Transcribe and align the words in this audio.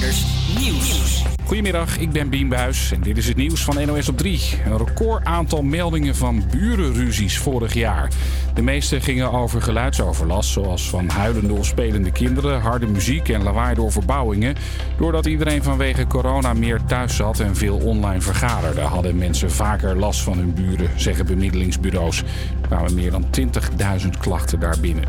Raiders. 0.00 0.39
Nieuws. 0.58 1.24
Goedemiddag, 1.50 1.98
ik 1.98 2.12
ben 2.12 2.28
Bien 2.28 2.48
Buijs 2.48 2.92
en 2.92 3.00
dit 3.00 3.16
is 3.16 3.28
het 3.28 3.36
nieuws 3.36 3.64
van 3.64 3.86
NOS 3.86 4.08
op 4.08 4.18
3. 4.18 4.40
Een 4.66 4.78
record 4.78 5.24
aantal 5.24 5.62
meldingen 5.62 6.16
van 6.16 6.44
burenruzies 6.50 7.38
vorig 7.38 7.74
jaar. 7.74 8.10
De 8.54 8.62
meeste 8.62 9.00
gingen 9.00 9.32
over 9.32 9.62
geluidsoverlast, 9.62 10.50
zoals 10.50 10.88
van 10.88 11.08
huilende 11.08 11.52
of 11.52 11.66
spelende 11.66 12.12
kinderen, 12.12 12.60
harde 12.60 12.86
muziek 12.86 13.28
en 13.28 13.42
lawaai 13.42 13.74
door 13.74 13.92
verbouwingen. 13.92 14.54
Doordat 14.98 15.26
iedereen 15.26 15.62
vanwege 15.62 16.06
corona 16.06 16.52
meer 16.52 16.80
thuis 16.84 17.16
zat 17.16 17.40
en 17.40 17.56
veel 17.56 17.76
online 17.76 18.20
vergaderde, 18.20 18.80
hadden 18.80 19.16
mensen 19.16 19.50
vaker 19.50 19.96
last 19.96 20.20
van 20.20 20.38
hun 20.38 20.54
buren, 20.54 20.90
zeggen 20.96 21.26
bemiddelingsbureaus. 21.26 22.18
Er 22.62 22.68
kwamen 22.68 22.94
meer 22.94 23.10
dan 23.10 23.24
20.000 24.02 24.08
klachten 24.20 24.60
daarbinnen. 24.60 25.04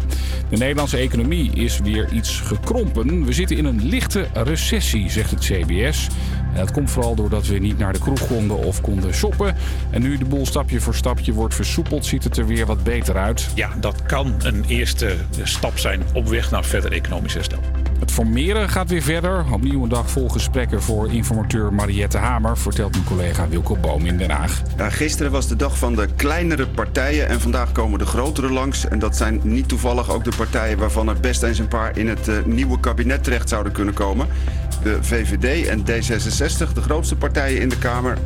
De 0.49 0.57
Nederlandse 0.57 0.97
economie 0.97 1.51
is 1.51 1.79
weer 1.79 2.11
iets 2.11 2.39
gekrompen. 2.39 3.25
We 3.25 3.33
zitten 3.33 3.57
in 3.57 3.65
een 3.65 3.83
lichte 3.83 4.27
recessie, 4.33 5.09
zegt 5.09 5.30
het 5.31 5.39
CBS. 5.39 6.07
En 6.53 6.59
dat 6.59 6.71
komt 6.71 6.91
vooral 6.91 7.15
doordat 7.15 7.47
we 7.47 7.57
niet 7.57 7.77
naar 7.77 7.93
de 7.93 7.99
kroeg 7.99 8.27
konden 8.27 8.57
of 8.57 8.81
konden 8.81 9.13
shoppen. 9.13 9.55
En 9.89 10.01
nu 10.01 10.17
de 10.17 10.25
boel 10.25 10.45
stapje 10.45 10.79
voor 10.79 10.95
stapje 10.95 11.33
wordt 11.33 11.55
versoepeld, 11.55 12.05
ziet 12.05 12.23
het 12.23 12.37
er 12.37 12.47
weer 12.47 12.65
wat 12.65 12.83
beter 12.83 13.17
uit. 13.17 13.47
Ja, 13.55 13.69
dat 13.79 14.03
kan 14.03 14.35
een 14.43 14.63
eerste 14.67 15.15
stap 15.43 15.77
zijn 15.77 16.01
op 16.13 16.27
weg 16.27 16.51
naar 16.51 16.65
verder 16.65 16.91
economisch 16.91 17.33
herstel. 17.33 17.59
Het 18.01 18.11
formeren 18.11 18.69
gaat 18.69 18.89
weer 18.89 19.01
verder. 19.01 19.45
Opnieuw 19.51 19.83
een 19.83 19.89
dag 19.89 20.09
vol 20.09 20.29
gesprekken 20.29 20.81
voor 20.81 21.11
informateur 21.11 21.73
Mariette 21.73 22.17
Hamer, 22.17 22.57
vertelt 22.57 22.91
mijn 22.91 23.03
collega 23.03 23.47
Wilco 23.47 23.75
Boom 23.75 24.05
in 24.05 24.17
Den 24.17 24.29
Haag. 24.29 24.61
Ja, 24.77 24.89
gisteren 24.89 25.31
was 25.31 25.47
de 25.47 25.55
dag 25.55 25.77
van 25.77 25.95
de 25.95 26.07
kleinere 26.15 26.67
partijen 26.67 27.27
en 27.27 27.41
vandaag 27.41 27.71
komen 27.71 27.99
de 27.99 28.05
grotere 28.05 28.49
langs. 28.49 28.87
En 28.87 28.99
dat 28.99 29.17
zijn 29.17 29.39
niet 29.43 29.67
toevallig 29.67 30.09
ook 30.09 30.23
de 30.23 30.31
partijen 30.37 30.77
waarvan 30.77 31.09
er 31.09 31.19
best 31.19 31.43
eens 31.43 31.59
een 31.59 31.67
paar 31.67 31.97
in 31.97 32.07
het 32.07 32.27
uh, 32.27 32.35
nieuwe 32.45 32.79
kabinet 32.79 33.23
terecht 33.23 33.49
zouden 33.49 33.71
kunnen 33.71 33.93
komen. 33.93 34.27
De 34.83 34.97
VVD 35.01 35.67
en 35.67 35.79
D66, 35.79 36.73
de 36.73 36.81
grootste 36.81 37.15
partijen 37.15 37.61
in 37.61 37.69
de 37.69 37.77
Kamer, 37.77 38.17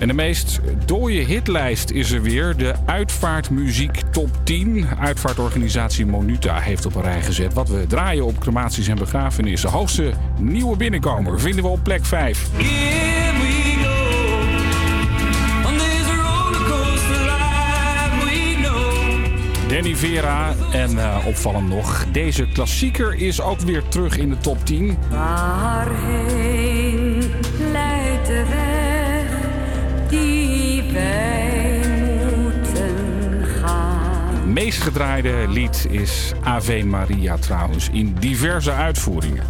en 0.00 0.08
de 0.08 0.14
meest 0.14 0.60
dooie 0.86 1.24
hitlijst 1.24 1.90
is 1.90 2.10
er 2.10 2.22
weer. 2.22 2.56
De 2.56 2.74
Uitvaartmuziek 2.86 4.00
Top 4.10 4.28
10. 4.44 4.86
Uitvaartorganisatie 5.00 6.06
Monuta 6.06 6.58
heeft 6.58 6.86
op 6.86 6.94
een 6.94 7.02
rij 7.02 7.22
gezet 7.22 7.54
wat 7.54 7.68
we 7.68 7.86
draaien 7.86 8.24
op 8.24 8.38
crematies 8.38 8.88
en 8.88 8.96
begrafenissen. 8.96 9.70
Hoogste 9.70 10.12
nieuwe 10.38 10.76
binnenkomer 10.76 11.40
vinden 11.40 11.62
we 11.62 11.68
op 11.68 11.82
plek 11.82 12.04
5. 12.04 12.48
Danny 19.70 19.96
Vera 19.96 20.54
en 20.72 20.92
uh, 20.92 21.16
opvallend 21.26 21.68
nog, 21.68 22.06
deze 22.12 22.46
klassieker 22.52 23.14
is 23.14 23.40
ook 23.40 23.60
weer 23.60 23.82
terug 23.88 24.16
in 24.16 24.28
de 24.28 24.38
top 24.38 24.66
10. 24.66 24.98
Waarheen 25.10 26.42
leidt 27.72 28.26
de 28.26 28.44
weg 28.48 29.26
die 30.08 30.82
wij 30.92 31.80
moeten 32.36 33.44
gaan? 33.44 34.52
meest 34.52 34.82
gedraaide 34.82 35.44
lied 35.48 35.86
is 35.90 36.32
Ave 36.42 36.84
Maria 36.84 37.36
trouwens, 37.36 37.88
in 37.92 38.16
diverse 38.18 38.72
uitvoeringen. 38.72 39.44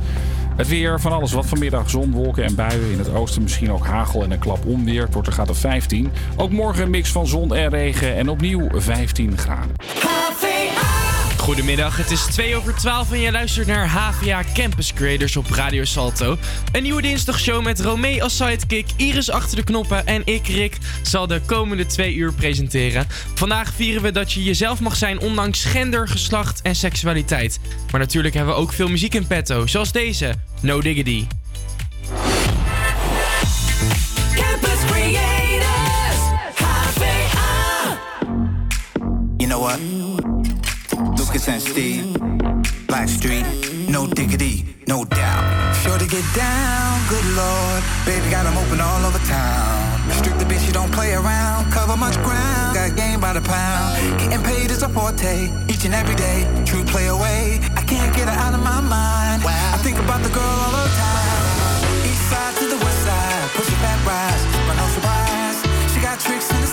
Het 0.61 0.69
weer 0.69 1.00
van 1.00 1.12
alles 1.12 1.33
wat 1.33 1.47
vanmiddag 1.47 1.91
zon, 1.91 2.12
wolken 2.12 2.44
en 2.44 2.55
buien. 2.55 2.92
In 2.92 2.98
het 2.98 3.14
oosten 3.14 3.42
misschien 3.42 3.72
ook 3.72 3.86
hagel 3.86 4.22
en 4.22 4.30
een 4.30 4.39
klap 4.39 4.66
onweer. 4.66 5.03
Het 5.03 5.12
wordt 5.12 5.28
er 5.28 5.34
gaat 5.34 5.48
op 5.48 5.56
15. 5.56 6.12
Ook 6.36 6.50
morgen 6.50 6.83
een 6.83 6.91
mix 6.91 7.12
van 7.12 7.27
zon 7.27 7.55
en 7.55 7.69
regen 7.69 8.16
en 8.16 8.28
opnieuw 8.28 8.69
15 8.72 9.38
graden. 9.38 9.75
Goedemiddag, 11.41 11.96
het 11.96 12.10
is 12.10 12.24
2 12.24 12.56
over 12.56 12.74
12 12.74 13.12
en 13.12 13.20
je 13.20 13.30
luistert 13.30 13.66
naar 13.66 13.88
HVA 13.88 14.44
Campus 14.55 14.92
Creators 14.92 15.36
op 15.36 15.50
Radio 15.50 15.84
Salto. 15.84 16.36
Een 16.72 16.82
nieuwe 16.82 17.02
dinsdagshow 17.02 17.64
met 17.64 17.80
Romee 17.80 18.22
als 18.22 18.36
sidekick, 18.36 18.87
Iris 18.97 19.31
achter 19.31 19.56
de 19.56 19.65
knoppen 19.65 20.06
en 20.06 20.22
ik, 20.25 20.47
Rick, 20.47 20.78
zal 21.03 21.26
de 21.26 21.41
komende 21.47 21.87
twee 21.87 22.15
uur 22.15 22.32
presenteren. 22.32 23.06
Vandaag 23.34 23.72
vieren 23.75 24.03
we 24.03 24.10
dat 24.10 24.32
je 24.32 24.42
jezelf 24.42 24.81
mag 24.81 24.97
zijn 24.97 25.20
ondanks 25.20 25.65
gender, 25.65 26.09
geslacht 26.09 26.62
en 26.62 26.76
seksualiteit. 26.76 27.60
Maar 27.91 28.00
natuurlijk 28.00 28.34
hebben 28.34 28.54
we 28.54 28.60
ook 28.60 28.72
veel 28.72 28.88
muziek 28.88 29.15
in 29.15 29.26
petto, 29.26 29.66
zoals 29.66 29.92
deze, 29.92 30.34
No 30.60 30.81
Diggity. 30.81 31.26
Campus 34.34 34.84
Creators, 34.86 36.20
HVA. 36.54 37.98
You 39.36 39.48
know 39.48 39.62
what? 39.62 39.78
Lucas 41.30 41.46
and 41.46 41.62
Steve, 41.62 42.18
Black 42.88 43.08
Street, 43.08 43.46
no 43.88 44.04
diggity, 44.04 44.64
no 44.88 45.04
doubt. 45.04 45.76
Sure 45.76 45.96
to 45.96 46.04
get 46.04 46.24
down, 46.34 46.98
good 47.08 47.24
lord. 47.38 47.84
Baby 48.04 48.28
got 48.30 48.46
'em 48.46 48.58
open 48.58 48.80
all 48.80 49.06
over 49.06 49.20
town. 49.30 49.78
Strictly 50.18 50.44
bitch, 50.44 50.66
you 50.66 50.72
don't 50.72 50.91
play 50.91 51.14
around. 51.14 51.70
Cover 51.70 51.96
much 51.96 52.16
ground, 52.24 52.74
got 52.74 52.96
game 52.96 53.20
by 53.20 53.32
the 53.32 53.42
pound. 53.42 54.18
Getting 54.18 54.42
paid 54.42 54.72
is 54.72 54.82
a 54.82 54.88
forte, 54.88 55.48
each 55.68 55.84
and 55.84 55.94
every 55.94 56.16
day. 56.16 56.48
True 56.64 56.82
play 56.82 57.06
away, 57.06 57.60
I 57.76 57.82
can't 57.82 58.12
get 58.16 58.26
her 58.26 58.38
out 58.44 58.54
of 58.58 58.62
my 58.64 58.80
mind. 58.80 59.44
Wow. 59.44 59.74
I 59.76 59.78
think 59.84 60.00
about 60.00 60.24
the 60.24 60.30
girl 60.30 60.56
all 60.64 60.72
the 60.82 60.94
time. 61.06 62.10
East 62.10 62.24
side 62.30 62.54
to 62.58 62.66
the 62.74 62.78
west 62.84 63.02
side, 63.06 63.44
push 63.54 63.68
it 63.74 63.80
back, 63.86 64.00
rise, 64.04 64.42
but 64.66 64.74
no 64.82 64.86
surprise. 64.97 65.58
She 65.94 66.00
got 66.00 66.18
tricks 66.18 66.50
in 66.50 66.60
the 66.60 66.69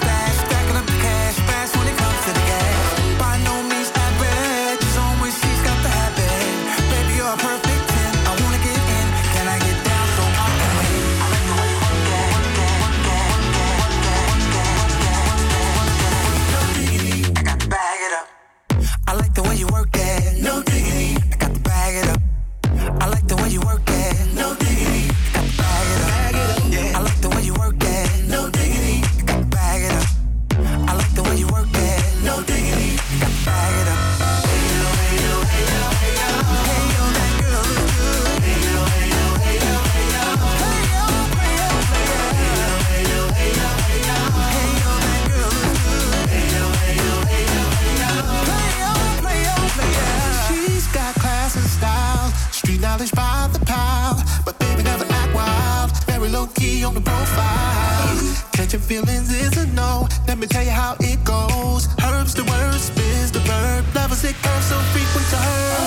the 56.98 57.10
profile. 57.10 58.18
Catching 58.54 58.80
feelings 58.80 59.30
is 59.30 59.56
a 59.58 59.68
no. 59.74 60.08
Let 60.28 60.38
me 60.40 60.48
tell 60.48 60.64
you 60.64 60.72
how 60.72 60.96
it 61.00 61.24
goes. 61.24 61.88
Herbs 62.04 62.34
the 62.34 62.44
word, 62.44 62.80
spins 62.80 63.32
the 63.32 63.40
verb. 63.40 63.86
Lovers 63.94 64.24
it 64.24 64.36
goes 64.42 64.66
so 64.66 64.78
frequent 64.94 65.28
to 65.34 65.38
her. 65.38 65.78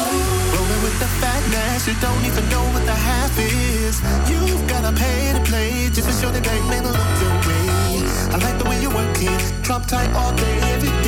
Rolling 0.54 0.82
with 0.86 0.96
the 1.02 1.10
fatness, 1.20 1.88
you 1.88 1.94
don't 2.00 2.24
even 2.24 2.44
know 2.50 2.64
what 2.74 2.84
the 2.86 2.98
half 3.08 3.34
is. 3.38 3.96
You've 4.30 4.64
gotta 4.68 4.92
pay 4.92 5.32
to 5.34 5.40
play 5.50 5.90
just 5.94 6.06
to 6.08 6.14
show 6.20 6.30
the 6.30 6.40
game 6.40 6.66
man 6.68 6.84
look 6.84 7.14
your 7.22 7.36
way. 7.46 7.66
I 8.34 8.36
like 8.46 8.58
the 8.62 8.68
way 8.68 8.80
you 8.80 8.90
work 8.90 9.16
it, 9.18 9.40
drop 9.62 9.86
tight 9.86 10.10
all 10.14 10.32
day, 10.34 10.56
every 10.74 10.88
day. 10.88 10.99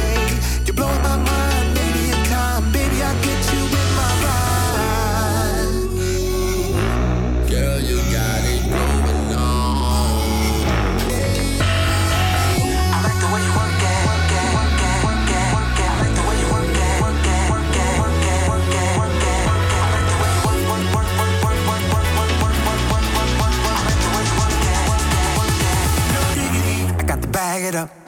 It 27.64 27.74
up. 27.74 28.01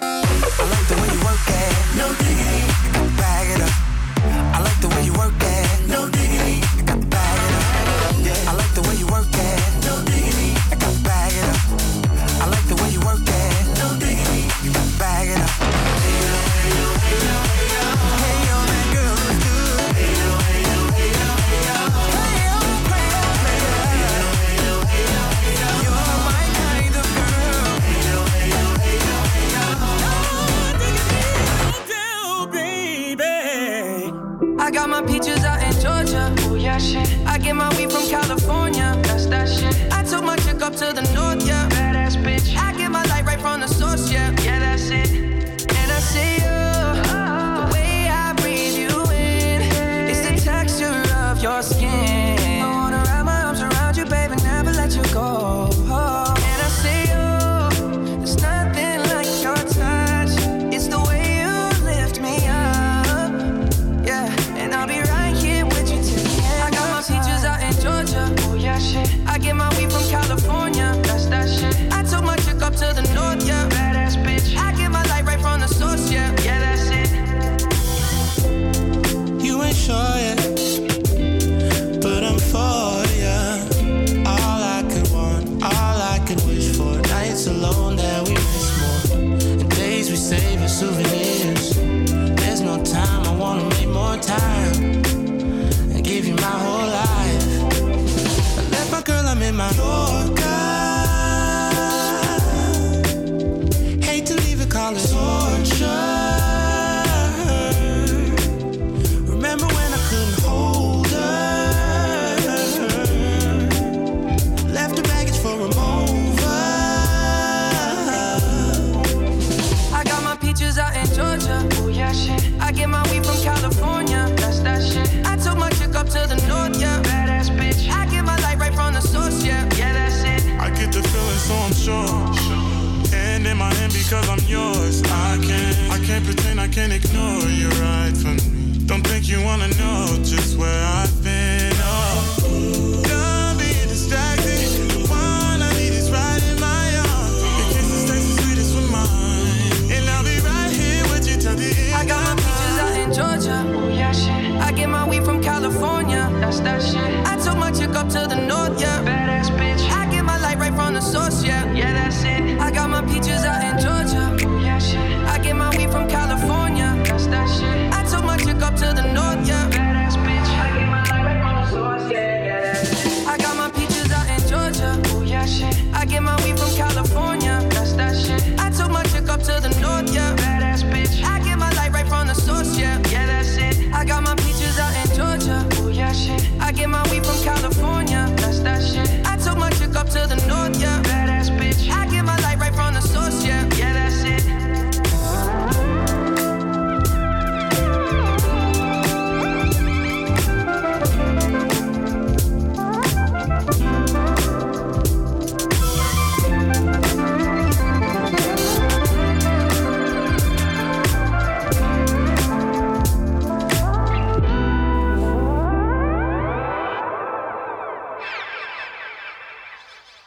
can 136.75 136.91
it 136.91 137.04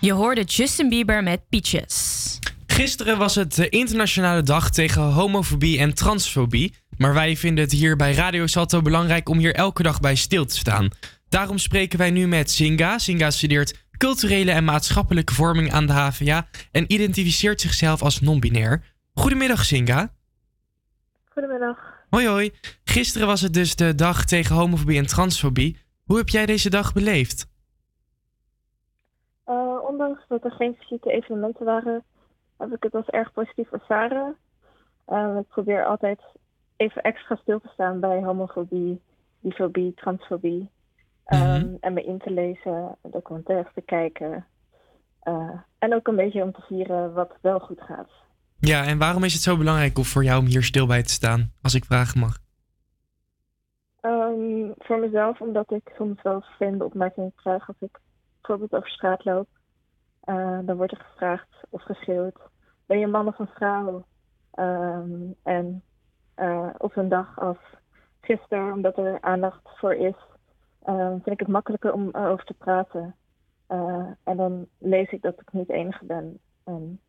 Je 0.08 0.14
hoorde 0.14 0.44
Justin 0.44 0.90
Bieber 0.90 1.24
met 1.24 1.50
Peaches. 1.50 2.40
Gisteren 2.68 3.18
was 3.18 3.36
het 3.36 3.56
de 3.56 3.70
internationale 3.70 4.44
dag 4.44 4.70
tegen 4.70 5.02
homofobie 5.02 5.80
en 5.80 5.94
transfobie. 5.94 6.76
Maar 6.98 7.14
wij 7.14 7.38
vinden 7.38 7.64
het 7.64 7.74
hier 7.74 7.96
bij 7.96 8.14
Radio 8.14 8.48
Salto 8.48 8.82
belangrijk 8.82 9.30
om 9.30 9.38
hier 9.38 9.56
elke 9.56 9.84
dag 9.84 10.00
bij 10.00 10.16
stil 10.16 10.46
te 10.46 10.58
staan. 10.58 10.90
Daarom 11.30 11.58
spreken 11.58 11.98
wij 11.98 12.12
nu 12.12 12.28
met 12.28 12.52
Singa. 12.52 12.98
Singa 12.98 13.32
studeert 13.32 13.88
culturele 13.98 14.52
en 14.52 14.64
maatschappelijke 14.64 15.34
vorming 15.34 15.72
aan 15.72 15.86
de 15.86 15.94
HVA 15.94 16.48
en 16.72 16.94
identificeert 16.94 17.62
zichzelf 17.62 18.02
als 18.02 18.20
non-binair. 18.20 18.84
Goedemiddag 19.14 19.66
Singa. 19.66 20.14
Goedemiddag. 21.30 21.78
Hoi 22.10 22.28
hoi. 22.28 22.52
Gisteren 22.84 23.28
was 23.28 23.42
het 23.42 23.54
dus 23.54 23.76
de 23.76 23.96
dag 23.96 24.26
tegen 24.26 24.56
homofobie 24.56 24.98
en 24.98 25.08
transfobie. 25.08 25.78
Hoe 26.04 26.18
heb 26.18 26.30
jij 26.30 26.46
deze 26.46 26.70
dag 26.70 26.94
beleefd? 26.94 27.48
Ondanks 29.88 30.28
dat 30.28 30.44
er 30.44 30.52
geen 30.52 30.76
fysieke 30.78 31.12
evenementen 31.12 31.66
waren, 31.66 32.04
heb 32.58 32.74
ik 32.74 32.84
het 32.84 32.96
als 32.96 33.08
erg 33.08 33.32
positief 33.32 33.72
ervaren. 33.72 34.36
Eh, 35.06 35.38
ik 35.40 35.48
probeer 35.48 35.86
altijd 35.86 36.20
even 36.76 37.02
extra 37.02 37.36
stil 37.36 37.60
te 37.60 37.70
staan 37.74 38.00
bij 38.00 38.24
homofobie, 38.24 39.02
bifobie, 39.40 39.94
transfobie. 39.94 40.70
Ehm, 41.26 41.76
En 41.80 41.94
me 41.94 42.04
in 42.04 42.18
te 42.18 42.32
lezen, 42.32 42.98
documentaires 43.02 43.74
te 43.74 43.82
kijken. 43.82 44.46
Eh, 45.20 45.60
en 45.80 45.94
ook 45.94 46.08
een 46.08 46.16
beetje 46.16 46.44
om 46.44 46.52
te 46.52 46.62
vieren 46.62 47.14
wat 47.14 47.34
wel 47.42 47.60
goed 47.60 47.82
gaat. 47.82 48.10
Ja, 48.60 48.86
en 48.86 48.98
waarom 48.98 49.24
is 49.24 49.34
het 49.34 49.42
zo 49.42 49.58
belangrijk 49.58 49.98
voor 50.06 50.24
jou 50.24 50.40
om 50.40 50.46
hier 50.46 50.64
stil 50.64 50.88
bij 50.88 51.04
te 51.04 51.10
staan, 51.10 51.52
als 51.62 51.74
ik 51.76 51.86
vragen 51.86 52.20
mag? 52.20 52.38
Ehm, 54.02 54.72
voor 54.78 55.00
mezelf, 55.00 55.42
omdat 55.42 55.72
ik 55.72 55.92
soms 55.98 56.22
wel 56.22 56.42
vervelende 56.42 56.86
opmerkingen 56.86 57.34
krijg 57.36 57.68
als 57.68 57.78
ik 57.80 58.00
bijvoorbeeld 58.42 58.74
over 58.74 58.90
straat 58.90 59.26
loop. 59.26 59.48
Eh, 60.28 60.60
dan 60.62 60.78
wordt 60.78 60.92
er 60.92 61.06
gevraagd 61.10 61.48
of 61.70 61.82
geschreeuwd, 61.82 62.40
ben 62.86 63.00
je 63.00 63.06
een 63.06 63.12
man 63.12 63.28
of 63.28 63.40
een 63.40 63.50
vrouw? 63.56 64.06
Ehm, 64.52 65.12
en 65.44 65.84
eh, 66.36 66.70
op 66.78 66.96
een 66.96 67.10
dag 67.10 67.40
als 67.40 67.58
gisteren, 68.22 68.74
omdat 68.74 68.98
er 68.98 69.22
aandacht 69.22 69.62
voor 69.64 69.94
is, 69.94 70.16
eh, 70.84 71.10
vind 71.10 71.28
ik 71.28 71.40
het 71.40 71.48
makkelijker 71.48 71.94
om 71.94 72.10
erover 72.12 72.46
te 72.46 72.54
praten. 72.54 73.16
Eh, 73.68 74.06
en 74.24 74.38
dan 74.38 74.68
lees 74.78 75.12
ik 75.12 75.22
dat 75.22 75.42
ik 75.42 75.52
niet 75.52 75.68
de 75.68 75.74
enige 75.74 76.06
ben. 76.06 76.40
En 76.64 77.00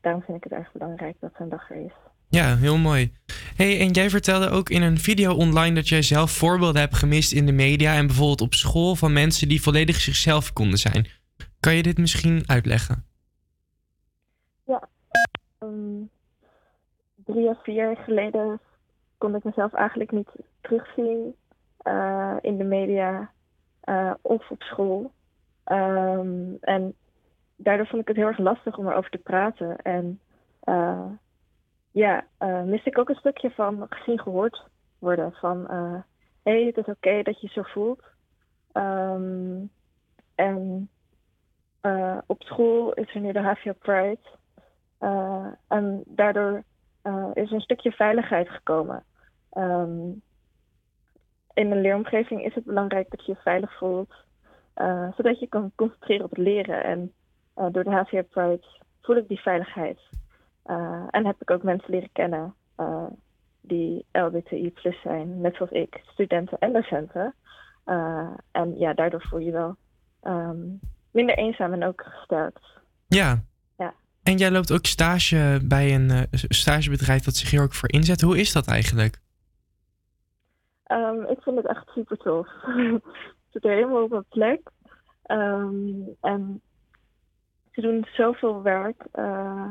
daarom 0.00 0.22
vind 0.22 0.36
ik 0.36 0.44
het 0.44 0.52
erg 0.52 0.72
belangrijk 0.72 1.16
dat 1.20 1.32
zo'n 1.38 1.48
dag 1.48 1.70
er 1.70 1.84
is. 1.84 1.92
Ja, 2.28 2.56
heel 2.56 2.78
mooi. 2.78 3.12
Hey, 3.56 3.80
en 3.80 3.90
jij 3.90 4.10
vertelde 4.10 4.50
ook 4.50 4.70
in 4.70 4.82
een 4.82 4.98
video 4.98 5.34
online 5.34 5.74
dat 5.74 5.88
jij 5.88 6.02
zelf 6.02 6.30
voorbeelden 6.30 6.80
hebt 6.80 6.96
gemist 6.96 7.32
in 7.32 7.46
de 7.46 7.52
media 7.52 7.94
en 7.94 8.06
bijvoorbeeld 8.06 8.40
op 8.40 8.54
school 8.54 8.94
van 8.94 9.12
mensen 9.12 9.48
die 9.48 9.62
volledig 9.62 10.00
zichzelf 10.00 10.52
konden 10.52 10.78
zijn. 10.78 11.06
Kan 11.60 11.74
je 11.74 11.82
dit 11.82 11.98
misschien 11.98 12.42
uitleggen? 12.46 13.04
Ja, 14.64 14.88
ehm, 15.58 16.02
drie 17.14 17.48
of 17.48 17.62
vier 17.62 17.74
jaar 17.74 17.96
geleden 17.96 18.60
kon 19.18 19.34
ik 19.34 19.44
mezelf 19.44 19.72
eigenlijk 19.72 20.10
niet 20.10 20.30
terugzien 20.60 21.34
eh, 21.76 22.36
in 22.40 22.56
de 22.56 22.64
media 22.64 23.30
eh, 23.80 24.14
of 24.22 24.50
op 24.50 24.62
school. 24.62 25.12
Ehm, 25.64 26.54
en 26.60 26.94
daardoor 27.56 27.86
vond 27.86 28.02
ik 28.02 28.08
het 28.08 28.16
heel 28.16 28.26
erg 28.26 28.38
lastig 28.38 28.78
om 28.78 28.88
erover 28.88 29.10
te 29.10 29.18
praten. 29.18 29.76
En 29.76 30.20
eh, 30.60 31.06
ja, 31.90 32.26
miste 32.64 32.90
ik 32.90 32.98
ook 32.98 33.08
een 33.08 33.14
stukje 33.14 33.50
van 33.50 33.86
gezien 33.88 34.20
gehoord 34.20 34.64
worden. 34.98 35.32
Van, 35.32 35.68
eh, 35.68 36.00
hey, 36.42 36.64
het 36.64 36.76
is 36.76 36.94
oké 36.94 37.22
dat 37.22 37.40
je 37.40 37.46
je 37.46 37.52
zo 37.52 37.62
voelt. 37.62 38.02
Ehm, 38.72 39.64
en 40.34 40.88
eh, 41.80 42.18
op 42.26 42.42
school 42.42 42.92
is 42.92 43.14
er 43.14 43.20
nu 43.20 43.32
de 43.32 43.38
HVA 43.38 43.72
Pride. 43.72 44.18
Eh, 44.98 45.46
en 45.68 46.02
daardoor 46.06 46.62
eh, 47.02 47.30
is 47.34 47.50
een 47.50 47.60
stukje 47.60 47.92
veiligheid 47.92 48.48
gekomen. 48.48 49.04
Ehm, 49.50 50.08
in 51.54 51.70
een 51.70 51.80
leeromgeving 51.80 52.44
is 52.44 52.54
het 52.54 52.64
belangrijk 52.64 53.10
dat 53.10 53.26
je 53.26 53.32
je 53.32 53.38
veilig 53.38 53.78
voelt, 53.78 54.14
zodat 55.16 55.38
je 55.38 55.46
kan 55.48 55.72
concentreren 55.74 56.24
op 56.24 56.30
het 56.30 56.38
leren. 56.38 56.84
En 56.84 57.12
door 57.54 57.84
de 57.84 57.90
HVA 57.90 58.22
Pride 58.22 58.64
voel 59.02 59.16
ik 59.16 59.28
die 59.28 59.40
veiligheid. 59.40 60.00
En 61.10 61.26
heb 61.26 61.40
ik 61.40 61.50
ook 61.50 61.62
mensen 61.62 61.90
leren 61.90 62.12
kennen 62.12 62.54
die 63.60 64.06
LBTI 64.12 64.72
plus 64.72 65.00
zijn, 65.00 65.40
net 65.40 65.54
zoals 65.56 65.70
ik, 65.70 66.02
studenten 66.04 66.58
en 66.58 66.72
docenten. 66.72 67.34
En 68.50 68.78
ja, 68.78 68.94
daardoor 68.94 69.22
voel 69.22 69.38
je 69.38 69.44
je 69.44 69.52
wel 69.52 69.76
ehm, 70.20 70.66
minder 71.18 71.38
eenzaam 71.38 71.72
en 71.72 71.84
ook 71.84 72.02
gesterkt. 72.02 72.66
Ja. 73.06 73.42
Ja. 73.76 73.94
En 74.22 74.36
jij 74.36 74.50
loopt 74.50 74.72
ook 74.72 74.86
stage 74.86 75.60
bij 75.64 75.94
een 75.94 76.10
eh, 76.10 76.22
stagebedrijf 76.30 77.22
dat 77.24 77.34
zich 77.34 77.50
hier 77.50 77.62
ook 77.62 77.74
voor 77.74 77.92
inzet. 77.92 78.20
Hoe 78.20 78.38
is 78.38 78.52
dat 78.52 78.66
eigenlijk? 78.66 79.20
Ehm, 80.84 81.20
ik 81.22 81.40
vind 81.40 81.56
het 81.56 81.66
echt 81.66 81.88
super 81.88 82.16
tof. 82.16 82.48
ik 83.44 83.50
zit 83.50 83.64
er 83.64 83.70
helemaal 83.70 84.02
op 84.02 84.10
mijn 84.10 84.24
plek. 84.28 84.60
Ehm, 85.22 85.76
en 86.20 86.60
ze 87.72 87.80
doen 87.80 88.06
zoveel 88.12 88.62
werk 88.62 89.06
eh, 89.12 89.70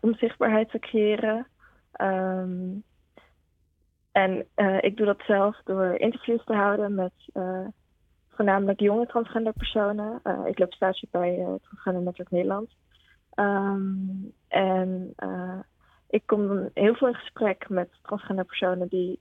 om 0.00 0.14
zichtbaarheid 0.14 0.70
te 0.70 0.78
creëren. 0.78 1.46
Ehm, 1.92 2.76
en 4.12 4.46
ik 4.80 4.96
doe 4.96 5.06
dat 5.06 5.22
zelf 5.26 5.60
door 5.64 5.94
interviews 5.98 6.44
te 6.44 6.54
houden 6.54 6.94
met 6.94 7.12
voornamelijk 8.38 8.80
jonge 8.80 9.06
transgender 9.06 9.52
personen. 9.52 10.20
Eh, 10.22 10.40
ik 10.44 10.58
loop 10.58 10.72
stage 10.72 11.06
bij 11.10 11.38
uh, 11.38 11.54
Transgender 11.62 12.02
Network 12.02 12.30
Nederland. 12.30 12.70
Ehm, 13.30 13.96
en 14.48 15.12
eh, 15.16 15.58
ik 16.08 16.22
kom 16.26 16.70
heel 16.74 16.94
veel 16.94 17.08
in 17.08 17.14
gesprek 17.14 17.68
met 17.68 17.88
transgender 18.02 18.44
personen 18.44 18.88
die, 18.88 19.20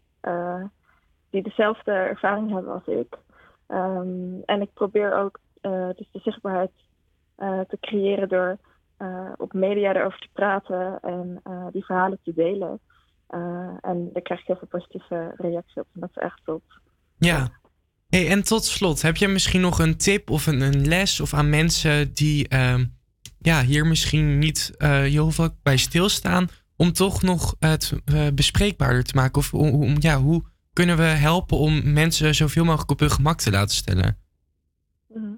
die 1.29 1.43
dezelfde 1.43 1.91
ervaring 1.91 2.51
hebben 2.51 2.73
als 2.73 2.85
ik. 2.85 3.17
Ehm, 3.67 4.41
en 4.45 4.61
ik 4.61 4.73
probeer 4.73 5.13
ook 5.13 5.39
dus 5.95 6.09
de 6.11 6.19
zichtbaarheid 6.19 6.71
te 7.67 7.77
creëren 7.79 8.29
door 8.29 8.57
op 9.37 9.53
media 9.53 9.93
erover 9.93 10.19
te 10.19 10.29
praten 10.33 10.99
en 11.01 11.41
die 11.71 11.85
verhalen 11.85 12.19
te 12.23 12.33
delen. 12.33 12.79
En 13.81 14.09
daar 14.13 14.21
krijg 14.21 14.39
ik 14.39 14.47
heel 14.47 14.55
veel 14.55 14.67
positieve 14.67 15.33
reacties 15.35 15.77
op. 15.77 15.87
En 15.93 15.99
dat 15.99 16.09
is 16.09 16.21
echt 16.21 16.39
top. 16.43 16.63
Ja. 17.17 17.47
Hey, 18.09 18.29
en 18.29 18.43
tot 18.43 18.63
slot, 18.63 19.01
heb 19.01 19.15
je 19.15 19.27
misschien 19.27 19.61
nog 19.61 19.79
een 19.79 19.97
tip 19.97 20.29
of 20.29 20.47
een, 20.47 20.61
een 20.61 20.87
les 20.87 21.19
of 21.19 21.33
aan 21.33 21.49
mensen 21.49 22.13
die 22.13 22.47
ehm, 22.47 22.85
ja, 23.39 23.61
hier 23.61 23.85
misschien 23.85 24.37
niet 24.37 24.75
eh, 24.77 24.89
heel 24.89 25.31
veel 25.31 25.49
bij 25.63 25.77
stilstaan, 25.77 26.47
om 26.77 26.91
toch 26.91 27.21
nog 27.21 27.55
het 27.59 28.01
eh, 28.05 28.27
bespreekbaarder 28.35 29.03
te 29.03 29.15
maken? 29.15 29.37
Of 29.37 29.53
om, 29.53 29.95
ja, 29.99 30.17
hoe 30.17 30.43
kunnen 30.73 30.97
we 30.97 31.03
helpen 31.03 31.57
om 31.57 31.93
mensen 31.93 32.35
zoveel 32.35 32.63
mogelijk 32.63 32.91
op 32.91 32.99
hun 32.99 33.09
gemak 33.09 33.37
te 33.37 33.51
laten 33.51 33.75
stellen? 33.75 34.17
Mhm. 35.07 35.33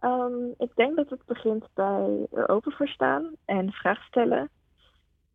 Ehm, 0.00 0.44
ik 0.58 0.70
denk 0.74 0.96
dat 0.96 1.10
het 1.10 1.24
begint 1.26 1.64
bij 1.74 2.26
er 2.32 2.48
open 2.48 2.72
voor 2.72 2.88
staan 2.88 3.30
en 3.44 3.72
vragen 3.72 4.04
stellen. 4.04 4.50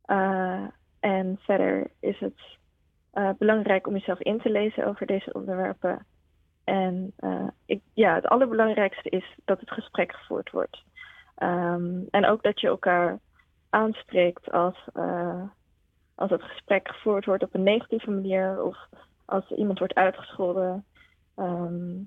Eh, 0.01 0.63
en 0.99 1.39
verder 1.39 1.91
is 1.99 2.19
het 2.19 2.53
belangrijk 3.37 3.87
om 3.87 3.93
jezelf 3.93 4.19
in 4.19 4.39
te 4.39 4.49
lezen 4.49 4.87
over 4.87 5.05
deze 5.05 5.33
onderwerpen. 5.33 6.05
En 6.65 7.13
eh, 7.17 7.47
ik, 7.65 7.81
ja, 7.93 8.15
het 8.15 8.27
allerbelangrijkste 8.27 9.09
is 9.09 9.35
dat 9.45 9.59
het 9.59 9.71
gesprek 9.71 10.15
gevoerd 10.15 10.51
wordt. 10.51 10.83
Ehm, 11.35 12.01
en 12.09 12.25
ook 12.25 12.43
dat 12.43 12.61
je 12.61 12.67
elkaar 12.67 13.19
aanspreekt 13.69 14.51
als, 14.51 14.87
eh, 14.93 15.41
als 16.15 16.29
het 16.29 16.43
gesprek 16.43 16.87
gevoerd 16.87 17.25
wordt 17.25 17.43
op 17.43 17.53
een 17.53 17.63
negatieve 17.63 18.11
manier 18.11 18.63
of 18.63 18.77
als 19.25 19.51
iemand 19.51 19.79
wordt 19.79 19.95
uitgescholden. 19.95 20.85
Ehm, 21.35 21.97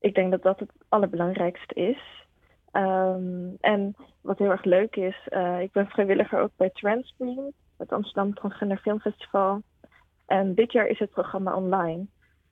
ik 0.00 0.14
denk 0.14 0.30
dat 0.30 0.42
dat 0.42 0.58
het 0.58 0.72
allerbelangrijkste 0.88 1.74
is. 1.74 2.26
Ehm, 2.70 3.54
en 3.60 3.96
wat 4.20 4.38
heel 4.38 4.50
erg 4.50 4.64
leuk 4.64 4.96
is, 4.96 5.26
eh, 5.28 5.60
ik 5.60 5.72
ben 5.72 5.86
vrijwilliger 5.88 6.40
ook 6.40 6.52
bij 6.56 6.70
Transcreen, 6.70 7.52
het 7.76 7.92
Amsterdam 7.92 8.34
Transgender 8.34 8.78
Filmfestival. 8.78 9.62
En 10.26 10.54
dit 10.54 10.72
jaar 10.72 10.86
is 10.86 10.98
het 10.98 11.10
programma 11.10 11.54
online. 11.54 12.06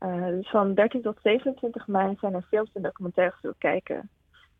Eh, 0.06 0.26
dus 0.26 0.50
van 0.50 0.74
13 0.74 1.02
tot 1.02 1.18
27 1.22 1.86
mei 1.86 2.16
zijn 2.20 2.34
er 2.34 2.46
films 2.48 2.70
en 2.72 2.82
documentaires 2.82 3.40
te 3.40 3.54
kijken. 3.58 4.10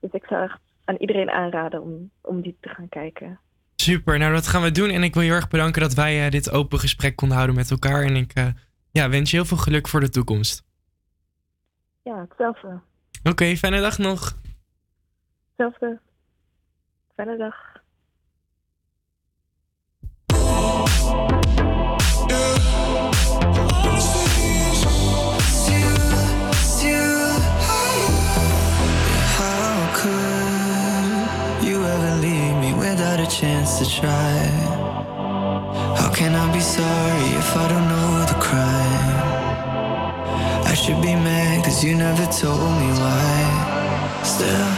Dus 0.01 0.11
ik 0.13 0.25
zou 0.29 0.43
echt 0.43 0.61
aan 0.85 0.97
iedereen 0.97 1.31
aanraden 1.31 1.83
om, 1.83 2.11
om 2.21 2.41
die 2.41 2.57
te 2.61 2.69
gaan 2.69 2.89
kijken. 2.89 3.39
Super, 3.77 4.19
nou 4.19 4.33
dat 4.33 4.47
gaan 4.47 4.63
we 4.63 4.71
doen. 4.71 4.91
En 4.91 5.03
ik 5.03 5.15
wil 5.15 5.23
je 5.23 5.29
heel 5.29 5.39
erg 5.39 5.49
bedanken 5.49 5.83
dat 5.83 5.95
wij 5.95 6.25
eh, 6.25 6.31
dit 6.31 6.51
open 6.51 6.79
gesprek 6.79 7.17
konden 7.17 7.37
houden 7.37 7.57
met 7.57 7.71
elkaar. 7.71 8.03
En 8.03 8.17
ik 8.17 8.33
eh, 8.33 8.47
ja, 8.91 9.09
wens 9.09 9.31
je 9.31 9.37
heel 9.37 9.47
veel 9.47 9.57
geluk 9.57 9.89
voor 9.89 10.01
de 10.01 10.09
toekomst. 10.09 10.65
Ja, 12.03 12.27
hetzelfde. 12.29 12.81
Oké, 13.25 13.57
fijne 13.57 13.81
dag 13.81 13.99
nog. 13.99 14.39
Hetzelfde. 15.49 15.99
Fijne 17.15 17.37
dag. 17.37 17.75
To 33.79 33.85
try? 33.85 34.39
How 35.99 36.11
can 36.15 36.35
I 36.35 36.51
be 36.51 36.61
sorry 36.61 37.29
if 37.43 37.57
I 37.57 37.69
don't 37.69 37.89
know 37.93 38.25
the 38.33 38.39
crime? 38.41 39.17
I 40.65 40.73
should 40.75 41.03
be 41.03 41.15
mad 41.15 41.63
cause 41.65 41.85
you 41.85 41.95
never 41.95 42.25
told 42.33 42.73
me 42.81 42.89
why. 43.01 44.23
Still, 44.23 44.69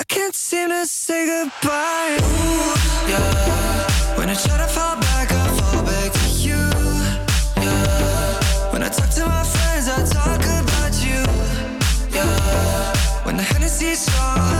I 0.00 0.02
can't 0.08 0.34
seem 0.34 0.70
to 0.70 0.86
say 0.86 1.26
goodbye. 1.26 2.16
Ooh, 2.20 3.10
yeah. 3.10 4.16
When 4.16 4.30
I 4.30 4.34
try 4.34 4.56
to 4.56 4.68
fall 4.76 4.96
back, 4.96 5.30
I 5.30 5.48
fall 5.58 5.82
back 5.84 6.12
to 6.12 6.28
you. 6.46 6.62
Yeah. 7.64 8.72
When 8.72 8.82
I 8.82 8.88
talk 8.88 9.10
to 9.10 9.26
my 9.26 9.44
friends, 9.44 9.88
I 9.88 9.98
talk 10.18 10.40
about 10.40 10.94
you. 11.04 11.20
Yeah. 12.16 13.24
When 13.24 13.36
the 13.36 13.42
Hennessy's 13.42 14.00
strong, 14.06 14.57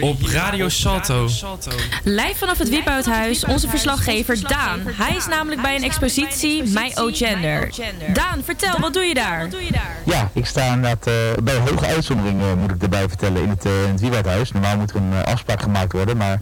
op 0.00 0.22
Radio 0.22 0.68
Salto. 0.68 1.28
Live 2.04 2.34
vanaf 2.36 2.58
het 2.58 2.68
Wiephouthuis, 2.68 3.44
onze 3.44 3.68
verslaggever 3.68 4.48
Daan. 4.48 4.80
Hij 4.84 5.16
is 5.16 5.26
namelijk 5.26 5.62
bij 5.62 5.76
een 5.76 5.82
expositie 5.82 6.62
My 6.62 6.92
O 6.94 7.10
Gender. 7.12 7.70
Daan, 8.12 8.42
vertel, 8.44 8.78
wat 8.78 8.94
doe 8.94 9.02
je 9.02 9.14
daar? 9.14 9.48
Ja, 10.04 10.30
ik 10.32 10.46
sta 10.46 10.74
inderdaad 10.74 11.06
eh, 11.06 11.14
bij 11.42 11.56
hoge 11.56 11.86
uitzondering, 11.86 12.40
eh, 12.40 12.54
moet 12.54 12.70
ik 12.70 12.82
erbij 12.82 13.08
vertellen, 13.08 13.42
in 13.42 13.48
het, 13.48 13.66
uh, 13.66 13.72
in 13.82 14.12
het. 14.12 14.52
Normaal 14.52 14.76
moet 14.76 14.90
er 14.90 14.96
een 14.96 15.24
afspraak 15.24 15.62
gemaakt 15.62 15.92
worden, 15.92 16.16
maar 16.16 16.40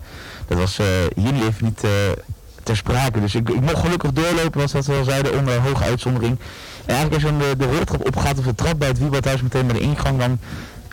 dat 0.49 0.59
was 0.59 0.79
eh, 0.79 0.87
hier 1.15 1.33
niet 1.33 1.43
even 1.43 1.65
niet 1.65 1.85
eh, 1.85 1.91
ter 2.63 2.77
sprake. 2.77 3.21
Dus 3.21 3.35
ik, 3.35 3.49
ik 3.49 3.61
mocht 3.61 3.79
gelukkig 3.79 4.13
doorlopen, 4.13 4.61
was 4.61 4.73
dat 4.73 4.87
we 4.87 4.95
al 4.95 5.05
zeiden, 5.05 5.39
onder 5.39 5.61
hoge 5.61 5.85
uitzondering. 5.85 6.39
En 6.87 6.95
eigenlijk 6.95 7.15
als 7.15 7.33
je 7.33 7.39
dan 7.39 7.49
de, 7.49 7.67
de 7.67 7.77
roltrap 7.77 8.07
opgaat 8.07 8.39
of 8.39 8.45
de 8.45 8.55
trap 8.55 8.79
bij 8.79 8.89
het 8.89 8.99
Wieberthuis 8.99 9.43
meteen 9.43 9.67
bij 9.67 9.77
de 9.77 9.83
ingang, 9.83 10.19
dan 10.19 10.39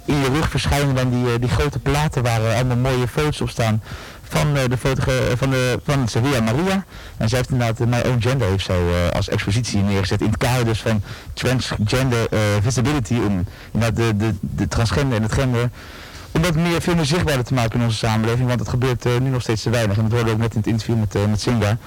in 0.06 0.15
je 0.15 0.30
rug 0.30 0.50
verschijnen 0.50 0.96
dan 0.96 1.10
die, 1.10 1.34
eh, 1.34 1.39
die 1.39 1.50
grote 1.50 1.80
platen 1.80 2.24
waar 2.24 2.46
eh, 2.46 2.56
allemaal 2.56 2.78
mooie 2.78 3.08
foto's 3.08 3.41
op 3.41 3.50
staan 3.50 3.82
van, 4.24 4.58
eh, 4.58 4.63
de 4.70 4.78
fotogra- 4.78 5.36
van, 5.36 5.50
de, 5.50 5.80
van 5.84 6.08
Sevilla 6.08 6.41
Maria. 6.41 6.86
En 7.18 7.30
zij 7.30 7.38
heeft 7.38 7.50
inderdaad 7.50 7.88
My 7.88 8.02
Own 8.10 8.22
Gender 8.22 8.48
heeft 8.48 8.65
zij, 8.65 9.12
als 9.13 9.30
expositie 9.30 9.82
neergezet 9.82 10.22
in 10.22 10.28
het 10.28 10.38
kader 10.38 10.65
dus 10.65 10.82
van 10.82 11.02
transgender 11.34 12.28
visibility. 12.62 13.13
Om 13.13 13.46
inderdaad 13.72 13.96
de, 13.96 14.18
de, 14.18 14.34
de 14.39 14.68
transgender 14.68 15.18
en 15.18 15.24
het 15.24 15.34
gender 15.34 15.70
om 16.32 16.41
dat 16.41 16.56
meer, 16.56 16.82
veel 16.82 16.96
meer 16.96 17.06
zichtbaarder 17.06 17.46
te 17.46 17.54
maken 17.54 17.80
in 17.80 17.86
onze 17.86 17.98
samenleving. 17.98 18.48
Want 18.48 18.60
het 18.60 18.70
gebeurt 18.70 19.04
nu 19.20 19.30
nog 19.30 19.41
steeds 19.41 19.62
te 19.62 19.70
weinig. 19.70 19.98
En 19.98 20.04
dat 20.04 20.12
hoorde 20.12 20.32
ook 20.32 20.38
net 20.38 20.52
in 20.52 20.60
het 20.60 20.68
interview 20.68 21.00
met, 21.00 21.28
met 21.30 21.41
Singa. 21.41 21.78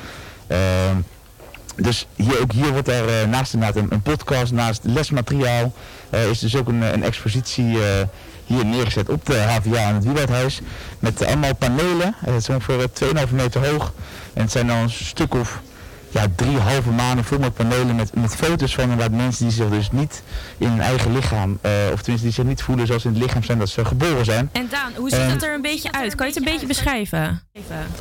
Dus 1.80 2.06
hier, 2.16 2.40
ook 2.40 2.52
hier 2.52 2.72
wordt 2.72 2.88
er 2.88 3.08
eh, 3.22 3.28
naast 3.28 3.54
inderdaad 3.54 3.82
een, 3.82 3.88
een 3.90 4.02
podcast, 4.02 4.52
naast 4.52 4.80
lesmateriaal, 4.82 5.72
eh, 6.10 6.30
is 6.30 6.38
dus 6.38 6.56
ook 6.56 6.68
een, 6.68 6.82
een 6.82 7.02
expositie 7.02 7.82
eh, 7.82 8.06
hier 8.46 8.64
neergezet 8.66 9.08
op 9.08 9.26
de 9.26 9.36
HVA 9.36 9.84
aan 9.84 9.94
het 9.94 10.04
Wieberthuis. 10.04 10.60
Met 10.98 11.26
allemaal 11.26 11.54
panelen, 11.54 12.14
het 12.18 12.34
is 12.34 12.48
ongeveer 12.48 12.80
eh, 12.80 13.24
2,5 13.26 13.32
meter 13.34 13.66
hoog. 13.68 13.92
En 14.34 14.42
het 14.42 14.52
zijn 14.52 14.66
dan 14.66 14.76
een 14.76 14.90
stuk 14.90 15.34
of 15.34 15.60
ja, 16.10 16.26
drie 16.36 16.58
halve 16.58 16.90
maanden 16.90 17.24
vol 17.24 17.38
met 17.38 17.54
panelen 17.54 17.96
met, 17.96 18.14
met 18.14 18.34
foto's 18.36 18.74
van 18.74 18.82
inderdaad 18.84 19.10
mensen 19.10 19.44
die 19.44 19.54
zich 19.54 19.68
dus 19.68 19.90
niet 19.90 20.22
in 20.58 20.68
hun 20.68 20.80
eigen 20.80 21.12
lichaam, 21.12 21.58
eh, 21.60 21.70
of 21.92 22.00
tenminste 22.02 22.26
die 22.26 22.32
zich 22.32 22.44
niet 22.44 22.62
voelen 22.62 22.86
zoals 22.86 23.04
in 23.04 23.10
het 23.12 23.22
lichaam 23.22 23.42
zijn 23.42 23.58
dat 23.58 23.68
ze 23.68 23.84
geboren 23.84 24.24
zijn. 24.24 24.48
En 24.52 24.66
Daan, 24.70 24.92
hoe 24.96 25.10
ziet 25.10 25.18
En- 25.18 25.30
het 25.30 25.42
er 25.42 25.54
een 25.54 25.62
beetje 25.62 25.92
uit? 25.92 26.14
Kan 26.14 26.26
je 26.26 26.32
het 26.32 26.42
een 26.46 26.52
beetje 26.52 26.66
beschrijven? 26.66 27.42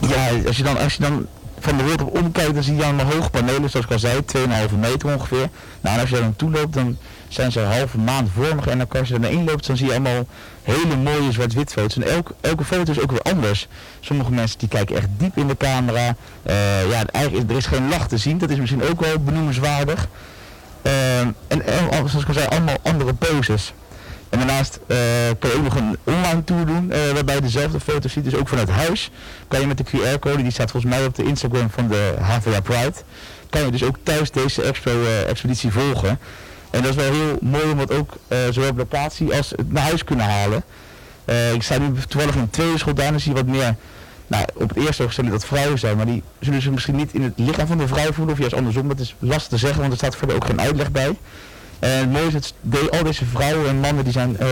Ja, 0.07 0.29
als 0.47 0.57
je 0.57 0.63
dan, 0.63 0.77
als 0.77 0.93
je 0.93 1.01
dan 1.01 1.27
van 1.60 1.78
de 1.78 1.84
wereld 1.84 2.02
op 2.02 2.17
omkijkt, 2.17 2.54
dan 2.54 2.63
zie 2.63 2.76
je 2.76 2.84
allemaal 2.84 3.06
hoge 3.06 3.30
panelen, 3.30 3.70
zoals 3.70 3.86
ik 3.86 3.91
al 3.91 4.00
zei, 4.00 4.22
2,5 4.70 4.76
meter 4.80 5.13
ongeveer. 5.13 5.50
Nou, 5.82 5.96
en 5.96 6.02
als 6.02 6.10
je 6.10 6.15
daar 6.15 6.24
dan 6.24 6.36
toe 6.36 6.52
loopt, 6.52 6.74
dan 6.74 6.98
zijn 7.28 7.52
ze 7.52 7.60
halve 7.60 7.98
maand 7.98 8.30
vormig. 8.34 8.67
En 8.67 8.78
dan 8.78 8.88
als 9.00 9.08
je 9.08 9.13
er 9.13 9.20
naar 9.20 9.32
in 9.32 9.43
loopt, 9.43 9.67
dan 9.67 9.78
zie 9.78 9.86
je 9.86 9.91
allemaal 9.91 10.28
hele 10.63 10.96
mooie 10.96 11.32
zwart-wit 11.32 11.72
foto's. 11.72 11.96
En 11.96 12.04
elke, 12.04 12.34
elke 12.41 12.63
foto 12.63 12.91
is 12.91 13.00
ook 13.00 13.12
weer 13.12 13.22
anders. 13.22 13.67
Sommige 14.00 14.32
mensen 14.32 14.60
die 14.60 14.67
kijken 14.67 14.96
echt 14.96 15.08
diep 15.17 15.38
in 15.38 15.48
de 15.48 15.58
camera. 15.58 16.15
Eh, 16.43 16.89
ja, 16.89 17.06
eigenlijk 17.12 17.50
er 17.50 17.58
is 17.58 17.65
geen 17.65 17.89
lach 17.89 18.08
te 18.08 18.17
zien. 18.17 18.38
Dat 18.38 18.50
is 18.50 18.58
misschien 18.58 18.84
ook 18.84 19.02
wel 19.02 19.20
benoemenswaardig. 19.20 20.08
Eh, 20.82 21.20
en, 21.20 21.36
en 21.48 21.89
zoals 21.91 22.13
ik 22.13 22.28
al 22.28 22.34
zei, 22.34 22.48
allemaal 22.48 22.78
andere 22.84 23.13
poses. 23.13 23.74
En 24.29 24.37
daarnaast 24.37 24.79
eh, 24.87 24.97
kan 25.39 25.49
je 25.49 25.55
ook 25.55 25.63
nog 25.63 25.75
een 25.75 25.97
online 26.03 26.43
tour 26.43 26.65
doen, 26.65 26.91
eh, 26.91 27.11
waarbij 27.13 27.35
je 27.35 27.41
dezelfde 27.41 27.79
foto's 27.79 28.11
ziet. 28.11 28.23
Dus 28.23 28.35
ook 28.35 28.47
vanuit 28.47 28.69
huis 28.69 29.11
kan 29.47 29.59
je 29.59 29.67
met 29.67 29.77
de 29.77 29.83
QR-code, 29.83 30.41
die 30.41 30.51
staat 30.51 30.71
volgens 30.71 30.93
mij 30.93 31.05
op 31.05 31.15
de 31.15 31.23
Instagram 31.23 31.69
van 31.69 31.87
de 31.87 32.13
HVA 32.19 32.61
Pride, 32.61 32.93
kan 33.49 33.65
je 33.65 33.71
dus 33.71 33.83
ook 33.83 33.95
thuis 34.03 34.31
deze 34.31 34.61
expo, 34.61 34.91
eh, 34.91 35.29
expeditie 35.29 35.71
volgen. 35.71 36.19
En 36.69 36.81
dat 36.81 36.89
is 36.89 36.95
wel 36.95 37.11
heel 37.13 37.37
mooi 37.41 37.71
om 37.71 37.79
het 37.79 37.91
ook 37.91 38.13
zowel 38.51 38.69
op 38.69 38.77
locatie 38.77 39.35
als 39.35 39.53
naar 39.67 39.83
huis 39.83 40.03
kunnen 40.03 40.25
halen. 40.25 40.63
Ik 41.53 41.63
sta 41.63 41.77
nu 41.77 41.93
toevallig 42.07 42.35
in 42.35 42.49
tweede 42.49 42.77
school, 42.77 42.93
daarna 42.93 43.17
zie 43.17 43.31
je 43.31 43.37
wat 43.37 43.47
meer, 43.47 43.75
nou, 44.27 44.45
op 44.53 44.69
het 44.69 44.77
eerste 44.77 45.03
oog 45.03 45.11
stellen 45.11 45.31
dat 45.31 45.45
vrouwen 45.45 45.79
zijn, 45.79 45.97
maar 45.97 46.05
die 46.05 46.23
zullen 46.39 46.61
zich 46.61 46.71
misschien 46.71 46.95
niet 46.95 47.13
in 47.13 47.21
het 47.21 47.33
lichaam 47.35 47.67
van 47.67 47.77
de 47.77 47.87
vrouw 47.87 48.11
voelen, 48.11 48.33
of 48.33 48.39
juist 48.39 48.55
andersom. 48.55 48.87
Dat 48.87 48.99
is 48.99 49.15
lastig 49.19 49.47
te 49.47 49.57
zeggen, 49.57 49.79
want 49.79 49.91
er 49.91 49.97
staat 49.97 50.15
verder 50.15 50.35
ook 50.35 50.45
geen 50.45 50.61
uitleg 50.61 50.91
bij. 50.91 51.15
En 51.79 52.13
het 52.13 52.25
is 52.25 52.33
dat 52.33 52.53
de, 52.61 52.89
al 52.91 53.03
deze 53.03 53.25
vrouwen 53.25 53.69
en 53.69 53.79
mannen 53.79 54.03
die 54.03 54.13
zijn 54.13 54.37
eh, 54.37 54.47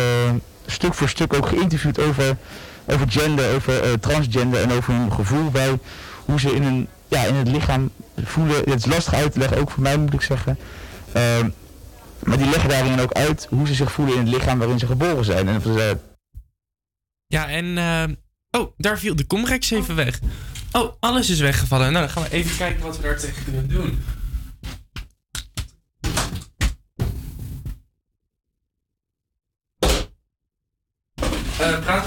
stuk 0.65 0.93
voor 0.93 1.09
stuk 1.09 1.33
ook 1.33 1.47
geïnterviewd 1.47 1.99
over, 1.99 2.37
over 2.85 3.09
gender, 3.09 3.55
over 3.55 3.83
eh, 3.83 3.93
transgender 3.93 4.61
en 4.61 4.71
over 4.71 4.93
hun 4.93 5.11
gevoel 5.11 5.51
bij 5.51 5.79
hoe 6.25 6.39
ze 6.39 6.55
in, 6.55 6.63
een, 6.63 6.87
ja, 7.07 7.23
in 7.23 7.35
het 7.35 7.47
lichaam 7.47 7.91
voelen. 8.23 8.55
Het 8.55 8.79
is 8.79 8.85
lastig 8.85 9.13
uit 9.13 9.31
te 9.31 9.39
leggen, 9.39 9.57
ook 9.57 9.71
voor 9.71 9.83
mij 9.83 9.97
moet 9.97 10.13
ik 10.13 10.21
zeggen. 10.21 10.57
Ehm, 11.11 11.49
maar 12.23 12.37
die 12.37 12.49
leggen 12.49 12.69
daarin 12.69 12.99
ook 12.99 13.11
uit 13.11 13.47
hoe 13.49 13.67
ze 13.67 13.73
zich 13.73 13.91
voelen 13.91 14.15
in 14.15 14.25
het 14.25 14.35
lichaam 14.35 14.57
waarin 14.57 14.79
ze 14.79 14.85
geboren 14.85 15.25
zijn. 15.25 15.47
En 15.47 15.61
dat 15.61 15.97
Ja, 17.27 17.49
en... 17.49 17.77
eh, 17.77 18.61
oh, 18.61 18.71
daar 18.77 18.99
viel 18.99 19.15
de 19.15 19.27
Comrex 19.27 19.71
even 19.71 19.95
weg. 19.95 20.19
Oh, 20.71 20.93
alles 20.99 21.29
is 21.29 21.39
weggevallen. 21.39 21.91
Nou, 21.91 22.05
dan 22.05 22.13
gaan 22.13 22.23
we 22.23 22.35
even 22.35 22.57
kijken 22.57 22.83
wat 22.83 22.97
we 22.97 23.03
daar 23.03 23.19
tegen 23.19 23.43
kunnen 23.43 23.67
doen. 23.67 24.03
Eh. 31.65 32.03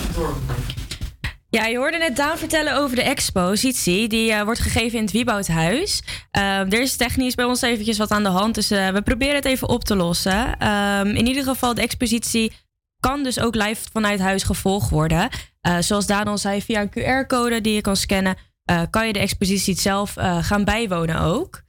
Ja, 1.51 1.67
je 1.67 1.77
hoorde 1.77 1.99
net 1.99 2.17
Daan 2.17 2.39
vertellen 2.39 2.77
over 2.77 2.97
de 2.97 3.03
expositie. 3.03 4.09
Die 4.09 4.33
eh, 4.33 4.43
wordt 4.43 4.61
gegeven 4.61 4.99
in 4.99 5.05
het 5.05 5.13
Wieboudhuis. 5.13 6.03
Uh, 6.39 6.59
er 6.59 6.81
is 6.81 6.97
technisch 6.97 7.35
bij 7.35 7.45
ons 7.45 7.63
eventjes 7.63 7.99
wat 7.99 8.11
aan 8.11 8.23
de 8.23 8.29
hand. 8.29 8.55
Dus 8.55 8.71
eh, 8.71 8.89
we 8.89 9.03
proberen 9.03 9.35
het 9.35 9.45
even 9.45 9.69
op 9.69 9.85
te 9.85 9.97
lossen. 9.97 10.59
Ehm, 10.59 11.07
in 11.07 11.27
ieder 11.27 11.43
geval, 11.43 11.75
de 11.75 11.81
expositie 11.81 12.53
kan 13.01 13.23
dus 13.23 13.41
ook 13.41 13.55
live 13.55 13.89
vanuit 13.93 14.21
huis 14.21 14.43
gevolgd 14.43 14.91
worden. 14.91 15.29
Zoals 15.81 16.07
Daan 16.07 16.27
al 16.27 16.39
zei, 16.39 16.63
via 16.63 16.81
een 16.81 16.91
QR-code 16.91 17.61
die 17.61 17.75
je 17.75 17.81
kan 17.81 17.97
scannen... 17.97 18.37
kan 18.91 19.07
je 19.07 19.13
de 19.13 19.19
expositie 19.19 19.81
zelf 19.81 20.15
gaan 20.41 20.65
bijwonen 20.65 21.21
ook. 21.21 21.63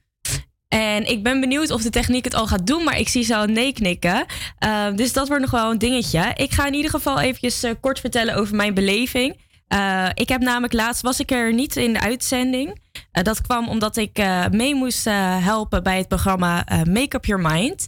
En 0.70 1.10
ik 1.10 1.22
ben 1.22 1.40
benieuwd 1.40 1.70
of 1.70 1.82
de 1.82 1.90
techniek 1.90 2.24
het 2.24 2.34
al 2.34 2.46
gaat 2.46 2.66
doen, 2.66 2.84
maar 2.84 2.98
ik 2.98 3.08
zie 3.08 3.22
ze 3.22 3.36
al 3.36 3.46
nee 3.46 3.72
knikken. 3.72 4.26
Ehm, 4.58 4.96
dus 4.96 5.12
dat 5.12 5.28
wordt 5.28 5.42
nog 5.42 5.50
wel 5.50 5.70
een 5.70 5.78
dingetje. 5.78 6.32
Ik 6.34 6.52
ga 6.52 6.66
in 6.66 6.74
ieder 6.74 6.90
geval 6.90 7.20
eventjes 7.20 7.62
eh, 7.62 7.70
kort 7.80 8.00
vertellen 8.00 8.34
over 8.34 8.56
mijn 8.56 8.74
beleving. 8.74 9.36
Eh, 9.68 10.08
ik 10.14 10.28
heb 10.28 10.40
namelijk 10.40 10.72
laatst 10.72 11.02
was 11.02 11.20
ik 11.20 11.30
er 11.30 11.52
niet 11.52 11.76
in 11.76 11.92
de 11.92 12.00
uitzending. 12.00 12.80
Eh, 13.12 13.24
dat 13.24 13.40
kwam 13.40 13.68
omdat 13.68 13.96
ik 13.96 14.22
mee 14.50 14.74
moest 14.74 15.04
helpen 15.40 15.82
bij 15.82 15.96
het 15.98 16.08
programma 16.08 16.64
Make 16.88 17.16
Up 17.16 17.24
Your 17.24 17.42
Mind. 17.42 17.86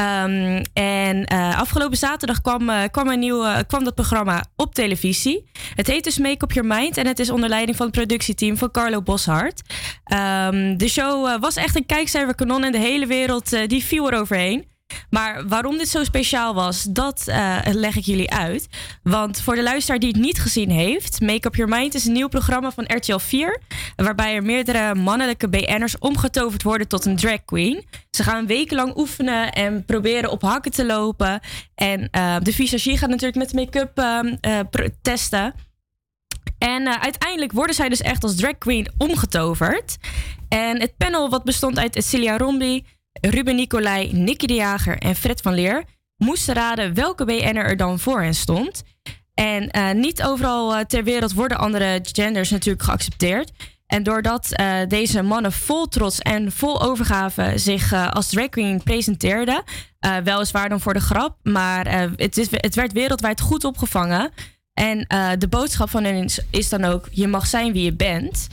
Ehm, 0.00 0.62
en 0.72 1.24
eh, 1.24 1.60
afgelopen 1.60 1.96
zaterdag 1.98 2.40
kwam, 2.40 2.70
eh, 2.70 2.82
kwam, 2.90 3.08
een 3.08 3.18
nieuw, 3.18 3.44
eh, 3.44 3.58
kwam 3.66 3.84
dat 3.84 3.94
programma 3.94 4.44
op 4.56 4.74
televisie. 4.74 5.50
Het 5.74 5.86
heet 5.86 6.04
dus 6.04 6.18
Make 6.18 6.44
Up 6.44 6.52
Your 6.52 6.68
Mind 6.68 6.96
en 6.96 7.06
het 7.06 7.18
is 7.18 7.30
onder 7.30 7.48
leiding 7.48 7.76
van 7.76 7.86
het 7.86 7.94
productieteam 7.94 8.56
van 8.56 8.70
Carlo 8.70 9.02
Boshart. 9.02 9.62
Ehm, 10.04 10.76
de 10.76 10.88
show 10.88 11.40
was 11.40 11.56
echt 11.56 11.76
een 11.76 11.86
kijkcijferkanon 11.86 12.64
en 12.64 12.72
de 12.72 12.78
hele 12.78 13.06
wereld 13.06 13.68
die 13.68 13.84
viel 13.84 14.12
eroverheen. 14.12 14.69
Maar 15.10 15.48
waarom 15.48 15.78
dit 15.78 15.88
zo 15.88 16.04
speciaal 16.04 16.54
was, 16.54 16.82
dat 16.82 17.22
eh, 17.26 17.58
leg 17.72 17.96
ik 17.96 18.04
jullie 18.04 18.30
uit. 18.30 18.68
Want 19.02 19.40
voor 19.40 19.54
de 19.54 19.62
luisteraar 19.62 19.98
die 19.98 20.08
het 20.08 20.20
niet 20.20 20.40
gezien 20.40 20.70
heeft, 20.70 21.20
Make 21.20 21.46
Up 21.46 21.54
Your 21.54 21.70
Mind 21.70 21.94
is 21.94 22.04
een 22.04 22.12
nieuw 22.12 22.28
programma 22.28 22.70
van 22.70 22.84
RTL 22.86 23.18
4. 23.18 23.60
Waarbij 23.96 24.34
er 24.34 24.42
meerdere 24.42 24.94
mannelijke 24.94 25.48
BN'ers 25.48 25.98
omgetoverd 25.98 26.62
worden 26.62 26.88
tot 26.88 27.04
een 27.04 27.16
drag 27.16 27.44
queen. 27.44 27.84
Ze 28.10 28.22
gaan 28.22 28.46
wekenlang 28.46 28.96
oefenen 28.96 29.52
en 29.52 29.84
proberen 29.84 30.30
op 30.30 30.42
hakken 30.42 30.72
te 30.72 30.86
lopen. 30.86 31.40
En 31.74 32.08
eh, 32.10 32.36
de 32.42 32.52
visagie 32.52 32.98
gaat 32.98 33.10
natuurlijk 33.10 33.36
met 33.36 33.52
make-up 33.52 33.98
ehm, 33.98 34.36
eh, 34.40 34.58
testen. 35.02 35.54
En 36.58 37.00
uiteindelijk 37.00 37.52
worden 37.52 37.74
zij 37.74 37.88
dus 37.88 38.00
echt 38.00 38.22
als 38.22 38.36
drag 38.36 38.58
queen 38.58 38.88
omgetoverd. 38.98 39.96
En 40.48 40.80
het 40.80 40.96
panel 40.96 41.30
wat 41.30 41.44
bestond 41.44 41.78
uit 41.78 42.04
Celia 42.04 42.36
Rombi, 42.36 42.84
Ruben 43.12 43.56
Nicolai, 43.56 44.12
Nicky 44.12 44.46
de 44.46 44.54
Jager 44.54 44.98
en 44.98 45.14
Fred 45.16 45.40
van 45.40 45.54
Leer... 45.54 45.84
moesten 46.16 46.54
raden 46.54 46.94
welke 46.94 47.24
BN'er 47.24 47.64
er 47.64 47.76
dan 47.76 47.98
voor 47.98 48.22
hen 48.22 48.34
stond. 48.34 48.82
En 49.34 49.70
eh, 49.70 49.92
niet 49.92 50.22
overal 50.22 50.74
eh, 50.74 50.84
ter 50.84 51.04
wereld 51.04 51.32
worden 51.32 51.58
andere 51.58 52.00
genders 52.02 52.50
natuurlijk 52.50 52.84
geaccepteerd. 52.84 53.52
En 53.86 54.02
doordat 54.02 54.52
eh, 54.52 54.76
deze 54.88 55.22
mannen 55.22 55.52
vol 55.52 55.86
trots 55.86 56.18
en 56.18 56.52
vol 56.52 56.82
overgave 56.82 57.52
zich 57.54 57.92
als 57.92 58.28
drag 58.28 58.48
queen 58.48 58.82
presenteerden, 58.82 59.62
weliswaar 60.24 60.68
dan 60.68 60.80
voor 60.80 60.94
de 60.94 61.00
grap, 61.00 61.36
maar 61.42 62.08
het, 62.16 62.36
is, 62.36 62.48
het 62.50 62.74
werd 62.74 62.92
wereldwijd 62.92 63.40
goed 63.40 63.64
opgevangen. 63.64 64.30
En 64.74 64.98
de 65.38 65.48
boodschap 65.48 65.90
van 65.90 66.04
hen 66.04 66.28
is 66.50 66.68
dan 66.68 66.84
ook: 66.84 67.08
je 67.10 67.28
mag 67.28 67.46
zijn 67.46 67.72
wie 67.72 67.84
je 67.84 67.92
bent. 67.92 68.48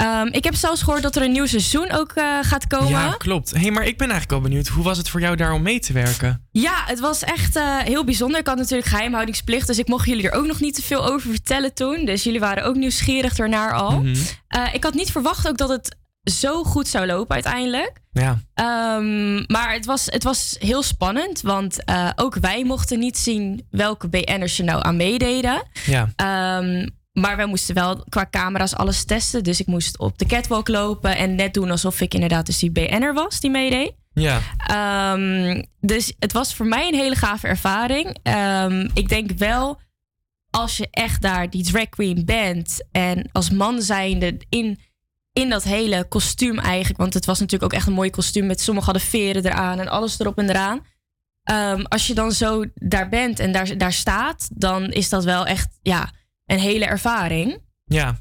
Ehm, 0.00 0.26
ik 0.26 0.44
heb 0.44 0.54
zelfs 0.54 0.82
gehoord 0.82 1.02
dat 1.02 1.16
er 1.16 1.22
een 1.22 1.32
nieuw 1.32 1.46
seizoen 1.46 1.92
ook 1.92 2.12
eh, 2.12 2.38
gaat 2.42 2.66
komen. 2.66 2.88
Ja, 2.88 3.14
klopt. 3.18 3.50
hey, 3.50 3.70
maar 3.70 3.86
ik 3.86 3.98
ben 3.98 4.10
eigenlijk 4.10 4.30
wel 4.30 4.50
benieuwd. 4.50 4.68
Hoe 4.68 4.84
was 4.84 4.98
het 4.98 5.08
voor 5.08 5.20
jou 5.20 5.36
daar 5.36 5.52
om 5.52 5.62
mee 5.62 5.80
te 5.80 5.92
werken? 5.92 6.46
Ja, 6.50 6.82
het 6.86 7.00
was 7.00 7.22
echt 7.22 7.56
eh, 7.56 7.78
heel 7.78 8.04
bijzonder. 8.04 8.40
Ik 8.40 8.46
had 8.46 8.56
natuurlijk 8.56 8.88
geheimhoudingsplicht, 8.88 9.66
dus 9.66 9.78
ik 9.78 9.88
mocht 9.88 10.06
jullie 10.06 10.30
er 10.30 10.38
ook 10.38 10.46
nog 10.46 10.60
niet 10.60 10.74
te 10.74 10.82
veel 10.82 11.06
over 11.06 11.30
vertellen 11.30 11.74
toen. 11.74 12.04
Dus 12.04 12.22
jullie 12.22 12.40
waren 12.40 12.64
ook 12.64 12.74
nieuwsgierig 12.74 13.38
ernaar 13.38 13.72
al. 13.72 14.00
Mhm. 14.00 14.16
Eh, 14.48 14.74
ik 14.74 14.84
had 14.84 14.94
niet 14.94 15.10
verwacht 15.10 15.48
ook 15.48 15.58
dat 15.58 15.68
het 15.68 15.96
zo 16.22 16.64
goed 16.64 16.88
zou 16.88 17.06
lopen 17.06 17.34
uiteindelijk. 17.34 17.92
Ja. 18.12 18.38
Ehm, 18.54 19.34
maar 19.46 19.72
het 19.72 19.84
was, 19.84 20.06
het 20.06 20.22
was 20.22 20.56
heel 20.58 20.82
spannend, 20.82 21.40
want 21.40 21.78
ook 22.16 22.34
wij 22.34 22.64
mochten 22.64 22.98
niet 22.98 23.18
zien 23.18 23.66
welke 23.70 24.08
BN'ers 24.08 24.58
er 24.58 24.64
nou 24.64 24.84
aan 24.84 24.96
meededen. 24.96 25.62
Ja. 25.86 26.12
Ehm, 26.16 26.86
maar 27.12 27.36
wij 27.36 27.46
moesten 27.46 27.74
wel 27.74 28.04
qua 28.08 28.26
camera's 28.30 28.74
alles 28.74 29.04
testen. 29.04 29.44
Dus 29.44 29.60
ik 29.60 29.66
moest 29.66 29.98
op 29.98 30.18
de 30.18 30.26
catwalk 30.26 30.68
lopen 30.68 31.16
en 31.16 31.34
net 31.34 31.54
doen 31.54 31.70
alsof 31.70 32.00
ik 32.00 32.14
inderdaad 32.14 32.46
dus 32.46 32.58
die 32.58 32.70
BN'er 32.70 33.14
was 33.14 33.40
die 33.40 33.50
meedeed. 33.50 33.92
Ja. 34.12 34.40
Ehm, 34.56 35.62
dus 35.80 36.12
het 36.18 36.32
was 36.32 36.54
voor 36.54 36.66
mij 36.66 36.88
een 36.88 36.98
hele 36.98 37.16
gave 37.16 37.46
ervaring. 37.46 38.18
Ehm, 38.22 38.88
ik 38.94 39.08
denk 39.08 39.30
wel, 39.30 39.80
als 40.50 40.76
je 40.76 40.88
echt 40.90 41.22
daar 41.22 41.50
die 41.50 41.64
drag 41.64 41.88
queen 41.88 42.24
bent 42.24 42.86
en 42.92 43.28
als 43.32 43.50
man 43.50 43.82
zijnde 43.82 44.40
in, 44.48 44.78
in 45.32 45.48
dat 45.48 45.62
hele 45.62 46.04
kostuum 46.08 46.58
eigenlijk, 46.58 46.98
want 46.98 47.14
het 47.14 47.26
was 47.26 47.38
natuurlijk 47.38 47.72
ook 47.72 47.78
echt 47.78 47.88
een 47.88 47.92
mooi 47.92 48.10
kostuum 48.10 48.46
met 48.46 48.60
sommigen 48.60 48.92
hadden 48.92 49.08
veren 49.08 49.46
eraan 49.46 49.78
en 49.78 49.88
alles 49.88 50.20
erop 50.20 50.38
en 50.38 50.48
eraan. 50.48 50.86
Ehm, 51.42 51.82
als 51.82 52.06
je 52.06 52.14
dan 52.14 52.32
zo 52.32 52.64
daar 52.74 53.08
bent 53.08 53.38
en 53.38 53.52
daar, 53.52 53.78
daar 53.78 53.92
staat, 53.92 54.48
dan 54.52 54.90
is 54.90 55.08
dat 55.08 55.24
wel 55.24 55.46
echt 55.46 55.78
ja, 55.82 56.12
een 56.50 56.58
hele 56.58 56.84
ervaring. 56.84 57.58
Ja. 57.84 58.18